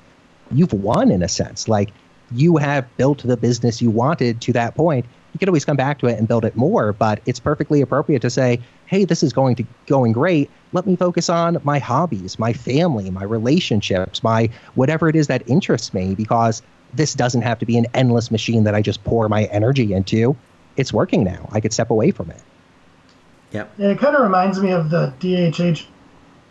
you've 0.51 0.73
won 0.73 1.09
in 1.09 1.23
a 1.23 1.28
sense 1.28 1.67
like 1.67 1.89
you 2.32 2.57
have 2.57 2.86
built 2.97 3.23
the 3.23 3.38
business 3.38 3.82
you 3.82 3.89
wanted 3.89 4.39
to 4.39 4.53
that 4.53 4.76
point 4.76 5.05
you 5.36 5.40
could 5.40 5.50
always 5.50 5.66
come 5.66 5.78
back 5.78 6.00
to 6.00 6.08
it 6.08 6.18
and 6.18 6.28
build 6.28 6.46
it 6.46 6.56
more 6.56 6.94
but 6.94 7.20
it's 7.26 7.40
perfectly 7.40 7.82
appropriate 7.82 8.22
to 8.22 8.30
say 8.30 8.60
hey 8.86 9.04
this 9.04 9.22
is 9.22 9.34
going 9.34 9.56
to 9.56 9.66
going 9.86 10.14
great 10.14 10.50
let 10.72 10.88
me 10.88 10.96
focus 10.96 11.30
on 11.30 11.58
my 11.64 11.78
hobbies 11.78 12.40
my 12.40 12.54
family 12.54 13.12
my 13.12 13.24
relationships 13.24 14.24
my 14.24 14.50
whatever 14.76 15.10
it 15.10 15.16
is 15.16 15.28
that 15.28 15.48
interests 15.48 15.94
me 15.94 16.16
because 16.16 16.62
this 16.96 17.14
doesn't 17.14 17.42
have 17.42 17.60
to 17.60 17.66
be 17.66 17.78
an 17.78 17.86
endless 17.94 18.32
machine 18.32 18.64
that 18.64 18.76
I 18.76 18.82
just 18.82 19.04
pour 19.04 19.28
my 19.30 19.46
energy 19.46 19.94
into. 19.94 20.36
It's 20.78 20.94
working 20.94 21.24
now. 21.24 21.48
I 21.52 21.60
could 21.60 21.74
step 21.74 21.90
away 21.90 22.12
from 22.12 22.32
it. 22.32 22.42
Yep. 23.52 23.74
Yeah, 23.78 23.88
it 23.90 24.00
kind 24.00 24.16
of 24.16 24.24
reminds 24.24 24.60
me 24.60 24.72
of 24.72 24.90
the 24.90 25.14
DHH 25.20 25.86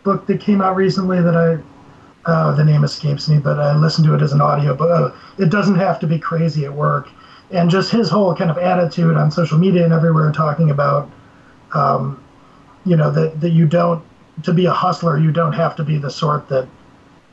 book 0.03 0.27
that 0.27 0.41
came 0.41 0.61
out 0.61 0.77
recently 0.77 1.21
that 1.21 1.37
I, 1.37 2.31
uh, 2.31 2.53
the 2.53 2.65
name 2.65 2.85
escapes 2.85 3.29
me, 3.29 3.39
but 3.39 3.59
I 3.59 3.77
listened 3.77 4.07
to 4.07 4.15
it 4.15 4.23
as 4.23 4.33
an 4.33 4.41
audio. 4.41 4.75
But 4.75 4.91
uh, 4.91 5.13
it 5.39 5.51
doesn't 5.51 5.77
have 5.77 5.99
to 6.01 6.07
be 6.07 6.19
crazy 6.19 6.65
at 6.65 6.73
work, 6.73 7.09
and 7.51 7.71
just 7.71 7.91
his 7.91 8.09
whole 8.09 8.35
kind 8.35 8.51
of 8.51 8.59
attitude 8.59 9.17
on 9.17 9.31
social 9.31 9.59
media 9.59 9.85
and 9.85 9.93
everywhere, 9.93 10.31
talking 10.33 10.71
about, 10.71 11.11
um, 11.75 12.23
you 12.85 12.97
know, 12.97 13.11
that 13.11 13.41
that 13.41 13.51
you 13.51 13.67
don't 13.67 14.05
to 14.43 14.53
be 14.53 14.67
a 14.67 14.73
hustler, 14.73 15.19
you 15.19 15.31
don't 15.31 15.53
have 15.53 15.77
to 15.77 15.85
be 15.85 15.99
the 15.99 16.11
sort 16.11 16.49
that 16.49 16.67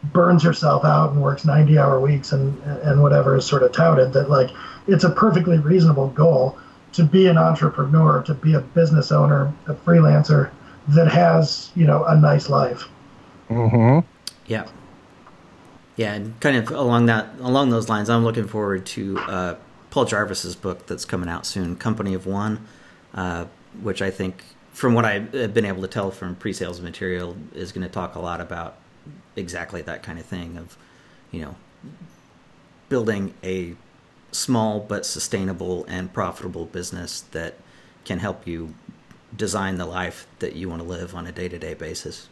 burns 0.04 0.44
herself 0.44 0.84
out 0.84 1.12
and 1.12 1.22
works 1.22 1.46
90 1.46 1.78
hour 1.78 2.00
weeks 2.00 2.32
and 2.32 2.60
and 2.64 3.02
whatever 3.02 3.38
is 3.38 3.46
sort 3.46 3.62
of 3.62 3.72
touted 3.72 4.14
that 4.14 4.30
like 4.30 4.50
it's 4.88 5.04
a 5.04 5.12
perfectly 5.12 5.60
reasonable 5.60 6.08
goal 6.10 6.58
to 6.94 7.04
be 7.04 7.28
an 7.28 7.38
entrepreneur 7.38 8.24
to 8.24 8.34
be 8.34 8.56
a 8.56 8.60
business 8.60 9.12
owner 9.12 9.54
a 9.68 9.76
freelancer 9.76 10.50
that 10.88 11.08
has 11.08 11.72
you 11.76 11.86
know 11.86 12.04
a 12.06 12.16
nice 12.16 12.50
life 12.50 12.86
mm-hmm. 13.48 14.00
yeah 14.48 14.68
yeah 15.98 16.14
and 16.14 16.40
kind 16.40 16.58
of 16.58 16.72
along 16.72 17.06
that 17.06 17.28
along 17.40 17.70
those 17.70 17.88
lines 17.88 18.10
i'm 18.10 18.24
looking 18.24 18.48
forward 18.48 18.84
to 18.88 19.20
uh, 19.20 19.56
paul 19.92 20.06
jarvis's 20.06 20.56
book 20.56 20.88
that's 20.88 21.06
coming 21.06 21.30
out 21.30 21.46
soon 21.46 21.76
company 21.76 22.16
of 22.16 22.26
one 22.26 22.66
uh, 23.14 23.46
which 23.82 24.02
I 24.02 24.12
think, 24.12 24.44
from 24.72 24.94
what 24.94 25.06
I've 25.06 25.54
been 25.54 25.66
able 25.66 25.82
to 25.82 25.88
tell 25.88 26.12
from 26.12 26.36
pre-sales 26.36 26.82
material, 26.82 27.36
is 27.54 27.72
going 27.72 27.86
to 27.86 27.92
talk 27.92 28.16
a 28.16 28.20
lot 28.20 28.42
about 28.42 28.78
exactly 29.36 29.82
that 29.84 30.04
kind 30.04 30.20
of 30.20 30.26
thing 30.26 30.58
of, 30.58 30.78
you 31.32 31.42
know, 31.42 31.56
building 32.90 33.34
a 33.44 33.76
small 34.32 34.80
but 34.80 35.06
sustainable 35.06 35.86
and 35.86 36.14
profitable 36.14 36.66
business 36.66 37.22
that 37.32 37.56
can 38.06 38.20
help 38.20 38.48
you 38.48 38.74
design 39.36 39.78
the 39.78 39.86
life 39.86 40.28
that 40.40 40.56
you 40.56 40.70
want 40.70 40.82
to 40.82 40.88
live 40.88 41.16
on 41.16 41.28
a 41.28 41.32
day-to-day 41.32 41.74
basis. 41.74 42.28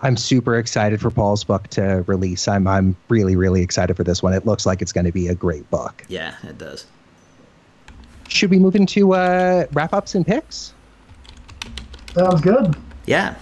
I'm 0.00 0.16
super 0.16 0.56
excited 0.56 1.00
for 1.00 1.10
Paul's 1.10 1.44
book 1.44 1.68
to 1.68 2.04
release. 2.08 2.48
I'm 2.48 2.66
I'm 2.66 2.96
really 3.08 3.36
really 3.36 3.62
excited 3.62 3.96
for 3.96 4.02
this 4.02 4.20
one. 4.20 4.32
It 4.32 4.44
looks 4.44 4.66
like 4.66 4.82
it's 4.82 4.92
going 4.92 5.06
to 5.06 5.12
be 5.12 5.28
a 5.28 5.34
great 5.34 5.70
book. 5.70 6.02
Yeah, 6.08 6.34
it 6.42 6.58
does. 6.58 6.86
Should 8.32 8.50
we 8.50 8.58
move 8.58 8.74
into 8.74 9.12
uh, 9.12 9.66
wrap 9.72 9.92
ups 9.92 10.14
and 10.14 10.26
picks? 10.26 10.72
Sounds 12.14 12.40
good. 12.40 12.74
Yeah. 13.06 13.34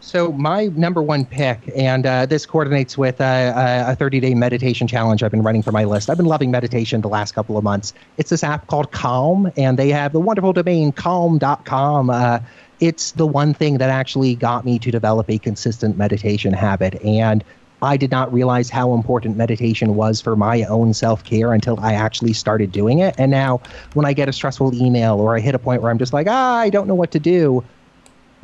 So 0.00 0.32
my 0.32 0.66
number 0.66 1.00
one 1.02 1.24
pick, 1.24 1.70
and 1.74 2.04
uh, 2.04 2.26
this 2.26 2.44
coordinates 2.44 2.98
with 2.98 3.20
uh, 3.20 3.86
a 3.86 3.96
30-day 3.96 4.34
meditation 4.34 4.86
challenge 4.86 5.22
I've 5.22 5.30
been 5.30 5.42
running 5.42 5.62
for 5.62 5.72
my 5.72 5.84
list. 5.84 6.10
I've 6.10 6.16
been 6.16 6.26
loving 6.26 6.50
meditation 6.50 7.00
the 7.00 7.08
last 7.08 7.32
couple 7.32 7.56
of 7.56 7.64
months. 7.64 7.94
It's 8.18 8.28
this 8.28 8.44
app 8.44 8.66
called 8.66 8.90
Calm, 8.92 9.50
and 9.56 9.78
they 9.78 9.88
have 9.90 10.12
the 10.12 10.20
wonderful 10.20 10.52
domain 10.52 10.92
calm.com. 10.92 12.10
Uh, 12.10 12.40
it's 12.80 13.12
the 13.12 13.26
one 13.26 13.54
thing 13.54 13.78
that 13.78 13.88
actually 13.88 14.34
got 14.34 14.64
me 14.64 14.78
to 14.80 14.90
develop 14.90 15.30
a 15.30 15.38
consistent 15.38 15.96
meditation 15.96 16.52
habit, 16.52 17.00
and 17.02 17.44
I 17.82 17.96
did 17.96 18.10
not 18.10 18.32
realize 18.32 18.70
how 18.70 18.94
important 18.94 19.36
meditation 19.36 19.96
was 19.96 20.20
for 20.20 20.36
my 20.36 20.62
own 20.64 20.94
self 20.94 21.24
care 21.24 21.52
until 21.52 21.78
I 21.80 21.94
actually 21.94 22.32
started 22.32 22.70
doing 22.70 23.00
it. 23.00 23.14
And 23.18 23.30
now, 23.30 23.60
when 23.94 24.06
I 24.06 24.12
get 24.12 24.28
a 24.28 24.32
stressful 24.32 24.74
email 24.74 25.20
or 25.20 25.36
I 25.36 25.40
hit 25.40 25.54
a 25.54 25.58
point 25.58 25.82
where 25.82 25.90
I'm 25.90 25.98
just 25.98 26.12
like, 26.12 26.28
ah, 26.30 26.58
I 26.58 26.70
don't 26.70 26.86
know 26.86 26.94
what 26.94 27.10
to 27.10 27.18
do, 27.18 27.64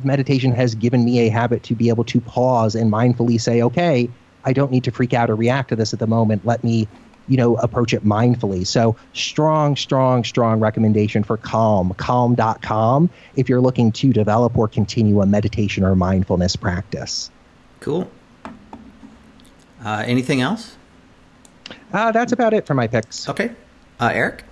meditation 0.03 0.51
has 0.51 0.75
given 0.75 1.05
me 1.05 1.19
a 1.19 1.29
habit 1.29 1.63
to 1.63 1.75
be 1.75 1.89
able 1.89 2.03
to 2.05 2.19
pause 2.21 2.75
and 2.75 2.91
mindfully 2.91 3.39
say, 3.39 3.61
okay, 3.61 4.09
I 4.43 4.53
don't 4.53 4.71
need 4.71 4.83
to 4.83 4.91
freak 4.91 5.13
out 5.13 5.29
or 5.29 5.35
react 5.35 5.69
to 5.69 5.75
this 5.75 5.93
at 5.93 5.99
the 5.99 6.07
moment. 6.07 6.45
Let 6.45 6.63
me, 6.63 6.87
you 7.27 7.37
know, 7.37 7.55
approach 7.57 7.93
it 7.93 8.03
mindfully. 8.03 8.67
So 8.67 8.95
strong, 9.13 9.75
strong, 9.75 10.23
strong 10.25 10.59
recommendation 10.59 11.23
for 11.23 11.37
Calm, 11.37 11.93
calm.com, 11.95 13.09
if 13.35 13.47
you're 13.47 13.61
looking 13.61 13.91
to 13.93 14.11
develop 14.11 14.57
or 14.57 14.67
continue 14.67 15.21
a 15.21 15.25
meditation 15.25 15.83
or 15.83 15.95
mindfulness 15.95 16.55
practice. 16.55 17.29
Cool. 17.79 18.09
Uh, 19.83 20.03
anything 20.05 20.41
else? 20.41 20.77
Uh, 21.93 22.11
that's 22.11 22.31
about 22.31 22.53
it 22.53 22.65
for 22.65 22.73
my 22.73 22.87
picks. 22.87 23.29
Okay. 23.29 23.51
Uh, 23.99 24.11
Erik? 24.13 24.43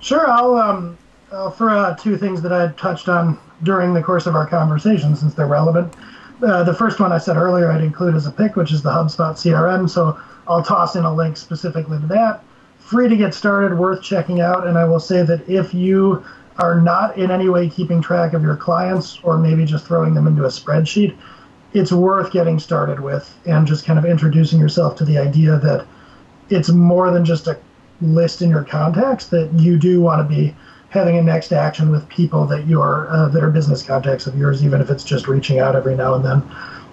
Sure, 0.00 0.28
I'll 0.28 0.56
um, 0.56 0.98
I'll 1.32 1.50
throw 1.50 1.78
out 1.78 1.98
two 1.98 2.16
things 2.16 2.42
that 2.42 2.52
I 2.52 2.68
touched 2.72 3.08
on 3.08 3.38
during 3.62 3.94
the 3.94 4.02
course 4.02 4.26
of 4.26 4.34
our 4.34 4.46
conversation 4.46 5.14
since 5.16 5.34
they're 5.34 5.46
relevant. 5.46 5.94
Uh, 6.42 6.64
the 6.64 6.74
first 6.74 6.98
one 6.98 7.12
I 7.12 7.18
said 7.18 7.36
earlier 7.36 7.70
I'd 7.70 7.82
include 7.82 8.14
as 8.14 8.26
a 8.26 8.32
pick, 8.32 8.56
which 8.56 8.72
is 8.72 8.82
the 8.82 8.90
HubSpot 8.90 9.34
CRM. 9.34 9.88
So 9.88 10.18
I'll 10.48 10.62
toss 10.62 10.96
in 10.96 11.04
a 11.04 11.14
link 11.14 11.36
specifically 11.36 12.00
to 12.00 12.06
that. 12.08 12.42
Free 12.78 13.08
to 13.08 13.16
get 13.16 13.32
started, 13.32 13.78
worth 13.78 14.02
checking 14.02 14.40
out. 14.40 14.66
And 14.66 14.76
I 14.76 14.84
will 14.84 15.00
say 15.00 15.22
that 15.22 15.48
if 15.48 15.72
you 15.72 16.24
are 16.58 16.80
not 16.80 17.16
in 17.16 17.30
any 17.30 17.48
way 17.48 17.68
keeping 17.68 18.02
track 18.02 18.32
of 18.32 18.42
your 18.42 18.56
clients 18.56 19.20
or 19.22 19.38
maybe 19.38 19.64
just 19.64 19.86
throwing 19.86 20.14
them 20.14 20.26
into 20.26 20.44
a 20.44 20.48
spreadsheet, 20.48 21.16
it's 21.74 21.92
worth 21.92 22.32
getting 22.32 22.58
started 22.58 23.00
with 23.00 23.34
and 23.46 23.66
just 23.66 23.84
kind 23.84 23.98
of 23.98 24.04
introducing 24.04 24.58
yourself 24.58 24.96
to 24.96 25.04
the 25.04 25.18
idea 25.18 25.56
that 25.58 25.86
it's 26.50 26.68
more 26.68 27.10
than 27.10 27.24
just 27.24 27.46
a 27.46 27.58
list 28.00 28.42
in 28.42 28.50
your 28.50 28.64
contacts, 28.64 29.26
that 29.28 29.52
you 29.54 29.78
do 29.78 30.00
want 30.00 30.20
to 30.20 30.34
be 30.34 30.54
having 30.90 31.16
a 31.16 31.22
next 31.22 31.52
action 31.52 31.90
with 31.90 32.06
people 32.08 32.44
that 32.46 32.66
you're 32.66 33.08
uh, 33.08 33.28
that 33.28 33.42
are 33.42 33.50
business 33.50 33.82
contacts 33.82 34.26
of 34.26 34.36
yours, 34.36 34.62
even 34.64 34.80
if 34.80 34.90
it's 34.90 35.04
just 35.04 35.26
reaching 35.26 35.58
out 35.58 35.74
every 35.74 35.94
now 35.94 36.14
and 36.14 36.24
then. 36.24 36.42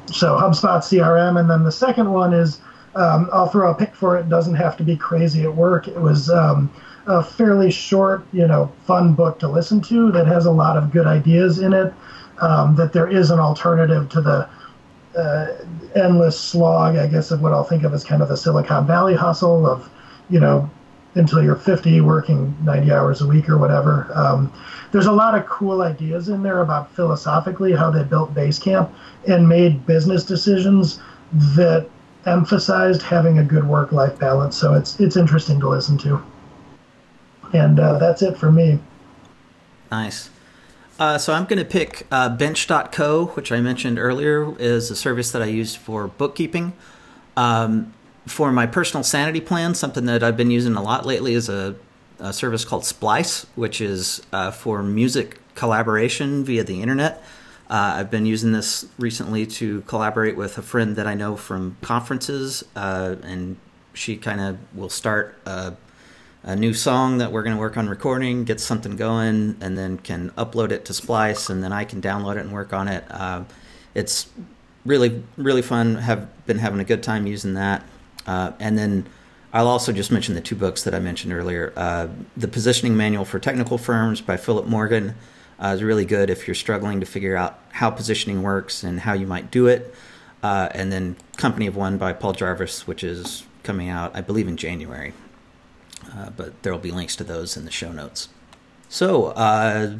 So 0.07 0.37
HubSpot 0.37 0.79
CRM, 0.79 1.39
and 1.39 1.49
then 1.49 1.63
the 1.63 1.71
second 1.71 2.11
one 2.11 2.33
is 2.33 2.61
um, 2.95 3.29
I'll 3.33 3.49
throw 3.49 3.71
a 3.71 3.75
pick 3.75 3.93
for 3.93 4.17
it. 4.17 4.21
it. 4.21 4.29
Doesn't 4.29 4.55
have 4.55 4.77
to 4.77 4.83
be 4.83 4.95
crazy 4.95 5.43
at 5.43 5.53
work. 5.53 5.87
It 5.87 5.99
was 5.99 6.29
um, 6.29 6.71
a 7.05 7.21
fairly 7.21 7.69
short, 7.69 8.25
you 8.31 8.47
know, 8.47 8.71
fun 8.85 9.13
book 9.13 9.39
to 9.39 9.47
listen 9.47 9.81
to 9.81 10.11
that 10.13 10.25
has 10.27 10.45
a 10.45 10.51
lot 10.51 10.77
of 10.77 10.91
good 10.91 11.05
ideas 11.05 11.59
in 11.59 11.73
it. 11.73 11.93
Um, 12.41 12.75
that 12.77 12.93
there 12.93 13.09
is 13.09 13.31
an 13.31 13.39
alternative 13.39 14.07
to 14.09 14.21
the 14.21 14.47
uh, 15.17 15.47
endless 15.95 16.39
slog, 16.39 16.95
I 16.95 17.07
guess, 17.07 17.31
of 17.31 17.41
what 17.41 17.53
I'll 17.53 17.63
think 17.63 17.83
of 17.83 17.93
as 17.93 18.03
kind 18.03 18.21
of 18.21 18.29
the 18.29 18.37
Silicon 18.37 18.85
Valley 18.85 19.15
hustle 19.15 19.65
of, 19.65 19.89
you 20.29 20.39
know, 20.39 20.69
until 21.15 21.43
you're 21.43 21.55
50 21.55 22.01
working 22.01 22.55
90 22.63 22.91
hours 22.91 23.21
a 23.21 23.27
week 23.27 23.49
or 23.49 23.57
whatever. 23.57 24.09
Um, 24.13 24.53
there's 24.91 25.07
a 25.07 25.11
lot 25.11 25.35
of 25.35 25.45
cool 25.47 25.81
ideas 25.81 26.29
in 26.29 26.43
there 26.43 26.61
about 26.61 26.93
philosophically 26.95 27.73
how 27.73 27.89
they 27.89 28.03
built 28.03 28.33
Basecamp 28.33 28.91
and 29.27 29.47
made 29.47 29.85
business 29.85 30.23
decisions 30.23 31.01
that 31.33 31.89
emphasized 32.25 33.01
having 33.01 33.39
a 33.39 33.43
good 33.43 33.63
work-life 33.67 34.19
balance. 34.19 34.55
So 34.55 34.73
it's 34.73 34.99
it's 34.99 35.15
interesting 35.15 35.59
to 35.61 35.69
listen 35.69 35.97
to. 35.99 36.21
And 37.53 37.79
uh, 37.79 37.97
that's 37.97 38.21
it 38.21 38.37
for 38.37 38.51
me. 38.51 38.79
Nice. 39.91 40.29
Uh, 40.99 41.17
so 41.17 41.31
I'm 41.31 41.45
going 41.45 41.59
to 41.59 41.65
pick 41.65 42.05
uh, 42.11 42.27
Bench.co, 42.27 43.27
which 43.27 43.53
I 43.53 43.61
mentioned 43.61 43.97
earlier, 43.97 44.53
is 44.59 44.91
a 44.91 44.97
service 44.97 45.31
that 45.31 45.41
I 45.41 45.45
use 45.45 45.73
for 45.73 46.09
bookkeeping. 46.09 46.73
Um, 47.37 47.93
for 48.27 48.51
my 48.51 48.67
personal 48.67 49.03
sanity 49.03 49.39
plan, 49.39 49.73
something 49.73 50.05
that 50.05 50.23
I've 50.23 50.35
been 50.35 50.51
using 50.51 50.75
a 50.75 50.83
lot 50.83 51.05
lately 51.05 51.33
is 51.33 51.47
a, 51.47 51.77
a 52.19 52.33
service 52.33 52.65
called 52.65 52.83
Splice, 52.83 53.45
which 53.55 53.79
is 53.79 54.21
uh, 54.33 54.51
for 54.51 54.83
music 54.83 55.39
collaboration 55.55 56.43
via 56.43 56.65
the 56.65 56.81
internet. 56.81 57.23
Uh, 57.69 57.95
I've 57.95 58.11
been 58.11 58.25
using 58.25 58.51
this 58.51 58.85
recently 58.97 59.45
to 59.45 59.81
collaborate 59.81 60.35
with 60.35 60.57
a 60.57 60.61
friend 60.61 60.97
that 60.97 61.07
I 61.07 61.13
know 61.13 61.37
from 61.37 61.77
conferences, 61.81 62.65
uh, 62.75 63.15
and 63.23 63.55
she 63.93 64.17
kind 64.17 64.41
of 64.41 64.57
will 64.75 64.89
start 64.89 65.37
a, 65.45 65.75
a, 66.43 66.55
new 66.55 66.73
song 66.73 67.19
that 67.19 67.31
we're 67.31 67.43
going 67.43 67.55
to 67.55 67.59
work 67.59 67.77
on 67.77 67.89
recording, 67.89 68.43
get 68.43 68.59
something 68.59 68.95
going, 68.95 69.57
and 69.61 69.77
then 69.77 69.97
can 69.97 70.31
upload 70.31 70.71
it 70.71 70.85
to 70.85 70.93
Splice, 70.93 71.49
and 71.49 71.63
then 71.63 71.71
I 71.71 71.85
can 71.85 72.01
download 72.01 72.37
it 72.37 72.39
and 72.39 72.51
work 72.51 72.73
on 72.73 72.87
it. 72.87 73.03
Uh, 73.09 73.43
it's 73.95 74.29
really, 74.85 75.23
really 75.37 75.61
fun. 75.61 75.95
Have 75.95 76.45
been 76.45 76.59
having 76.59 76.79
a 76.79 76.83
good 76.83 77.03
time 77.03 77.27
using 77.27 77.53
that. 77.55 77.83
Uh, 78.25 78.51
and 78.59 78.77
then 78.77 79.05
I'll 79.51 79.67
also 79.67 79.91
just 79.91 80.11
mention 80.11 80.35
the 80.35 80.41
two 80.41 80.55
books 80.55 80.83
that 80.83 80.93
I 80.93 80.99
mentioned 80.99 81.33
earlier. 81.33 81.73
Uh, 81.75 82.07
the 82.37 82.47
Positioning 82.47 82.95
Manual 82.95 83.25
for 83.25 83.39
Technical 83.39 83.77
Firms 83.77 84.21
by 84.21 84.37
Philip 84.37 84.67
Morgan 84.67 85.15
uh, 85.61 85.67
is 85.67 85.83
really 85.83 86.05
good 86.05 86.29
if 86.29 86.47
you're 86.47 86.55
struggling 86.55 86.99
to 86.99 87.05
figure 87.05 87.35
out 87.35 87.59
how 87.71 87.89
positioning 87.89 88.43
works 88.43 88.83
and 88.83 88.99
how 88.99 89.13
you 89.13 89.27
might 89.27 89.51
do 89.51 89.67
it. 89.67 89.93
Uh, 90.41 90.69
and 90.71 90.91
then 90.91 91.17
Company 91.37 91.67
of 91.67 91.75
One 91.75 91.97
by 91.97 92.13
Paul 92.13 92.33
Jarvis, 92.33 92.87
which 92.87 93.03
is 93.03 93.43
coming 93.63 93.89
out, 93.89 94.15
I 94.15 94.21
believe, 94.21 94.47
in 94.47 94.55
January. 94.55 95.13
Uh, 96.13 96.29
but 96.31 96.61
there 96.63 96.71
will 96.71 96.79
be 96.79 96.91
links 96.91 97.15
to 97.17 97.23
those 97.23 97.55
in 97.55 97.65
the 97.65 97.71
show 97.71 97.91
notes. 97.91 98.29
So, 98.87 99.27
uh, 99.27 99.97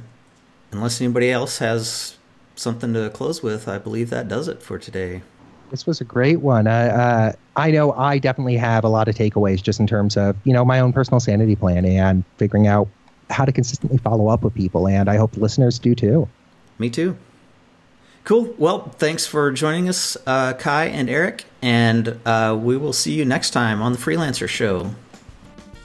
unless 0.72 1.00
anybody 1.00 1.32
else 1.32 1.60
has 1.60 2.18
something 2.56 2.94
to 2.94 3.10
close 3.10 3.44
with, 3.44 3.68
I 3.68 3.78
believe 3.78 4.10
that 4.10 4.28
does 4.28 4.48
it 4.48 4.62
for 4.62 4.80
today. 4.80 5.22
This 5.70 5.86
was 5.86 6.02
a 6.02 6.04
great 6.04 6.42
one. 6.42 6.66
Uh, 6.66 7.34
I 7.56 7.72
know 7.72 7.92
I 7.92 8.18
definitely 8.18 8.58
have 8.58 8.84
a 8.84 8.90
lot 8.90 9.08
of 9.08 9.16
takeaways 9.16 9.62
just 9.62 9.80
in 9.80 9.86
terms 9.86 10.18
of 10.18 10.36
you 10.44 10.54
know 10.54 10.66
my 10.66 10.80
own 10.80 10.92
personal 10.92 11.20
sanity 11.20 11.56
plan 11.56 11.86
and 11.86 12.24
figuring 12.38 12.68
out 12.68 12.88
how 13.30 13.46
to 13.46 13.52
consistently 13.52 14.00
follow 14.00 14.30
up 14.30 14.44
with 14.44 14.56
people, 14.56 14.88
and 14.88 15.10
I 15.10 15.18
hope 15.18 15.38
listeners 15.38 15.78
do 15.78 15.94
too. 15.94 16.28
Me 16.80 16.90
too. 16.90 17.18
Cool. 18.24 18.54
Well, 18.58 18.90
thanks 18.98 19.26
for 19.26 19.52
joining 19.52 19.88
us, 19.90 20.18
uh, 20.26 20.54
Kai 20.54 20.86
and 20.86 21.10
Erik, 21.10 21.46
and 21.62 22.20
uh, 22.26 22.58
we 22.60 22.78
will 22.78 22.94
see 22.94 23.14
you 23.14 23.26
next 23.26 23.52
time 23.52 23.82
on 23.82 23.94
the 23.94 23.98
Freelancer 23.98 24.48
Show. 24.48 24.94